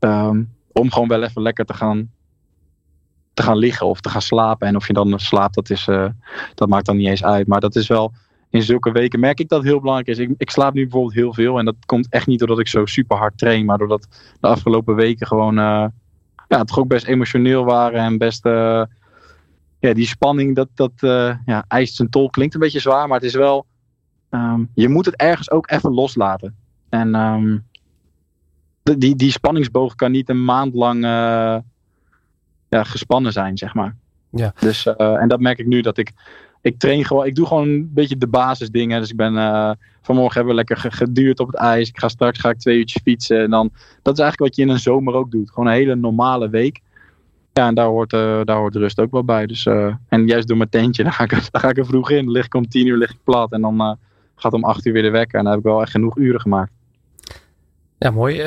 Um, 0.00 0.54
om 0.72 0.92
gewoon 0.92 1.08
wel 1.08 1.22
even 1.22 1.42
lekker 1.42 1.64
te 1.64 1.74
gaan 1.74 2.10
te 3.36 3.42
gaan 3.42 3.56
liggen 3.56 3.86
of 3.86 4.00
te 4.00 4.08
gaan 4.08 4.22
slapen. 4.22 4.68
En 4.68 4.76
of 4.76 4.86
je 4.86 4.92
dan 4.92 5.18
slaapt, 5.18 5.54
dat, 5.54 5.70
is, 5.70 5.86
uh, 5.86 6.08
dat 6.54 6.68
maakt 6.68 6.86
dan 6.86 6.96
niet 6.96 7.08
eens 7.08 7.24
uit. 7.24 7.46
Maar 7.46 7.60
dat 7.60 7.76
is 7.76 7.86
wel, 7.86 8.12
in 8.50 8.62
zulke 8.62 8.92
weken 8.92 9.20
merk 9.20 9.40
ik 9.40 9.48
dat 9.48 9.58
het 9.58 9.68
heel 9.68 9.80
belangrijk 9.80 10.08
is. 10.08 10.18
Ik, 10.18 10.34
ik 10.38 10.50
slaap 10.50 10.74
nu 10.74 10.82
bijvoorbeeld 10.82 11.14
heel 11.14 11.34
veel. 11.34 11.58
En 11.58 11.64
dat 11.64 11.74
komt 11.86 12.08
echt 12.10 12.26
niet 12.26 12.38
doordat 12.38 12.58
ik 12.58 12.68
zo 12.68 12.86
super 12.86 13.16
hard 13.16 13.38
train. 13.38 13.64
Maar 13.64 13.78
doordat 13.78 14.08
de 14.40 14.46
afgelopen 14.46 14.94
weken 14.94 15.26
gewoon, 15.26 15.58
uh, 15.58 15.86
ja, 16.48 16.64
toch 16.64 16.78
ook 16.78 16.88
best 16.88 17.06
emotioneel 17.06 17.64
waren. 17.64 18.00
En 18.00 18.18
best, 18.18 18.46
uh, 18.46 18.82
ja, 19.78 19.92
die 19.92 20.06
spanning, 20.06 20.54
dat, 20.54 20.68
dat 20.74 20.92
ja, 21.44 21.64
eist 21.68 21.94
zijn 21.94 22.10
tol. 22.10 22.30
Klinkt 22.30 22.54
een 22.54 22.60
beetje 22.60 22.80
zwaar, 22.80 23.08
maar 23.08 23.18
het 23.18 23.26
is 23.26 23.34
wel. 23.34 23.66
Ehm, 24.30 24.64
je 24.74 24.88
moet 24.88 25.06
het 25.06 25.16
ergens 25.16 25.50
ook 25.50 25.70
even 25.70 25.94
loslaten. 25.94 26.56
En 26.88 27.14
um, 27.14 27.64
die, 28.82 29.16
die 29.16 29.30
spanningsboog 29.30 29.94
kan 29.94 30.10
niet 30.10 30.28
een 30.28 30.44
maand 30.44 30.74
lang 30.74 31.04
ja, 32.68 32.84
gespannen 32.84 33.32
zijn, 33.32 33.58
zeg 33.58 33.74
maar. 33.74 33.96
Ja. 34.30 34.52
Dus, 34.60 34.86
en 34.96 35.28
dat 35.28 35.40
merk 35.40 35.58
ik 35.58 35.66
nu 35.66 35.80
dat 35.80 35.98
ik 35.98 36.12
ik 36.66 36.78
train 36.78 37.04
gewoon, 37.04 37.26
ik 37.26 37.34
doe 37.34 37.46
gewoon 37.46 37.68
een 37.68 37.90
beetje 37.94 38.16
de 38.16 38.26
basisdingen. 38.26 39.00
Dus 39.00 39.10
ik 39.10 39.16
ben 39.16 39.34
uh, 39.34 39.70
vanmorgen 40.02 40.34
hebben 40.34 40.54
we 40.54 40.64
lekker 40.64 40.92
geduurd 40.92 41.40
op 41.40 41.46
het 41.46 41.56
ijs. 41.56 41.88
Ik 41.88 41.98
ga 41.98 42.08
straks 42.08 42.38
ga 42.38 42.50
ik 42.50 42.58
twee 42.58 42.78
uurtjes 42.78 43.02
fietsen. 43.02 43.42
En 43.42 43.50
dan, 43.50 43.70
dat 44.02 44.14
is 44.14 44.20
eigenlijk 44.20 44.38
wat 44.38 44.56
je 44.56 44.62
in 44.62 44.68
een 44.68 44.78
zomer 44.78 45.14
ook 45.14 45.30
doet. 45.30 45.50
Gewoon 45.50 45.66
een 45.68 45.74
hele 45.74 45.94
normale 45.94 46.48
week. 46.48 46.80
Ja, 47.52 47.66
en 47.66 47.74
daar 47.74 47.86
hoort, 47.86 48.12
uh, 48.12 48.40
daar 48.44 48.56
hoort 48.56 48.76
rust 48.76 49.00
ook 49.00 49.10
wel 49.10 49.24
bij. 49.24 49.46
Dus, 49.46 49.66
en 50.08 50.26
juist 50.26 50.48
door 50.48 50.56
mijn 50.56 50.68
tentje, 50.68 51.02
daar 51.04 51.12
ga 51.12 51.24
ik, 51.24 51.30
daar 51.30 51.60
ga 51.60 51.68
ik 51.68 51.78
er 51.78 51.86
vroeg 51.86 52.10
in. 52.10 52.24
Dan 52.24 52.32
lig 52.32 52.44
ik 52.44 52.54
om 52.54 52.68
tien 52.68 52.86
uur 52.86 52.96
lig 52.96 53.10
ik 53.10 53.24
plat. 53.24 53.52
En 53.52 53.60
dan 53.60 53.98
gaat 54.36 54.52
om 54.52 54.64
acht 54.64 54.86
uur 54.86 54.92
weer 54.92 55.02
de 55.02 55.10
wekker. 55.10 55.38
En 55.38 55.44
dan 55.44 55.52
heb 55.52 55.62
ik 55.62 55.68
wel 55.68 55.80
echt 55.80 55.90
genoeg 55.90 56.16
uren 56.16 56.40
gemaakt. 56.40 56.72
Ja, 57.98 58.10
mooi. 58.10 58.40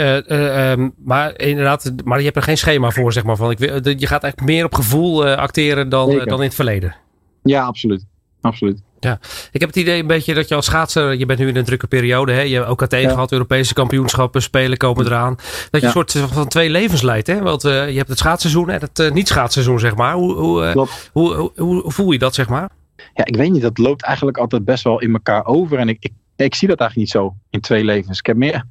Um, 0.72 0.94
maar 0.98 1.40
inderdaad, 1.40 1.92
maar 2.04 2.18
je 2.18 2.24
hebt 2.24 2.36
er 2.36 2.44
geen 2.44 2.58
schema 2.58 2.90
voor, 2.90 3.14
zeg 3.14 3.24
maar. 3.24 3.36
Van, 3.36 3.52
ik, 3.52 3.60
je 3.60 4.08
gaat 4.08 4.24
eigenlijk 4.24 4.42
meer 4.42 4.66
op 4.66 4.74
gevoel 4.76 5.28
acteren 5.28 5.90
dan, 5.90 6.18
dan 6.18 6.38
in 6.38 6.46
het 6.46 6.56
verleden. 6.56 6.96
Ja, 7.44 7.64
absoluut. 7.64 8.06
absoluut. 8.42 8.82
Ja, 9.00 9.20
ik 9.52 9.60
heb 9.60 9.70
het 9.70 9.78
idee 9.78 10.00
een 10.00 10.08
beetje 10.08 10.34
dat 10.34 10.48
je 10.48 10.56
als 10.56 10.66
schaatser, 10.66 11.18
je 11.18 11.26
bent 11.26 11.40
nu 11.40 11.48
in 11.48 11.56
een 11.56 11.64
drukke 11.64 11.88
periode, 11.88 12.32
hè? 12.32 12.42
je 12.42 12.56
hebt 12.56 12.70
OKT 12.70 12.92
ja. 12.92 13.10
gehad, 13.10 13.32
Europese 13.32 13.74
kampioenschappen, 13.74 14.42
spelen 14.42 14.78
komen 14.78 15.06
eraan. 15.06 15.36
Dat 15.70 15.82
je 15.82 15.88
een 15.88 15.94
soort 15.94 16.12
van 16.12 16.48
twee 16.48 16.70
levens 16.70 17.02
leidt. 17.02 17.28
Hè? 17.28 17.42
Want 17.42 17.62
je 17.62 17.70
hebt 17.70 18.10
het 18.10 18.18
schaatsseizoen 18.18 18.70
en 18.70 18.80
het 18.80 19.14
niet-schaatsseizoen, 19.14 19.80
zeg 19.80 19.96
maar. 19.96 20.14
Hoe, 20.14 20.34
hoe, 20.34 20.88
hoe, 21.14 21.36
hoe, 21.36 21.52
hoe, 21.56 21.92
voel 21.92 22.12
je 22.12 22.20
dat, 22.20 22.36
zeg 22.36 22.50
maar? 22.50 22.70
Ja, 23.14 23.26
ik 23.26 23.36
weet 23.36 23.52
niet. 23.52 23.62
Dat 23.62 23.78
loopt 23.78 24.04
eigenlijk 24.04 24.38
altijd 24.38 24.66
best 24.66 24.84
wel 24.84 25.02
in 25.02 25.14
elkaar 25.14 25.46
over. 25.46 25.78
En 25.78 25.90
ik, 25.90 25.98
ik, 26.00 26.12
ik 26.36 26.56
zie 26.56 26.68
dat 26.68 26.80
eigenlijk 26.80 27.10
niet 27.14 27.22
zo 27.22 27.36
in 27.50 27.62
twee 27.62 27.84
levens. 27.84 28.20
Ik 28.20 28.26
heb 28.26 28.38
meer, 28.38 28.64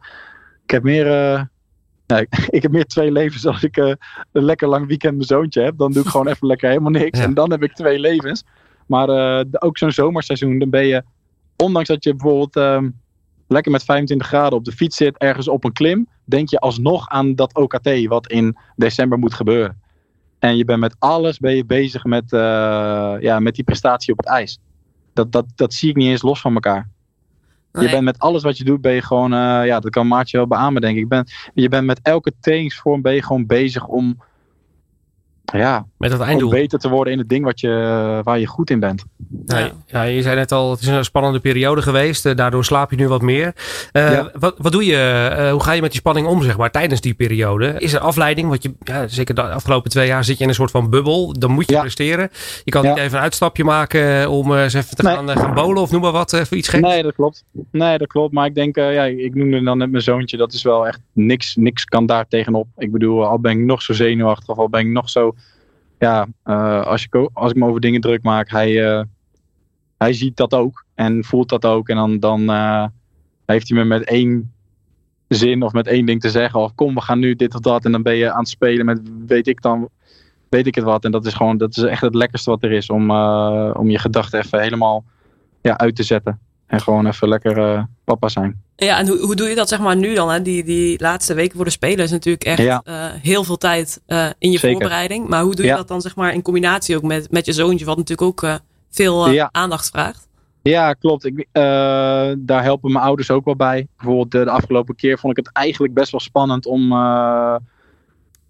ik 0.69 0.71
heb 0.71 0.83
meer 0.83 1.49
Nee, 2.09 2.27
ik 2.57 2.63
heb 2.63 2.71
meer 2.71 2.87
twee 2.87 3.13
levens. 3.13 3.47
Als 3.47 3.63
ik 3.63 3.77
uh, 3.77 3.93
een 4.33 4.45
lekker 4.45 4.69
lang 4.69 4.87
weekend 4.87 5.15
mijn 5.15 5.27
zoontje 5.27 5.63
heb, 5.63 5.79
dan 5.79 5.93
doe 5.93 6.03
ik 6.03 6.09
gewoon 6.09 6.29
even 6.33 6.47
lekker 6.47 6.69
helemaal 6.69 6.91
niks. 6.91 7.19
Ja. 7.19 7.25
En 7.25 7.35
dan 7.35 7.51
heb 7.51 7.63
ik 7.63 7.75
twee 7.75 7.99
levens. 7.99 8.45
Maar 8.87 9.09
uh, 9.09 9.45
ook 9.53 9.79
zo'n 9.79 9.93
zomerseizoen, 9.93 10.59
dan 10.59 10.71
ben 10.71 10.87
je, 10.87 11.03
ondanks 11.57 11.89
dat 11.89 12.05
je 12.05 12.15
bijvoorbeeld 12.15 12.57
uh, 12.57 12.91
lekker 13.47 13.73
met 13.73 13.85
25 13.85 14.27
graden 14.27 14.59
op 14.59 14.65
de 14.65 14.73
fiets 14.73 14.97
zit, 14.97 15.19
ergens 15.19 15.49
op 15.49 15.65
een 15.65 15.73
klim, 15.73 16.09
denk 16.25 16.49
je 16.49 16.59
alsnog 16.59 17.09
aan 17.09 17.35
dat 17.35 17.55
OKT 17.55 18.07
wat 18.07 18.27
in 18.27 18.57
december 18.77 19.19
moet 19.19 19.35
gebeuren. 19.35 19.81
En 20.39 20.57
je 20.57 20.65
bent 20.65 20.81
met 20.81 20.97
alles 20.99 21.39
ben 21.39 21.57
je 21.57 21.65
bezig 21.65 22.05
met, 22.05 22.33
uh, 22.33 22.41
ja, 23.21 23.39
met 23.41 23.55
die 23.55 23.65
prestatie 23.65 24.13
op 24.13 24.19
het 24.19 24.27
ijs. 24.27 24.59
Dat, 25.13 25.33
dat, 25.33 25.45
dat 25.55 25.75
zie 25.75 25.91
ik 25.91 25.97
niet 25.97 26.09
eens 26.09 26.23
los 26.23 26.41
van 26.41 26.55
elkaar. 26.55 26.89
Nee. 27.73 27.85
Je 27.85 27.91
bent 27.91 28.05
met 28.05 28.19
alles 28.19 28.43
wat 28.43 28.59
je 28.59 28.65
doet, 28.65 28.81
ben 28.81 28.93
je 28.93 29.03
gewoon, 29.03 29.33
uh, 29.33 29.67
ja, 29.67 29.81
dat 29.81 29.91
kan 29.91 30.07
Maartje 30.07 30.37
wel 30.37 30.47
beamen, 30.47 30.81
denk 30.81 30.99
ik. 30.99 31.09
Ben, 31.09 31.27
je 31.55 31.69
bent 31.69 31.87
met 31.87 32.01
elke 32.03 32.33
trainingsvorm 32.41 33.03
ben 33.03 33.15
je 33.15 33.23
gewoon 33.23 33.47
bezig 33.47 33.87
om 33.87 34.23
ja, 35.53 35.87
met 35.99 36.13
het 36.13 36.21
einddoel. 36.21 36.49
Om 36.49 36.55
beter 36.55 36.79
te 36.79 36.89
worden 36.89 37.13
in 37.13 37.19
het 37.19 37.29
ding 37.29 37.45
wat 37.45 37.61
je, 37.61 38.21
waar 38.25 38.39
je 38.39 38.47
goed 38.47 38.71
in 38.71 38.81
bent. 38.81 39.05
Ja. 39.47 39.71
ja, 39.87 40.03
je 40.03 40.23
zei 40.23 40.37
net 40.37 40.53
al, 40.53 40.71
het 40.71 40.81
is 40.81 40.87
een 40.87 41.05
spannende 41.05 41.41
periode 41.41 41.83
geweest. 41.83 42.27
Uh, 42.27 42.35
daardoor 42.35 42.65
slaap 42.65 42.91
je 42.91 42.97
nu 42.97 43.09
wat 43.09 43.23
meer. 43.23 43.55
Uh, 43.93 44.13
ja. 44.13 44.31
wat, 44.39 44.55
wat 44.59 44.73
doe 44.73 44.85
je, 44.85 45.31
uh, 45.39 45.51
hoe 45.51 45.63
ga 45.63 45.73
je 45.73 45.81
met 45.81 45.91
die 45.91 46.01
spanning 46.01 46.27
om, 46.27 46.43
zeg 46.43 46.57
maar, 46.57 46.71
tijdens 46.71 47.01
die 47.01 47.15
periode? 47.15 47.75
Is 47.79 47.93
er 47.93 48.01
afleiding? 48.01 48.49
Want 48.49 48.63
je, 48.63 48.75
ja, 48.79 49.09
zeker 49.09 49.35
de 49.35 49.43
afgelopen 49.43 49.91
twee 49.91 50.07
jaar 50.07 50.25
zit 50.25 50.37
je 50.37 50.43
in 50.43 50.49
een 50.49 50.55
soort 50.55 50.71
van 50.71 50.91
bubbel. 50.91 51.39
Dan 51.39 51.51
moet 51.51 51.71
je 51.71 51.81
presteren. 51.81 52.31
Je 52.65 52.71
kan 52.71 52.87
niet 52.87 52.97
even 52.97 53.17
een 53.17 53.23
uitstapje 53.23 53.65
maken 53.65 54.31
om 54.31 54.57
eens 54.57 54.75
even 54.75 54.97
te 54.97 55.03
nee. 55.03 55.15
gaan, 55.15 55.29
gaan 55.29 55.55
bolen 55.55 55.83
of 55.83 55.91
noem 55.91 56.01
maar 56.01 56.13
wat, 56.13 56.31
voor 56.31 56.57
iets 56.57 56.69
geks. 56.69 56.83
Nee, 56.83 57.03
dat 57.03 57.15
klopt. 57.15 57.45
Nee, 57.71 57.99
dat 57.99 58.09
klopt. 58.09 58.33
Maar 58.33 58.47
ik 58.47 58.55
denk, 58.55 58.77
ja, 58.77 59.05
ik 59.05 59.35
noemde 59.35 59.63
dan 59.63 59.79
net 59.79 59.91
mijn 59.91 60.03
zoontje. 60.03 60.37
Dat 60.37 60.53
is 60.53 60.63
wel 60.63 60.87
echt 60.87 61.01
niks, 61.13 61.57
niks 61.57 61.85
kan 61.85 62.07
daar 62.07 62.29
tegenop. 62.29 62.67
Ik 62.77 62.93
bedoel, 62.93 63.27
al 63.27 63.39
ben 63.41 63.53
ik 63.53 63.65
nog 63.65 63.83
zo 63.83 63.93
zenuwachtig 63.93 64.49
of 64.49 64.59
al 64.59 64.69
ben 64.69 64.81
ik 64.81 64.87
nog 64.87 65.11
zo 65.11 65.35
ja, 65.99 66.27
uh, 66.45 66.83
als, 66.83 67.03
je, 67.03 67.31
als 67.33 67.51
ik 67.51 67.57
me 67.57 67.67
over 67.67 67.81
dingen 67.81 68.01
druk 68.01 68.23
maak, 68.23 68.51
hij, 68.51 68.71
uh, 68.71 69.03
hij 69.97 70.13
ziet 70.13 70.37
dat 70.37 70.55
ook 70.55 70.85
en 70.95 71.25
voelt 71.25 71.49
dat 71.49 71.65
ook. 71.65 71.89
En 71.89 71.97
dan, 71.97 72.19
dan 72.19 72.41
uh, 72.41 72.87
heeft 73.47 73.69
hij 73.69 73.79
me 73.79 73.85
met 73.85 74.05
één 74.05 74.53
zin 75.29 75.63
of 75.63 75.73
met 75.73 75.87
één 75.87 76.07
ding 76.07 76.21
te 76.21 76.31
zeggen. 76.31 76.61
Of 76.61 76.75
kom, 76.75 76.95
we 76.95 77.01
gaan 77.01 77.19
nu 77.19 77.35
dit 77.35 77.55
of 77.55 77.61
dat. 77.61 77.85
En 77.85 77.93
dan 77.93 78.03
ben 78.03 78.15
je 78.15 78.33
aan 78.33 78.39
het 78.39 78.49
spelen 78.49 78.87
met 78.87 79.01
weet 79.27 79.47
ik 79.47 79.63
dan, 79.63 79.89
weet 80.49 80.67
ik 80.67 80.75
het 80.75 80.85
wat. 80.85 81.05
En 81.05 81.11
dat 81.11 81.27
is 81.27 81.35
gewoon, 81.35 81.57
dat 81.57 81.77
is 81.77 81.83
echt 81.83 82.01
het 82.01 82.15
lekkerste 82.15 82.51
wat 82.51 82.63
er 82.63 82.73
is. 82.73 82.91
Om, 82.91 83.11
om 83.73 83.91
je 83.91 83.99
gedachten 83.99 84.39
even 84.39 84.61
helemaal 84.61 85.05
ja, 85.61 85.79
uit 85.79 85.97
te 85.97 86.03
zetten. 86.03 86.39
En 86.67 86.81
gewoon 86.81 87.07
even 87.07 87.29
lekker 87.29 87.87
papa 88.05 88.29
zijn. 88.29 88.63
Ja, 88.85 88.99
en 88.99 89.09
hoe, 89.09 89.19
hoe 89.19 89.35
doe 89.35 89.49
je 89.49 89.55
dat 89.55 89.69
zeg 89.69 89.81
maar 89.81 89.97
nu 89.97 90.15
dan? 90.15 90.31
Hè? 90.31 90.43
Die, 90.43 90.65
die 90.65 91.03
laatste 91.03 91.35
weken 91.35 91.57
voor 91.57 91.65
de 91.65 91.71
Spelen 91.71 92.05
is 92.05 92.11
natuurlijk 92.11 92.45
echt 92.45 92.59
ja. 92.59 92.83
uh, 92.85 93.07
heel 93.23 93.45
veel 93.45 93.57
tijd 93.57 94.01
uh, 94.07 94.27
in 94.39 94.51
je 94.51 94.59
Zeker. 94.59 94.71
voorbereiding. 94.71 95.29
Maar 95.29 95.43
hoe 95.43 95.55
doe 95.55 95.65
je 95.65 95.71
ja. 95.71 95.77
dat 95.77 95.89
dan 95.89 96.01
zeg 96.01 96.17
maar 96.17 96.35
in 96.35 96.43
combinatie 96.43 96.97
ook 96.97 97.03
met, 97.03 97.31
met 97.31 97.47
je 97.47 97.53
zoontje, 97.53 97.85
wat 97.85 97.97
natuurlijk 97.97 98.29
ook 98.29 98.43
uh, 98.43 98.55
veel 98.91 99.31
ja. 99.31 99.49
aandacht 99.53 99.91
vraagt? 99.91 100.29
Ja, 100.63 100.93
klopt. 100.93 101.25
Ik, 101.25 101.47
daar 102.39 102.63
helpen 102.63 102.93
mijn 102.93 103.05
ouders 103.05 103.31
ook 103.31 103.45
wel 103.45 103.57
bij. 103.57 103.87
Bijvoorbeeld 103.97 104.31
de, 104.31 104.45
de, 104.45 104.51
afgelopen 104.51 104.95
keer 104.95 105.19
vond 105.19 105.39
ik 105.39 105.45
het 105.45 105.55
eigenlijk 105.55 105.95
best 105.95 106.11
wel 106.11 106.21
spannend 106.21 106.67
om, 106.67 106.93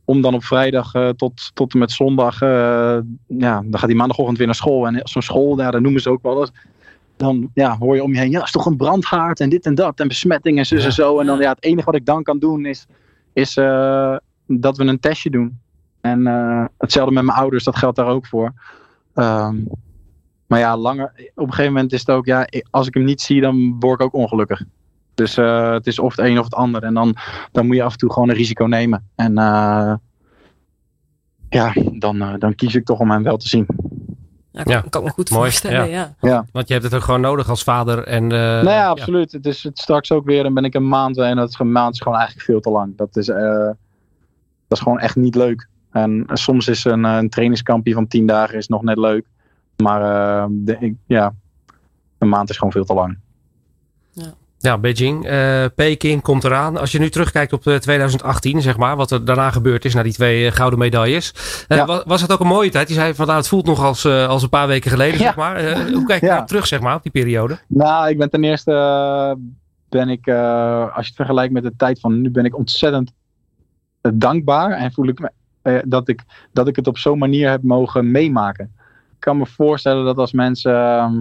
om 0.04 0.20
dan 0.20 0.34
op 0.34 0.44
vrijdag 0.44 0.92
tot, 1.16 1.50
tot 1.54 1.72
en 1.72 1.78
met 1.78 1.90
zondag, 1.90 2.40
ja, 2.40 3.62
dan 3.64 3.78
gaat 3.78 3.86
die 3.86 3.96
maandagochtend 3.96 4.38
weer 4.38 4.46
naar 4.46 4.56
school. 4.56 4.86
En 4.86 5.00
zo'n 5.04 5.22
school, 5.22 5.56
dat 5.56 5.80
noemen 5.80 6.00
ze 6.00 6.10
ook 6.10 6.22
wel 6.22 6.40
eens 6.40 6.52
dan 7.18 7.50
ja, 7.54 7.78
hoor 7.78 7.94
je 7.94 8.02
om 8.02 8.12
je 8.12 8.18
heen, 8.18 8.30
ja, 8.30 8.42
is 8.42 8.50
toch 8.50 8.66
een 8.66 8.76
brandhaard 8.76 9.40
en 9.40 9.48
dit 9.48 9.66
en 9.66 9.74
dat 9.74 10.00
en 10.00 10.08
besmetting 10.08 10.58
en 10.58 10.78
en 10.78 10.92
zo. 10.92 11.20
En 11.20 11.26
dan 11.26 11.38
ja, 11.38 11.50
het 11.50 11.64
enige 11.64 11.84
wat 11.84 11.94
ik 11.94 12.06
dan 12.06 12.22
kan 12.22 12.38
doen 12.38 12.66
is, 12.66 12.86
is 13.32 13.56
uh, 13.56 14.16
dat 14.46 14.76
we 14.76 14.84
een 14.84 15.00
testje 15.00 15.30
doen. 15.30 15.58
En 16.00 16.20
uh, 16.20 16.64
hetzelfde 16.78 17.14
met 17.14 17.24
mijn 17.24 17.38
ouders, 17.38 17.64
dat 17.64 17.76
geldt 17.76 17.96
daar 17.96 18.06
ook 18.06 18.26
voor. 18.26 18.52
Um, 19.14 19.68
maar 20.46 20.58
ja, 20.58 20.76
langer, 20.76 21.12
op 21.34 21.46
een 21.46 21.52
gegeven 21.52 21.72
moment 21.72 21.92
is 21.92 22.00
het 22.00 22.10
ook, 22.10 22.26
ja, 22.26 22.46
als 22.70 22.86
ik 22.86 22.94
hem 22.94 23.04
niet 23.04 23.20
zie, 23.20 23.40
dan 23.40 23.76
word 23.78 24.00
ik 24.00 24.06
ook 24.06 24.14
ongelukkig. 24.14 24.64
Dus 25.14 25.38
uh, 25.38 25.72
het 25.72 25.86
is 25.86 25.98
of 25.98 26.16
het 26.16 26.26
een 26.26 26.38
of 26.38 26.44
het 26.44 26.54
ander. 26.54 26.82
En 26.82 26.94
dan, 26.94 27.16
dan 27.52 27.66
moet 27.66 27.76
je 27.76 27.82
af 27.82 27.92
en 27.92 27.98
toe 27.98 28.12
gewoon 28.12 28.28
een 28.28 28.34
risico 28.34 28.64
nemen. 28.64 29.08
En 29.14 29.34
ja, 31.48 31.72
dan, 31.92 32.36
dan 32.38 32.54
kies 32.54 32.74
ik 32.74 32.84
toch 32.84 33.00
om 33.00 33.10
hem 33.10 33.22
wel 33.22 33.36
te 33.36 33.48
zien. 33.48 33.66
Ja, 34.50 34.62
kan, 34.62 34.72
ja. 34.72 34.80
kan 34.90 35.00
ik 35.00 35.06
me 35.06 35.12
goed 35.12 35.30
Mooi. 35.30 35.42
voorstellen. 35.42 35.88
Ja. 35.88 36.14
Ja. 36.20 36.46
Want 36.52 36.68
je 36.68 36.72
hebt 36.72 36.84
het 36.84 36.94
ook 36.94 37.02
gewoon 37.02 37.20
nodig 37.20 37.48
als 37.48 37.62
vader. 37.62 38.04
En, 38.04 38.22
uh, 38.22 38.30
nou 38.30 38.70
ja, 38.70 38.88
absoluut. 38.88 39.32
Het 39.32 39.46
is 39.46 39.62
het 39.62 39.78
straks 39.78 40.12
ook 40.12 40.24
weer. 40.24 40.42
Dan 40.42 40.54
ben 40.54 40.64
ik 40.64 40.74
een 40.74 40.88
maand 40.88 41.18
en 41.18 41.36
dat 41.36 41.48
is, 41.48 41.58
een 41.58 41.72
maand 41.72 41.94
is 41.94 42.00
gewoon 42.00 42.18
eigenlijk 42.18 42.46
veel 42.46 42.60
te 42.60 42.70
lang. 42.70 42.96
Dat 42.96 43.16
is, 43.16 43.28
uh, 43.28 43.36
dat 44.68 44.78
is 44.78 44.80
gewoon 44.80 44.98
echt 44.98 45.16
niet 45.16 45.34
leuk. 45.34 45.68
En 45.90 46.26
soms 46.32 46.68
is 46.68 46.84
een, 46.84 47.04
een 47.04 47.28
trainingskampje 47.28 47.92
van 47.94 48.06
tien 48.06 48.26
dagen 48.26 48.56
is 48.56 48.68
nog 48.68 48.82
net 48.82 48.98
leuk. 48.98 49.26
Maar 49.76 50.00
uh, 50.00 50.46
de, 50.50 50.76
ik, 50.80 50.94
ja, 51.06 51.34
een 52.18 52.28
maand 52.28 52.50
is 52.50 52.56
gewoon 52.56 52.72
veel 52.72 52.84
te 52.84 52.94
lang. 52.94 53.18
Ja. 54.10 54.34
Ja, 54.60 54.78
Beijing. 54.78 55.30
Uh, 55.30 55.64
Peking 55.74 56.22
komt 56.22 56.44
eraan. 56.44 56.76
Als 56.76 56.92
je 56.92 56.98
nu 56.98 57.10
terugkijkt 57.10 57.52
op 57.52 57.62
2018, 57.62 58.62
zeg 58.62 58.76
maar, 58.76 58.96
wat 58.96 59.10
er 59.10 59.24
daarna 59.24 59.50
gebeurd 59.50 59.84
is, 59.84 59.94
na 59.94 60.02
die 60.02 60.12
twee 60.12 60.44
uh, 60.44 60.52
gouden 60.52 60.78
medailles. 60.78 61.34
Uh, 61.68 61.78
ja. 61.78 61.86
was, 61.86 62.02
was, 62.06 62.20
het 62.20 62.32
ook 62.32 62.40
een 62.40 62.46
mooie 62.46 62.70
tijd? 62.70 62.88
Je 62.88 62.94
zei 62.94 63.14
van 63.14 63.26
nou, 63.26 63.38
het 63.38 63.48
voelt 63.48 63.66
nog 63.66 63.84
als, 63.84 64.06
als 64.06 64.42
een 64.42 64.48
paar 64.48 64.66
weken 64.66 64.90
geleden, 64.90 65.18
ja. 65.18 65.24
zeg 65.24 65.36
maar. 65.36 65.82
hoe 65.92 66.06
kijk 66.06 66.20
je 66.20 66.26
ja. 66.26 66.44
terug, 66.44 66.66
zeg 66.66 66.80
maar, 66.80 66.94
op 66.94 67.02
die 67.02 67.12
periode? 67.12 67.58
Nou, 67.66 68.08
ik 68.08 68.18
ben 68.18 68.30
ten 68.30 68.44
eerste, 68.44 68.72
ben 69.88 70.08
ik, 70.08 70.28
als 70.28 71.04
je 71.04 71.06
het 71.06 71.14
vergelijkt 71.14 71.52
met 71.52 71.62
de 71.62 71.72
tijd 71.76 72.00
van 72.00 72.20
nu, 72.20 72.30
ben 72.30 72.44
ik 72.44 72.56
ontzettend 72.56 73.12
dankbaar. 74.00 74.70
En 74.70 74.92
voel 74.92 75.08
ik 75.08 75.20
me, 75.20 75.82
dat, 75.84 76.08
ik, 76.08 76.22
dat 76.52 76.68
ik 76.68 76.76
het 76.76 76.86
op 76.86 76.98
zo'n 76.98 77.18
manier 77.18 77.50
heb 77.50 77.62
mogen 77.62 78.10
meemaken. 78.10 78.72
Ik 79.14 79.24
kan 79.24 79.36
me 79.36 79.46
voorstellen 79.46 80.04
dat 80.04 80.18
als 80.18 80.32
mensen 80.32 80.74
ehm, 80.74 81.20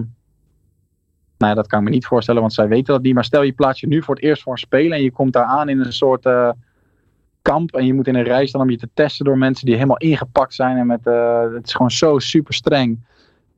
nou 1.38 1.54
dat 1.54 1.66
kan 1.66 1.78
ik 1.78 1.84
me 1.84 1.90
niet 1.90 2.06
voorstellen, 2.06 2.40
want 2.40 2.52
zij 2.52 2.68
weten 2.68 2.94
dat 2.94 3.02
niet. 3.02 3.14
Maar 3.14 3.24
stel 3.24 3.42
je 3.42 3.52
plaats 3.52 3.80
je 3.80 3.86
nu 3.86 4.02
voor 4.02 4.14
het 4.14 4.24
eerst 4.24 4.42
voor 4.42 4.52
een 4.52 4.58
spelen 4.58 4.96
en 4.96 5.02
je 5.02 5.10
komt 5.10 5.32
daar 5.32 5.44
aan 5.44 5.68
in 5.68 5.80
een 5.80 5.92
soort 5.92 6.26
uh, 6.26 6.50
kamp. 7.42 7.74
En 7.74 7.86
je 7.86 7.94
moet 7.94 8.06
in 8.06 8.14
een 8.14 8.22
rij 8.22 8.46
staan 8.46 8.60
om 8.60 8.70
je 8.70 8.76
te 8.76 8.88
testen 8.94 9.24
door 9.24 9.38
mensen 9.38 9.66
die 9.66 9.74
helemaal 9.74 9.96
ingepakt 9.96 10.54
zijn. 10.54 10.76
En 10.76 10.86
met, 10.86 11.00
uh, 11.04 11.52
het 11.54 11.66
is 11.66 11.72
gewoon 11.72 11.90
zo 11.90 12.18
super 12.18 12.54
streng. 12.54 13.06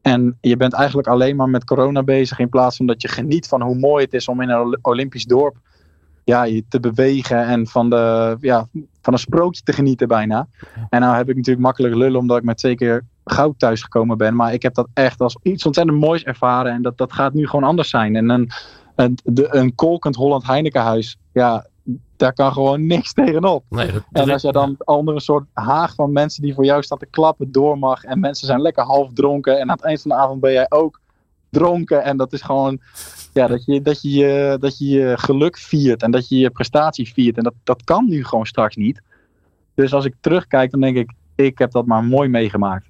En 0.02 0.38
je 0.40 0.56
bent 0.56 0.72
eigenlijk 0.72 1.08
alleen 1.08 1.36
maar 1.36 1.48
met 1.48 1.64
corona 1.64 2.02
bezig. 2.02 2.38
In 2.38 2.48
plaats 2.48 2.76
van 2.76 2.86
dat 2.86 3.02
je 3.02 3.08
geniet 3.08 3.48
van 3.48 3.62
hoe 3.62 3.78
mooi 3.78 4.04
het 4.04 4.14
is 4.14 4.28
om 4.28 4.40
in 4.40 4.48
een 4.48 4.78
Olympisch 4.82 5.24
dorp 5.24 5.56
ja, 6.24 6.42
je 6.42 6.64
te 6.68 6.80
bewegen. 6.80 7.46
En 7.46 7.66
van, 7.66 7.90
de, 7.90 8.36
ja, 8.40 8.66
van 9.02 9.12
een 9.12 9.18
sprookje 9.18 9.62
te 9.62 9.72
genieten 9.72 10.08
bijna. 10.08 10.48
En 10.88 11.00
nou 11.00 11.16
heb 11.16 11.28
ik 11.28 11.36
natuurlijk 11.36 11.66
makkelijk 11.66 11.94
lullen 11.94 12.20
omdat 12.20 12.36
ik 12.36 12.44
met 12.44 12.56
twee 12.56 12.74
keer 12.74 13.04
goud 13.24 13.58
thuisgekomen 13.58 14.18
ben. 14.18 14.36
Maar 14.36 14.52
ik 14.52 14.62
heb 14.62 14.74
dat 14.74 14.88
echt 14.92 15.20
als 15.20 15.38
iets 15.42 15.66
ontzettend 15.66 15.98
moois 15.98 16.24
ervaren. 16.24 16.72
En 16.72 16.82
dat, 16.82 16.98
dat 16.98 17.12
gaat 17.12 17.34
nu 17.34 17.46
gewoon 17.46 17.68
anders 17.68 17.90
zijn. 17.90 18.16
En 18.16 18.28
een, 18.28 18.50
een, 18.96 19.18
de, 19.24 19.54
een 19.54 19.74
kolkend 19.74 20.16
Holland 20.16 20.46
Heinekenhuis. 20.46 21.16
Ja, 21.32 21.66
daar 22.16 22.32
kan 22.32 22.52
gewoon 22.52 22.86
niks 22.94 23.12
tegenop. 23.12 23.64
Nee, 23.68 23.92
dat, 23.92 24.02
En 24.12 24.30
als 24.30 24.42
je 24.42 24.52
dan 24.52 24.76
onder 24.78 25.14
een 25.14 25.20
soort 25.20 25.44
haag 25.52 25.94
van 25.94 26.12
mensen 26.12 26.42
die 26.42 26.54
voor 26.54 26.64
jou 26.64 26.82
staan 26.82 26.98
te 26.98 27.06
klappen 27.06 27.52
door 27.52 27.78
mag. 27.78 28.04
En 28.04 28.20
mensen 28.20 28.46
zijn 28.46 28.60
lekker 28.60 28.84
half 28.84 29.12
dronken. 29.12 29.54
En 29.58 29.62
aan 29.62 29.76
het 29.76 29.84
eind 29.84 30.02
van 30.02 30.10
de 30.10 30.16
avond 30.16 30.40
ben 30.40 30.52
jij 30.52 30.66
ook 30.68 31.00
dronken. 31.50 32.04
En 32.04 32.16
dat 32.16 32.32
is 32.32 32.42
gewoon 32.42 32.80
ja, 33.32 33.46
dat, 33.46 33.64
je, 33.64 33.82
dat, 33.82 34.02
je, 34.02 34.56
dat 34.60 34.78
je 34.78 34.88
je 34.88 35.18
geluk 35.18 35.58
viert. 35.58 36.02
En 36.02 36.10
dat 36.10 36.28
je 36.28 36.38
je 36.38 36.50
prestatie 36.50 37.12
viert. 37.12 37.36
En 37.36 37.42
dat, 37.42 37.54
dat 37.64 37.84
kan 37.84 38.08
nu 38.08 38.24
gewoon 38.24 38.46
straks 38.46 38.76
niet. 38.76 39.02
Dus 39.74 39.94
als 39.94 40.04
ik 40.04 40.14
terugkijk, 40.20 40.70
dan 40.70 40.80
denk 40.80 40.96
ik, 40.96 41.12
ik 41.34 41.58
heb 41.58 41.70
dat 41.70 41.86
maar 41.86 42.04
mooi 42.04 42.28
meegemaakt. 42.28 42.89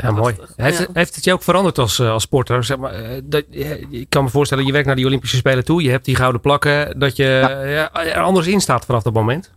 Ja, 0.00 0.10
mooi. 0.10 0.34
Heeft, 0.56 0.78
Ja. 0.78 0.86
heeft 0.92 1.14
het 1.14 1.24
je 1.24 1.32
ook 1.32 1.42
veranderd 1.42 1.78
als, 1.78 1.98
eh, 1.98 2.10
als 2.10 2.22
sporter? 2.22 2.64
Zeg 2.64 2.76
maar, 2.76 2.92
eh, 2.92 3.20
dat, 3.24 3.44
ik 3.90 4.06
kan 4.08 4.24
me 4.24 4.30
voorstellen, 4.30 4.66
je 4.66 4.72
werkt 4.72 4.86
naar 4.86 4.96
die 4.96 5.06
Olympische 5.06 5.36
Spelen 5.36 5.64
toe. 5.64 5.82
Je 5.82 5.90
hebt 5.90 6.04
die 6.04 6.16
gouden 6.16 6.40
plakken. 6.40 6.98
Dat 6.98 7.16
je 7.16 7.24
eh, 7.24 7.74
ja, 7.74 7.92
er 7.94 8.22
anders 8.22 8.46
in 8.46 8.60
staat 8.60 8.84
vanaf 8.84 9.02
dat 9.02 9.12
moment. 9.12 9.52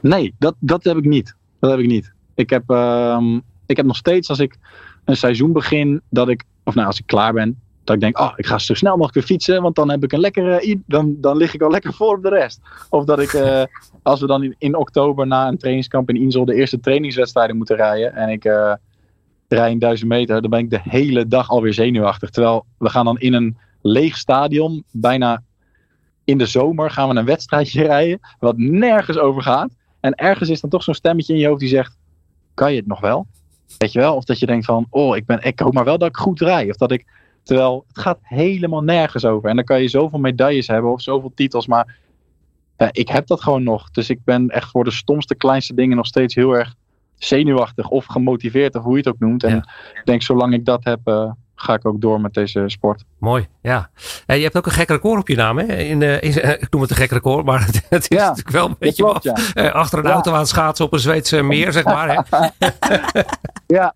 Nee, 0.00 0.34
dat, 0.38 0.54
dat 0.58 0.84
heb 0.84 0.96
ik 0.96 1.04
niet. 1.04 1.34
Dat 1.60 1.70
heb 1.70 1.80
ik 1.80 1.86
niet. 1.86 2.12
Ik 2.34 2.50
heb, 2.50 2.70
ehm, 2.70 3.40
ik 3.66 3.76
heb 3.76 3.86
nog 3.86 3.96
steeds 3.96 4.28
als 4.28 4.38
ik 4.38 4.56
een 5.04 5.16
seizoen 5.16 5.52
begin, 5.52 6.00
dat 6.10 6.28
ik, 6.28 6.44
of 6.64 6.74
nou 6.74 6.86
als 6.86 6.98
ik 6.98 7.06
klaar 7.06 7.32
ben, 7.32 7.60
dat 7.84 7.94
ik 7.94 8.00
denk, 8.00 8.18
oh, 8.18 8.32
ik 8.36 8.46
ga 8.46 8.58
zo 8.58 8.74
snel 8.74 8.92
mogelijk 8.92 9.14
weer 9.14 9.24
fietsen, 9.24 9.62
want 9.62 9.74
dan 9.74 9.90
heb 9.90 10.04
ik 10.04 10.12
een 10.12 10.20
lekkere, 10.20 10.80
dan, 10.86 11.16
dan 11.20 11.36
lig 11.36 11.54
ik 11.54 11.62
al 11.62 11.70
lekker 11.70 11.92
voor 11.92 12.16
op 12.16 12.22
de 12.22 12.28
rest. 12.28 12.60
Of 12.90 13.04
dat 13.04 13.18
ik, 13.18 13.32
eh, 13.32 13.62
als 14.02 14.20
we 14.20 14.26
dan 14.26 14.42
in, 14.42 14.54
in 14.58 14.76
oktober 14.76 15.26
na 15.26 15.48
een 15.48 15.58
trainingskamp 15.58 16.08
in 16.08 16.16
Insel 16.16 16.44
de 16.44 16.54
eerste 16.54 16.80
trainingswedstrijden 16.80 17.56
moeten 17.56 17.76
rijden 17.76 18.14
en 18.14 18.28
ik 18.28 18.44
eh 18.44 18.72
rij 19.54 19.70
een 19.70 19.78
duizend 19.78 20.08
meter, 20.08 20.40
dan 20.40 20.50
ben 20.50 20.58
ik 20.58 20.70
de 20.70 20.80
hele 20.82 21.26
dag 21.26 21.48
alweer 21.48 21.74
zenuwachtig. 21.74 22.30
Terwijl 22.30 22.64
we 22.78 22.88
gaan 22.88 23.04
dan 23.04 23.18
in 23.18 23.32
een 23.32 23.56
leeg 23.82 24.16
stadion, 24.16 24.84
bijna 24.90 25.42
in 26.24 26.38
de 26.38 26.46
zomer 26.46 26.90
gaan 26.90 27.08
we 27.08 27.14
een 27.14 27.24
wedstrijdje 27.24 27.82
rijden, 27.94 28.20
wat 28.38 28.56
nergens 28.56 29.18
over 29.18 29.42
gaat. 29.42 29.70
En 30.00 30.14
ergens 30.14 30.48
is 30.48 30.60
dan 30.60 30.70
toch 30.70 30.82
zo'n 30.82 30.94
stemmetje 30.94 31.32
in 31.32 31.38
je 31.38 31.46
hoofd 31.46 31.60
die 31.60 31.68
zegt: 31.68 31.96
Kan 32.54 32.72
je 32.72 32.78
het 32.78 32.86
nog 32.86 33.00
wel? 33.00 33.26
Weet 33.78 33.92
je 33.92 33.98
wel? 33.98 34.16
Of 34.16 34.24
dat 34.24 34.38
je 34.38 34.46
denkt 34.46 34.64
van: 34.64 34.86
Oh, 34.90 35.16
ik, 35.16 35.26
ben, 35.26 35.42
ik 35.42 35.60
hoop 35.60 35.72
maar 35.72 35.84
wel 35.84 35.98
dat 35.98 36.08
ik 36.08 36.16
goed 36.16 36.40
rij. 36.40 36.70
Of 36.70 36.76
dat 36.76 36.90
ik. 36.90 37.06
Terwijl 37.42 37.84
het 37.88 37.98
gaat 37.98 38.18
helemaal 38.22 38.82
nergens 38.82 39.24
over. 39.24 39.48
En 39.48 39.56
dan 39.56 39.64
kan 39.64 39.82
je 39.82 39.88
zoveel 39.88 40.18
medailles 40.18 40.66
hebben 40.66 40.92
of 40.92 41.02
zoveel 41.02 41.32
titels. 41.34 41.66
Maar 41.66 41.96
ja, 42.76 42.88
ik 42.92 43.08
heb 43.08 43.26
dat 43.26 43.42
gewoon 43.42 43.62
nog. 43.62 43.90
Dus 43.90 44.10
ik 44.10 44.24
ben 44.24 44.48
echt 44.48 44.70
voor 44.70 44.84
de 44.84 44.90
stomste, 44.90 45.34
kleinste 45.34 45.74
dingen 45.74 45.96
nog 45.96 46.06
steeds 46.06 46.34
heel 46.34 46.52
erg 46.52 46.74
zenuwachtig 47.16 47.88
of 47.88 48.04
gemotiveerd, 48.06 48.74
of 48.74 48.82
hoe 48.82 48.92
je 48.92 48.98
het 48.98 49.08
ook 49.08 49.18
noemt. 49.18 49.44
En 49.44 49.50
Ja. 49.54 49.56
ik 49.94 50.02
denk, 50.04 50.22
zolang 50.22 50.52
ik 50.54 50.64
dat 50.64 50.84
heb, 50.84 50.98
eh, 51.04 51.30
ga 51.54 51.74
ik 51.74 51.86
ook 51.86 52.00
door 52.00 52.20
met 52.20 52.34
deze 52.34 52.62
sport. 52.66 53.04
Mooi, 53.18 53.46
ja. 53.62 53.90
En 54.26 54.36
je 54.36 54.42
hebt 54.42 54.56
ook 54.56 54.66
een 54.66 54.72
gek 54.72 54.88
record 54.88 55.20
op 55.20 55.28
je 55.28 55.36
naam, 55.36 55.58
hè? 55.58 55.64
In, 55.64 56.02
eh, 56.02 56.22
in, 56.22 56.32
eh, 56.40 56.50
ik 56.50 56.66
noem 56.70 56.80
het 56.80 56.90
een 56.90 56.96
gek 56.96 57.10
record, 57.10 57.44
maar 57.44 57.66
het, 57.66 57.86
het 57.88 58.10
is 58.10 58.18
Ja, 58.18 58.22
natuurlijk 58.28 58.50
wel 58.56 58.66
een 58.68 58.76
beetje 58.78 59.02
klopt, 59.02 59.22
ja. 59.54 59.68
achter 59.68 59.98
een 59.98 60.06
auto 60.10 60.32
aan 60.32 60.38
het 60.38 60.48
schaatsen 60.48 60.84
op 60.84 60.92
een 60.92 60.98
Zweedse 60.98 61.42
meer, 61.42 61.72
zeg 61.72 61.84
maar. 61.84 62.08
Hè? 62.28 62.48
Ja. 63.66 63.94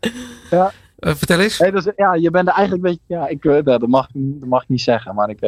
Ja. 0.50 0.72
Vertel 0.98 1.40
eens. 1.40 1.58
Nee, 1.58 1.72
dus, 1.72 1.88
ja, 1.96 2.14
je 2.14 2.30
bent 2.30 2.48
er 2.48 2.54
eigenlijk 2.54 2.86
een 2.86 2.90
beetje. 2.90 3.20
Ja, 3.20 3.28
ik, 3.28 3.64
dat, 3.64 3.86
mag, 3.86 4.08
dat 4.12 4.48
mag 4.48 4.62
ik 4.62 4.68
niet 4.68 4.80
zeggen, 4.80 5.14
maar 5.14 5.28
ik. 5.28 5.40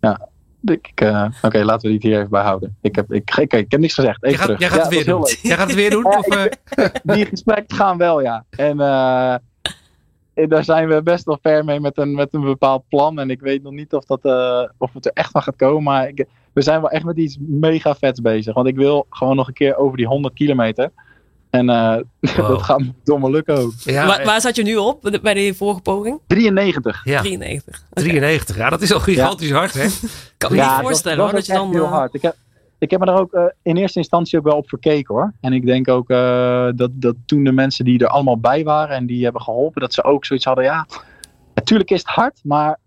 ja, 0.00 0.28
ik, 0.70 0.90
eh, 0.94 1.26
Oké, 1.42 1.64
laten 1.64 1.86
we 1.88 1.94
dit 1.94 2.02
hier 2.02 2.16
even 2.18 2.30
bij 2.30 2.42
houden. 2.42 2.76
Ik 2.82 2.94
heb, 2.94 3.12
ik, 3.12 3.36
ik, 3.36 3.52
ik 3.52 3.70
heb 3.70 3.80
niks 3.80 3.94
gezegd. 3.94 4.24
Even 4.24 4.28
Jij 4.28 4.38
gaat, 4.38 4.46
terug. 4.46 4.60
jij 4.60 4.68
gaat 4.68 4.78
Ja, 4.78 4.84
het 4.84 4.94
weer 4.94 5.14
doen. 5.14 5.26
Jij 5.42 5.56
gaat 5.56 5.66
het 5.66 5.76
weer 5.76 5.90
doen? 5.90 6.04
Of, 6.18 6.26
eh. 6.26 6.86
Die 7.14 7.26
gesprekken 7.26 7.76
gaan 7.76 7.98
wel, 7.98 8.20
ja. 8.20 8.44
En 8.50 8.80
eh, 8.80 9.34
en 10.34 10.48
daar 10.48 10.64
zijn 10.64 10.88
we 10.88 11.02
best 11.02 11.24
wel 11.24 11.38
ver 11.42 11.64
mee 11.64 11.80
met 11.80 11.98
een, 11.98 12.14
met 12.14 12.34
een 12.34 12.40
bepaald 12.44 12.88
plan. 12.88 13.18
En 13.18 13.30
ik 13.30 13.40
weet 13.40 13.62
nog 13.62 13.72
niet 13.72 13.92
of, 13.94 14.04
dat, 14.04 14.24
of 14.78 14.92
het 14.92 15.06
er 15.06 15.12
echt 15.14 15.30
van 15.30 15.42
gaat 15.42 15.56
komen. 15.56 15.82
Maar 15.82 16.08
ik, 16.08 16.26
we 16.52 16.62
zijn 16.62 16.80
wel 16.80 16.90
echt 16.90 17.04
met 17.04 17.16
iets 17.16 17.36
mega 17.40 17.94
vets 17.94 18.20
bezig. 18.20 18.54
Want 18.54 18.66
ik 18.66 18.76
wil 18.76 19.06
gewoon 19.10 19.36
nog 19.36 19.48
een 19.48 19.54
keer 19.54 19.76
over 19.76 19.96
die 19.96 20.06
100 20.06 20.34
kilometer. 20.34 20.90
En 21.56 21.68
eh, 21.70 21.96
Wow. 22.36 22.48
dat 22.48 22.62
gaat 22.62 22.78
me 22.78 22.92
domme 23.04 23.30
lukken 23.30 23.56
ook. 23.56 23.72
ja, 23.78 24.06
waar, 24.06 24.18
eh, 24.18 24.26
waar 24.26 24.40
zat 24.40 24.56
je 24.56 24.62
nu 24.62 24.76
op 24.76 25.18
bij 25.22 25.34
de 25.34 25.54
vorige 25.54 25.80
poging? 25.80 26.20
93. 26.26 27.00
ja, 27.04 27.20
93. 27.20 27.82
93. 27.92 28.56
Ja, 28.56 28.70
dat 28.70 28.82
is 28.82 28.92
al 28.92 29.00
gigantisch 29.00 29.50
hard, 29.50 29.74
hè? 29.74 29.86
Kan 30.38 30.50
me 30.50 30.56
Ja, 30.56 30.66
niet 30.66 30.76
dat- 30.76 30.86
voorstellen 30.86 31.16
dat 31.18 31.26
hoor. 31.26 31.36
Dat 31.36 31.46
je 31.46 31.52
dan. 31.52 31.70
heel 31.70 31.84
eh, 31.84 31.90
hard. 31.90 32.14
Ik 32.14 32.22
heb, 32.22 32.36
ik 32.78 32.90
heb 32.90 33.00
me 33.00 33.06
er 33.06 33.18
ook 33.20 33.32
eh, 33.32 33.44
in 33.62 33.76
eerste 33.76 33.98
instantie 33.98 34.38
ook 34.38 34.44
wel 34.44 34.56
op 34.56 34.68
verkeken 34.68 35.14
hoor. 35.14 35.32
En 35.40 35.52
ik 35.52 35.66
denk 35.66 35.88
ook 35.88 36.10
eh, 36.10 36.68
dat, 36.74 36.90
dat 36.94 37.14
toen 37.26 37.44
de 37.44 37.52
mensen 37.52 37.84
die 37.84 37.98
er 37.98 38.08
allemaal 38.08 38.38
bij 38.40 38.64
waren 38.64 38.96
en 38.96 39.06
die 39.06 39.24
hebben 39.24 39.42
geholpen, 39.42 39.80
dat 39.80 39.94
ze 39.94 40.04
ook 40.04 40.24
zoiets 40.24 40.44
hadden. 40.44 40.64
Ja, 40.64 40.86
natuurlijk 41.54 41.90
is 41.90 41.98
het 42.00 42.08
hard, 42.08 42.40
maar 42.42 42.78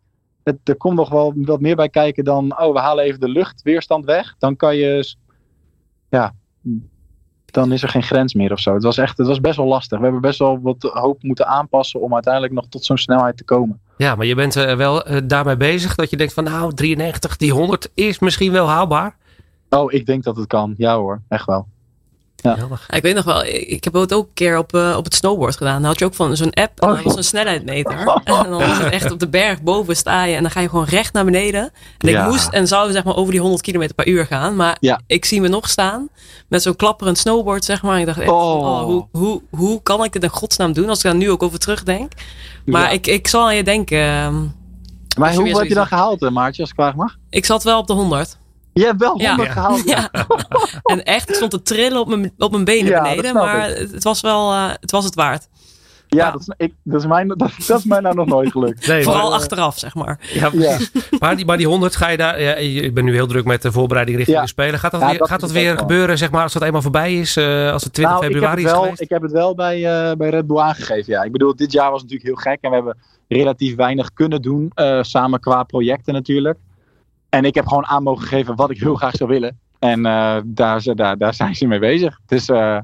het, 0.44 0.58
er 0.64 0.76
komt 0.78 0.96
nog 0.96 1.10
wel 1.10 1.34
wat 1.36 1.62
meer 1.62 1.76
bij 1.76 1.90
kijken 1.90 2.24
dan. 2.24 2.60
Oh, 2.62 2.74
we 2.74 2.80
halen 2.80 3.04
even 3.04 3.20
de 3.20 3.30
luchtweerstand 3.30 4.06
weg. 4.06 4.36
Dan 4.40 4.56
kan 4.56 4.76
je. 4.76 5.16
Ja. 6.10 6.34
Dan 7.54 7.72
is 7.72 7.84
er 7.84 7.90
geen 7.90 8.04
grens 8.04 8.34
meer 8.34 8.52
of 8.52 8.60
zo. 8.60 8.74
Het 8.74 8.84
was 8.84 8.98
echt, 8.98 9.18
het 9.18 9.28
was 9.28 9.40
best 9.40 9.58
wel 9.58 9.66
lastig. 9.66 9.98
We 9.98 10.04
hebben 10.04 10.22
best 10.22 10.40
wel 10.40 10.60
wat 10.62 10.90
hoop 10.94 11.24
moeten 11.24 11.48
aanpassen 11.48 12.02
om 12.02 12.14
uiteindelijk 12.14 12.54
nog 12.54 12.66
tot 12.70 12.86
zo'n 12.86 12.98
snelheid 12.98 13.38
te 13.38 13.44
komen. 13.44 13.80
Ja, 13.98 14.16
maar 14.16 14.26
je 14.26 14.36
bent 14.36 14.56
eh, 14.56 14.76
wel 14.76 15.04
eh, 15.04 15.22
daarmee 15.24 15.58
bezig 15.58 15.96
dat 15.96 16.10
je 16.10 16.18
denkt 16.18 16.34
van 16.34 16.44
nou, 16.44 16.74
93, 16.74 17.38
die 17.38 17.52
100 17.52 17.90
is 17.94 18.20
misschien 18.20 18.52
wel 18.52 18.68
haalbaar. 18.68 19.16
Oh, 19.70 19.94
ik 19.94 20.06
denk 20.06 20.24
dat 20.24 20.36
het 20.36 20.48
kan. 20.48 20.74
Ja 20.78 20.98
hoor, 20.98 21.22
echt 21.28 21.46
wel. 21.46 21.68
Ja. 22.42 22.58
Ik 22.90 23.02
weet 23.02 23.16
nog 23.16 23.24
wel, 23.26 23.44
ik 23.46 23.84
heb 23.84 23.94
het 23.94 24.14
ook 24.14 24.26
een 24.28 24.34
keer 24.34 24.58
op, 24.58 24.74
eh, 24.74 24.94
op 24.98 25.04
het 25.06 25.16
snowboard 25.16 25.56
gedaan. 25.58 25.76
Dan 25.82 25.84
had 25.90 26.00
je 26.00 26.06
ook 26.06 26.14
van 26.14 26.36
zo'n 26.36 26.54
app 26.54 26.80
en 26.82 26.90
Oh, 26.90 27.02
was 27.02 27.16
een 27.16 27.24
snelheidmeter. 27.24 27.98
En 28.24 28.50
dan 28.50 28.50
was 28.68 28.78
het 28.78 28.90
echt 28.94 29.12
op 29.12 29.20
de 29.20 29.28
berg 29.30 29.62
boven 29.62 29.96
sta 29.96 30.24
je 30.24 30.36
en 30.36 30.42
dan 30.42 30.52
ga 30.52 30.60
je 30.60 30.70
gewoon 30.70 30.86
recht 30.86 31.14
naar 31.14 31.26
beneden. 31.26 31.62
En 31.98 32.08
ik 32.08 32.14
Ja. 32.14 32.28
moest 32.28 32.50
en 32.50 32.68
zou 32.68 32.92
zeg 32.92 33.04
maar 33.04 33.16
over 33.16 33.32
die 33.32 33.42
100 33.42 33.62
km 33.62 33.90
per 33.96 34.08
uur 34.08 34.26
gaan. 34.26 34.56
Maar 34.56 34.78
Ja. 34.80 35.00
ik 35.08 35.26
zie 35.26 35.42
me 35.42 35.48
nog 35.48 35.70
staan 35.70 36.10
met 36.48 36.62
zo'n 36.62 36.76
klapperend 36.76 37.18
snowboard 37.18 37.66
zeg 37.66 37.82
maar. 37.82 38.00
Ik 38.00 38.06
dacht 38.06 38.20
echt, 38.20 38.30
Oh. 38.30 38.56
oh, 38.58 38.84
hoe, 38.84 39.08
hoe, 39.12 39.42
hoe 39.50 39.82
kan 39.84 40.04
ik 40.04 40.12
dit 40.12 40.24
in 40.24 40.30
godsnaam 40.30 40.74
doen 40.74 40.90
als 40.90 40.98
ik 40.98 41.04
daar 41.04 41.16
nu 41.16 41.32
ook 41.32 41.44
over 41.44 41.60
terugdenk. 41.60 42.12
Maar 42.66 42.82
Ja. 42.82 42.90
ik, 42.90 43.08
ik 43.08 43.28
zal 43.28 43.46
aan 43.46 43.56
je 43.56 43.64
denken. 43.64 43.98
ehm, 44.00 44.36
Maar 45.18 45.28
hoeveel 45.34 45.44
weer 45.44 45.56
heb 45.60 45.68
je 45.68 45.74
dan 45.74 45.88
gehaald, 45.88 46.22
eh, 46.22 46.30
Maartje, 46.30 46.62
als 46.62 46.70
ik 46.72 46.76
vraag 46.76 46.96
mag? 46.96 47.16
Ik 47.30 47.46
zat 47.46 47.64
wel 47.64 47.80
op 47.80 47.88
de 47.88 47.94
100. 47.94 48.38
Je 48.80 48.86
hebt 48.86 49.00
wel 49.00 49.10
100 49.12 49.48
Ja. 49.48 49.54
gehaald. 49.54 49.84
Ja. 49.90 50.10
en 50.94 51.04
echt, 51.06 51.30
ik 51.30 51.36
stond 51.36 51.52
te 51.52 51.62
trillen 51.62 52.00
op 52.00 52.08
mijn, 52.08 52.34
op 52.38 52.52
mijn 52.52 52.64
benen 52.64 52.86
Ja, 52.92 53.02
beneden. 53.02 53.34
Maar 53.34 53.68
het 53.68 53.92
het 53.92 54.04
was 54.04 54.22
wel 54.22 54.52
eh, 54.52 54.70
het, 54.80 54.92
was 54.92 55.06
het 55.06 55.16
waard. 55.16 55.48
Ja. 56.08 56.32
Dat, 56.32 56.42
is, 56.42 56.54
ik, 56.58 56.74
dat, 56.84 57.02
is 57.02 57.08
mij, 57.08 57.26
dat, 57.28 57.38
dat 57.68 57.80
is 57.80 57.84
mij 57.86 58.00
nou 58.00 58.16
nog 58.16 58.28
nooit 58.28 58.52
gelukt. 58.52 58.88
Nee, 58.88 59.04
Vooral 59.04 59.30
maar, 59.30 59.40
achteraf, 59.40 59.80
zeg 59.80 59.96
maar. 59.96 60.20
ja, 60.34 60.50
Ja. 60.54 60.78
maar, 61.20 61.36
die, 61.36 61.46
maar 61.46 61.58
die 61.58 61.68
100 61.68 61.96
ga 61.96 62.08
je 62.10 62.18
daar. 62.18 62.42
Ja, 62.42 62.58
je 62.58 62.92
bent 62.92 63.06
nu 63.06 63.14
heel 63.14 63.28
druk 63.28 63.46
met 63.46 63.62
de 63.62 63.72
voorbereiding 63.72 64.18
richting 64.18 64.38
Ja. 64.38 64.44
de 64.44 64.50
Spelen. 64.50 64.80
Gaat 64.80 64.92
dat 64.92 65.02
Ja, 65.02 65.10
weer, 65.10 65.18
dat 65.18 65.28
gaat 65.28 65.42
is 65.42 65.44
dat 65.48 65.62
weer 65.62 65.78
gebeuren, 65.78 66.18
zeg 66.18 66.32
maar, 66.32 66.44
als 66.44 66.54
dat 66.54 66.62
eenmaal 66.62 66.82
voorbij 66.82 67.14
is? 67.20 67.36
eh, 67.38 67.72
als 67.72 67.84
het 67.84 67.94
20 67.94 68.04
Nou, 68.04 68.16
ik 68.18 68.22
heb, 68.24 68.32
februari 68.32 68.62
het 68.62 68.66
is 68.66 68.72
wel, 68.72 68.82
geweest? 68.82 69.02
ik 69.02 69.10
heb 69.10 69.22
het 69.22 69.32
wel 69.32 69.56
bij, 69.56 69.76
eh, 70.10 70.16
bij 70.16 70.30
Red 70.30 70.48
Bull 70.48 70.58
aangegeven. 70.60 71.14
Ja. 71.14 71.24
Ik 71.24 71.32
bedoel, 71.32 71.56
dit 71.56 71.72
jaar 71.72 71.92
was 71.92 72.02
natuurlijk 72.02 72.28
heel 72.30 72.54
gek. 72.54 72.58
En 72.62 72.70
we 72.70 72.76
hebben 72.76 72.98
relatief 73.28 73.76
weinig 73.76 74.14
kunnen 74.14 74.42
doen. 74.42 74.72
eh, 74.74 74.98
samen 75.04 75.40
qua 75.40 75.64
projecten 75.64 76.14
natuurlijk. 76.14 76.58
En 77.30 77.46
ik 77.46 77.56
heb 77.56 77.68
gewoon 77.68 77.86
aan 77.86 78.04
mogen 78.04 78.28
geven 78.28 78.56
wat 78.56 78.70
ik 78.70 78.80
heel 78.80 78.96
graag 78.96 79.16
zou 79.16 79.30
willen. 79.30 79.60
En 79.80 80.06
eh, 80.06 80.38
daar, 80.46 80.82
ze- 80.82 80.96
daar, 80.96 81.18
daar 81.18 81.34
zijn 81.34 81.56
ze 81.56 81.68
mee 81.68 81.80
bezig. 81.80 82.20
Dus 82.26 82.50
eh, 82.50 82.78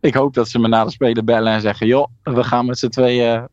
ik 0.00 0.14
hoop 0.14 0.34
dat 0.34 0.48
ze 0.48 0.58
me 0.58 0.68
na 0.68 0.84
de 0.84 0.90
Spelen 0.90 1.24
bellen 1.24 1.52
en 1.52 1.60
zeggen... 1.60 1.86
joh, 1.86 2.06
we 2.22 2.44
gaan 2.44 2.66
met 2.66 2.78
z'n 2.78 2.88
tweeën... 2.88 3.48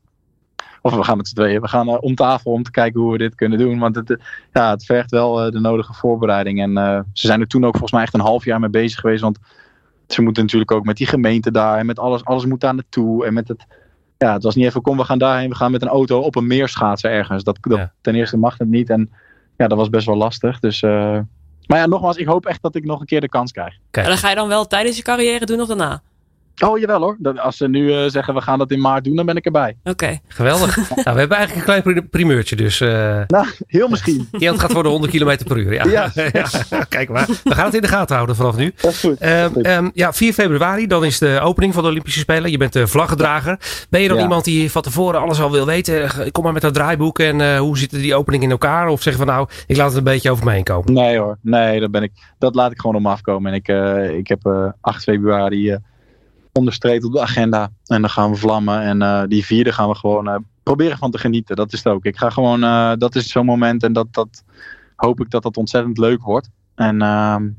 Of 0.81 0.95
we 0.95 1.03
gaan 1.03 1.17
met 1.17 1.27
z'n 1.27 1.35
tweeën. 1.35 1.61
We 1.61 1.67
gaan 1.67 1.87
eh, 1.89 1.97
om 1.99 2.15
tafel 2.15 2.51
om 2.51 2.63
te 2.63 2.71
kijken 2.71 3.01
hoe 3.01 3.11
we 3.11 3.17
dit 3.17 3.35
kunnen 3.35 3.57
doen. 3.57 3.79
Want 3.79 3.95
het, 3.95 4.17
ja, 4.53 4.69
het 4.69 4.85
vergt 4.85 5.11
wel 5.11 5.51
de 5.51 5.59
nodige 5.59 5.93
voorbereiding. 5.93 6.61
En 6.61 7.05
ze 7.13 7.27
zijn 7.27 7.39
er 7.41 7.47
toen 7.47 7.63
ook 7.65 7.71
volgens 7.71 7.91
mij 7.91 8.01
echt 8.01 8.13
een 8.13 8.19
half 8.19 8.45
jaar 8.45 8.59
mee 8.59 8.69
bezig 8.69 8.99
geweest. 8.99 9.21
Want 9.21 9.37
ze 10.07 10.21
moeten 10.21 10.43
natuurlijk 10.43 10.71
ook 10.71 10.85
met 10.85 10.97
die 10.97 11.07
gemeente 11.07 11.51
daar. 11.51 11.77
En 11.77 11.85
met 11.85 11.99
alles, 11.99 12.25
alles 12.25 12.45
moet 12.45 12.61
daar 12.61 12.73
naartoe. 12.73 13.25
En 13.25 13.33
met 13.33 13.47
het... 13.47 13.65
Ja, 14.17 14.33
het 14.33 14.43
was 14.43 14.55
niet 14.55 14.65
even, 14.65 14.81
kom, 14.81 14.97
we 14.97 15.03
gaan 15.03 15.17
daarheen. 15.17 15.49
We 15.49 15.55
gaan 15.55 15.71
met 15.71 15.81
een 15.81 15.87
auto 15.87 16.19
op 16.19 16.35
een 16.35 16.47
meer 16.47 16.67
schaatsen 16.67 17.09
ergens. 17.09 17.43
Dat, 17.43 17.57
dat, 17.61 17.77
Ja. 17.77 17.91
Ten 18.01 18.15
eerste 18.15 18.37
mag 18.37 18.57
het 18.57 18.67
niet. 18.67 18.89
En 18.89 19.11
ja, 19.63 19.69
dat 19.69 19.77
was 19.77 19.89
best 19.89 20.05
wel 20.05 20.17
lastig. 20.17 20.59
Dus... 20.59 20.81
eh, 20.81 21.19
maar 21.67 21.79
ja, 21.79 21.85
nogmaals, 21.85 22.17
ik 22.17 22.27
hoop 22.27 22.45
echt 22.45 22.61
dat 22.61 22.75
ik 22.75 22.85
nog 22.85 22.99
een 22.99 23.05
keer 23.05 23.21
de 23.21 23.29
kans 23.29 23.51
krijg. 23.51 23.77
En 23.91 24.03
dan 24.03 24.17
ga 24.17 24.29
je 24.29 24.35
dan 24.35 24.47
wel 24.47 24.67
tijdens 24.67 24.97
je 24.97 25.03
carrière 25.03 25.45
doen 25.45 25.61
of 25.61 25.67
daarna? 25.67 26.01
Oh, 26.65 26.79
jawel 26.79 26.99
hoor. 27.01 27.15
Dat, 27.19 27.39
als 27.39 27.57
ze 27.57 27.67
nu 27.69 27.93
eh, 27.93 28.09
zeggen 28.09 28.33
we 28.33 28.41
gaan 28.41 28.57
dat 28.59 28.71
in 28.71 28.81
maart 28.81 29.03
doen, 29.03 29.15
dan 29.15 29.25
ben 29.25 29.35
ik 29.35 29.45
erbij. 29.45 29.77
Oké. 29.83 30.19
Geweldig. 30.27 30.75
nou, 30.89 30.89
we 31.13 31.19
hebben 31.19 31.37
eigenlijk 31.37 31.55
een 31.55 31.63
klein 31.63 31.81
pri- 31.81 32.07
primeurtje. 32.09 32.55
Dus 32.55 32.81
eh 32.81 33.21
Nou, 33.27 33.47
heel 33.67 33.87
misschien. 33.87 34.27
Kjeld 34.31 34.59
gaat 34.59 34.71
voor 34.71 34.83
de 34.83 34.89
100 34.89 35.11
km 35.13 35.37
per 35.47 35.57
uur. 35.57 35.73
Ja. 35.73 35.85
Ja. 35.85 36.11
Ja, 36.69 36.83
Kijk 36.89 37.09
maar. 37.09 37.27
We 37.43 37.53
gaan 37.53 37.65
het 37.65 37.73
in 37.73 37.81
de 37.81 37.87
gaten 37.87 38.15
houden 38.15 38.35
vanaf 38.35 38.55
nu. 38.55 38.73
Dat 38.81 38.91
is 38.91 38.99
goed. 38.99 39.17
Ehm, 39.19 39.55
ehm, 39.61 39.89
ja, 39.93 40.13
4 40.13 40.33
februari, 40.33 40.87
dan 40.87 41.05
is 41.05 41.19
de 41.19 41.39
opening 41.43 41.73
van 41.73 41.83
de 41.83 41.89
Olympische 41.89 42.19
Spelen. 42.19 42.51
Je 42.51 42.57
bent 42.57 42.73
de 42.73 42.87
vlaggedrager. 42.87 43.59
Ben 43.89 44.01
je 44.01 44.07
dan 44.07 44.17
Ja. 44.17 44.23
iemand 44.23 44.43
die 44.43 44.71
van 44.71 44.81
tevoren 44.81 45.21
alles 45.21 45.41
al 45.41 45.51
wil 45.51 45.65
weten? 45.65 46.03
Eh, 46.03 46.31
Kom 46.31 46.43
maar 46.43 46.53
met 46.53 46.61
dat 46.61 46.73
draaiboek 46.73 47.19
en 47.19 47.41
eh, 47.41 47.57
hoe 47.59 47.77
zitten 47.77 47.99
die 48.01 48.15
opening 48.15 48.43
in 48.43 48.51
elkaar? 48.51 48.87
Of 48.87 49.01
zeggen 49.01 49.25
van 49.25 49.33
nou, 49.35 49.47
ik 49.67 49.77
laat 49.77 49.87
het 49.87 49.97
een 49.97 50.03
beetje 50.03 50.31
over 50.31 50.45
me 50.45 50.51
heen 50.51 50.63
komen. 50.63 50.93
Nee 50.93 51.17
hoor, 51.17 51.37
nee, 51.41 51.79
dat, 51.79 51.91
ben 51.91 52.03
ik, 52.03 52.11
dat 52.39 52.55
laat 52.55 52.71
ik 52.71 52.79
gewoon 52.79 52.95
op 52.95 53.01
me 53.01 53.09
afkomen. 53.09 53.51
En 53.51 53.57
ik, 53.57 53.67
eh, 53.67 54.17
ik 54.17 54.27
heb 54.27 54.45
eh 54.45 54.65
8 54.81 55.03
februari 55.03 55.77
onderstreept 56.53 57.03
op 57.03 57.11
de 57.11 57.21
agenda. 57.21 57.71
En 57.85 58.01
dan 58.01 58.09
gaan 58.09 58.31
we 58.31 58.37
vlammen. 58.37 58.81
En 58.81 59.01
eh, 59.01 59.23
die 59.27 59.45
vierde 59.45 59.71
gaan 59.71 59.89
we 59.89 59.95
gewoon 59.95 60.27
eh, 60.27 60.35
proberen 60.63 60.97
van 60.97 61.11
te 61.11 61.17
genieten. 61.17 61.55
Dat 61.55 61.73
is 61.73 61.83
het 61.83 61.93
ook. 61.93 62.05
Ik 62.05 62.17
ga 62.17 62.29
gewoon, 62.29 62.63
eh, 62.63 62.91
dat 62.97 63.15
is 63.15 63.31
zo'n 63.31 63.45
moment. 63.45 63.83
En 63.83 63.93
dat, 63.93 64.07
dat 64.11 64.43
hoop 64.95 65.21
ik 65.21 65.29
dat 65.29 65.43
dat 65.43 65.57
ontzettend 65.57 65.97
leuk 65.97 66.21
wordt. 66.21 66.49
En 66.75 67.01
ehm, 67.01 67.49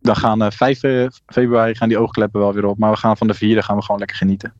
dan 0.00 0.16
gaan 0.16 0.52
5 0.52 0.80
februari 1.26 1.74
gaan 1.74 1.88
die 1.88 1.98
oogkleppen 1.98 2.40
wel 2.40 2.52
weer 2.54 2.64
op. 2.64 2.78
Maar 2.78 2.90
we 2.90 2.96
gaan 2.96 3.16
van 3.16 3.26
de 3.26 3.34
vierde 3.34 3.62
gaan 3.62 3.76
we 3.76 3.82
gewoon 3.82 3.98
lekker 3.98 4.16
genieten. 4.16 4.52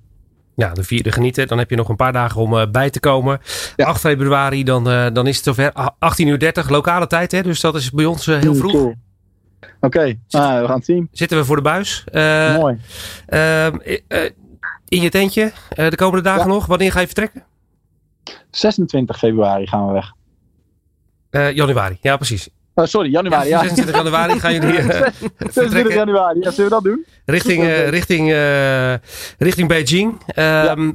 Ja, 0.54 0.72
de 0.72 0.84
vierde 0.84 1.12
genieten. 1.12 1.48
Dan 1.48 1.58
heb 1.58 1.70
je 1.70 1.76
nog 1.76 1.88
een 1.88 1.96
paar 1.96 2.12
dagen 2.12 2.40
om 2.40 2.70
bij 2.72 2.90
te 2.90 3.00
komen. 3.00 3.40
8 3.76 4.00
februari, 4.00 4.64
dan, 4.64 4.84
dan 5.12 5.26
is 5.26 5.36
het 5.36 5.44
zover. 5.44 5.72
18.30 5.72 6.26
uur 6.26 6.64
lokale 6.68 7.06
tijd, 7.06 7.32
hè? 7.32 7.42
dus 7.42 7.61
dat 7.61 7.74
is 7.74 7.90
bij 7.90 8.04
ons 8.04 8.26
heel 8.26 8.54
vroeg. 8.54 8.94
Oké, 9.80 10.18
nou, 10.28 10.61
we 10.61 10.66
gaan 10.66 10.76
het 10.76 10.84
zien. 10.84 11.08
Zitten 11.12 11.38
we 11.38 11.44
voor 11.44 11.56
de 11.56 11.62
buis. 11.62 12.04
Mooi. 12.58 12.80
Ehm, 13.26 13.76
in 14.88 15.00
je 15.02 15.11
tentje 15.11 15.52
de 15.74 15.96
komende 15.96 16.22
dagen 16.22 16.48
nog. 16.48 16.66
Wanneer 16.66 16.92
ga 16.92 17.00
je 17.00 17.06
vertrekken? 17.06 17.44
26 18.50 19.18
februari 19.18 19.66
gaan 19.66 19.86
we 19.86 19.92
weg. 19.92 20.12
Uh, 21.30 21.52
januari, 21.52 21.98
ja 22.00 22.16
precies. 22.16 22.48
Oh, 22.74 22.86
sorry, 22.86 23.11
januari. 23.11 23.48
Ja, 23.48 23.58
26 23.58 23.94
januari 23.94 24.40
gaan 24.40 24.52
jullie 24.52 24.78
uh, 24.82 25.06
26 25.38 25.94
januari, 26.04 26.40
ja, 26.40 26.50
zullen 26.50 26.70
we 26.70 26.74
dat 26.74 26.84
doen? 26.84 27.06
Richting, 27.24 27.62
uh, 27.62 27.88
richting, 27.88 28.34
richting 29.38 29.68
Beijing. 29.68 30.20
Ehm, 30.26 30.92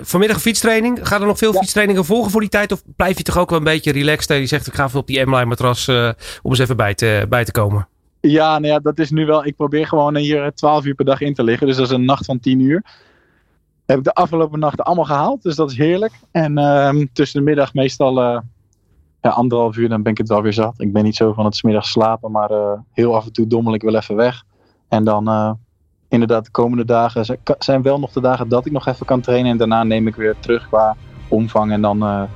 vanmiddag 0.00 0.40
fietstraining. 0.40 0.98
Gaan 1.02 1.20
er 1.20 1.26
nog 1.26 1.38
veel 1.38 1.52
fietstrainingen 1.52 2.04
volgen 2.04 2.30
voor 2.30 2.40
die 2.40 2.50
tijd? 2.50 2.72
Of 2.72 2.82
blijf 2.96 3.16
je 3.16 3.22
toch 3.22 3.38
ook 3.38 3.50
wel 3.50 3.58
een 3.58 3.64
beetje 3.64 3.92
relaxed? 3.92 4.38
Je 4.38 4.46
zegt, 4.46 4.66
ik 4.66 4.74
ga 4.74 4.84
even 4.84 5.00
op 5.00 5.06
die 5.06 5.24
M-line 5.24 5.44
matras 5.44 5.88
om 5.88 6.50
eens 6.50 6.58
even 6.58 6.76
bij 6.76 6.94
te, 6.94 7.26
bij 7.28 7.44
te 7.44 7.52
komen. 7.52 7.88
Ja, 8.20 8.58
nou 8.58 8.80
dat 8.82 8.98
is 8.98 9.10
nu 9.10 9.26
wel. 9.26 9.46
Ik 9.46 9.56
probeer 9.56 9.86
gewoon 9.86 10.16
hier 10.16 10.52
12 10.54 10.84
uur 10.84 10.94
per 10.94 11.04
dag 11.04 11.20
in 11.20 11.34
te 11.34 11.44
liggen. 11.44 11.66
Dus 11.66 11.76
dat 11.76 11.86
is 11.86 11.92
een 11.92 12.04
nacht 12.04 12.24
van 12.24 12.40
10 12.40 12.60
uur 12.60 12.82
heb 13.86 13.98
ik 13.98 14.04
de 14.04 14.14
afgelopen 14.14 14.58
nachten 14.58 14.84
allemaal 14.84 15.04
gehaald. 15.04 15.42
Dus 15.42 15.56
dat 15.56 15.70
is 15.70 15.76
heerlijk. 15.76 16.12
En 16.30 16.58
uh, 16.58 17.04
tussen 17.12 17.38
de 17.38 17.46
middag 17.46 17.74
meestal 17.74 18.22
uh, 18.22 18.38
ja, 19.20 19.30
anderhalf 19.30 19.76
uur, 19.76 19.88
dan 19.88 20.02
ben 20.02 20.12
ik 20.12 20.18
het 20.18 20.28
wel 20.28 20.42
weer 20.42 20.52
zat. 20.52 20.74
Ik 20.78 20.92
ben 20.92 21.04
niet 21.04 21.16
zo 21.16 21.32
van 21.32 21.44
het 21.44 21.56
smiddags 21.56 21.90
slapen, 21.90 22.30
maar 22.30 22.50
uh, 22.50 22.72
heel 22.92 23.16
af 23.16 23.26
en 23.26 23.32
toe 23.32 23.46
dommel 23.46 23.74
ik 23.74 23.82
wel 23.82 23.96
even 23.96 24.16
weg. 24.16 24.44
En 24.88 25.04
dan 25.04 25.28
uh, 25.28 25.52
inderdaad 26.08 26.44
de 26.44 26.50
komende 26.50 26.84
dagen 26.84 27.38
zijn 27.58 27.82
wel 27.82 27.98
nog 27.98 28.12
de 28.12 28.20
dagen 28.20 28.48
dat 28.48 28.66
ik 28.66 28.72
nog 28.72 28.86
even 28.86 29.06
kan 29.06 29.20
trainen. 29.20 29.50
En 29.50 29.56
daarna 29.56 29.82
neem 29.82 30.06
ik 30.06 30.16
weer 30.16 30.36
terug 30.40 30.68
qua 30.68 30.96
omvang. 31.28 31.72
En 31.72 31.80
dan 31.82 32.28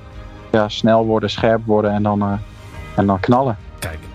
ja, 0.53 0.69
snel 0.69 1.07
worden, 1.07 1.31
scherp 1.31 1.65
worden 1.67 1.91
en 1.93 2.03
dan, 2.03 2.39
en 2.97 3.07
dan 3.07 3.21
knallen. 3.21 3.57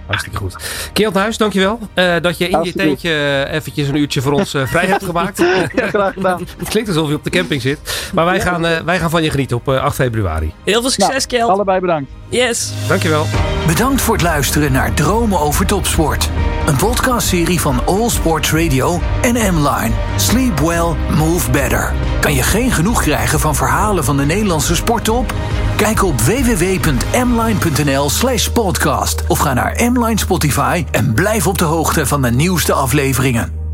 Hartstikke 0.05 0.37
goed. 0.37 0.55
Keelt 0.93 1.15
Huis, 1.15 1.37
dankjewel 1.37 1.79
uh, 1.95 2.15
dat 2.21 2.37
je 2.37 2.47
in 2.47 2.63
je 2.63 2.73
tentje 2.73 3.09
uh, 3.09 3.53
eventjes 3.53 3.87
een 3.87 3.95
uurtje 3.95 4.21
voor 4.21 4.31
ons 4.31 4.53
uh, 4.53 4.67
vrij 4.67 4.85
hebt 4.85 5.03
gemaakt. 5.03 5.37
ja, 5.75 5.87
graag 5.87 6.13
gedaan. 6.13 6.47
Het 6.57 6.69
klinkt 6.69 6.89
alsof 6.89 7.09
je 7.09 7.15
op 7.15 7.23
de 7.23 7.29
camping 7.29 7.61
zit. 7.61 8.09
Maar 8.13 8.25
wij, 8.25 8.41
gaan, 8.41 8.61
wij 8.85 8.99
gaan 8.99 9.09
van 9.09 9.23
je 9.23 9.29
genieten 9.29 9.57
op 9.57 9.69
8 9.69 9.95
februari. 9.95 10.53
Heel 10.63 10.81
veel 10.81 10.89
succes, 10.89 11.27
nou, 11.27 11.51
Allebei 11.51 11.79
bedankt. 11.79 12.11
Yes. 12.35 12.71
Dankjewel. 12.87 13.25
Bedankt 13.67 14.01
voor 14.01 14.13
het 14.13 14.23
luisteren 14.23 14.71
naar 14.71 14.93
Dromen 14.93 15.39
over 15.39 15.65
Topsport. 15.65 16.29
Een 16.65 16.75
podcastserie 16.75 17.59
van 17.61 17.85
All 17.85 18.09
Sports 18.09 18.51
Radio 18.51 19.01
en 19.21 19.33
M-Line. 19.33 19.91
Sleep 20.15 20.59
well, 20.59 20.95
move 21.17 21.51
better. 21.51 21.93
Kan 22.21 22.33
je 22.33 22.43
geen 22.43 22.71
genoeg 22.71 23.01
krijgen 23.01 23.39
van 23.39 23.55
verhalen 23.55 24.03
van 24.03 24.17
de 24.17 24.25
Nederlandse 24.25 24.75
sporttop? 24.75 25.33
Kijk 25.77 26.03
op 26.03 26.21
www.mline.nl 26.21 28.09
slash 28.09 28.47
podcast 28.47 29.23
of 29.27 29.39
ga 29.39 29.53
naar 29.53 29.91
M-Line 29.91 30.19
Spotify 30.19 30.85
en 30.91 31.13
blijf 31.13 31.47
op 31.47 31.57
de 31.57 31.65
hoogte 31.65 32.05
van 32.05 32.21
de 32.21 32.31
nieuwste 32.31 32.73
afleveringen. 32.73 33.64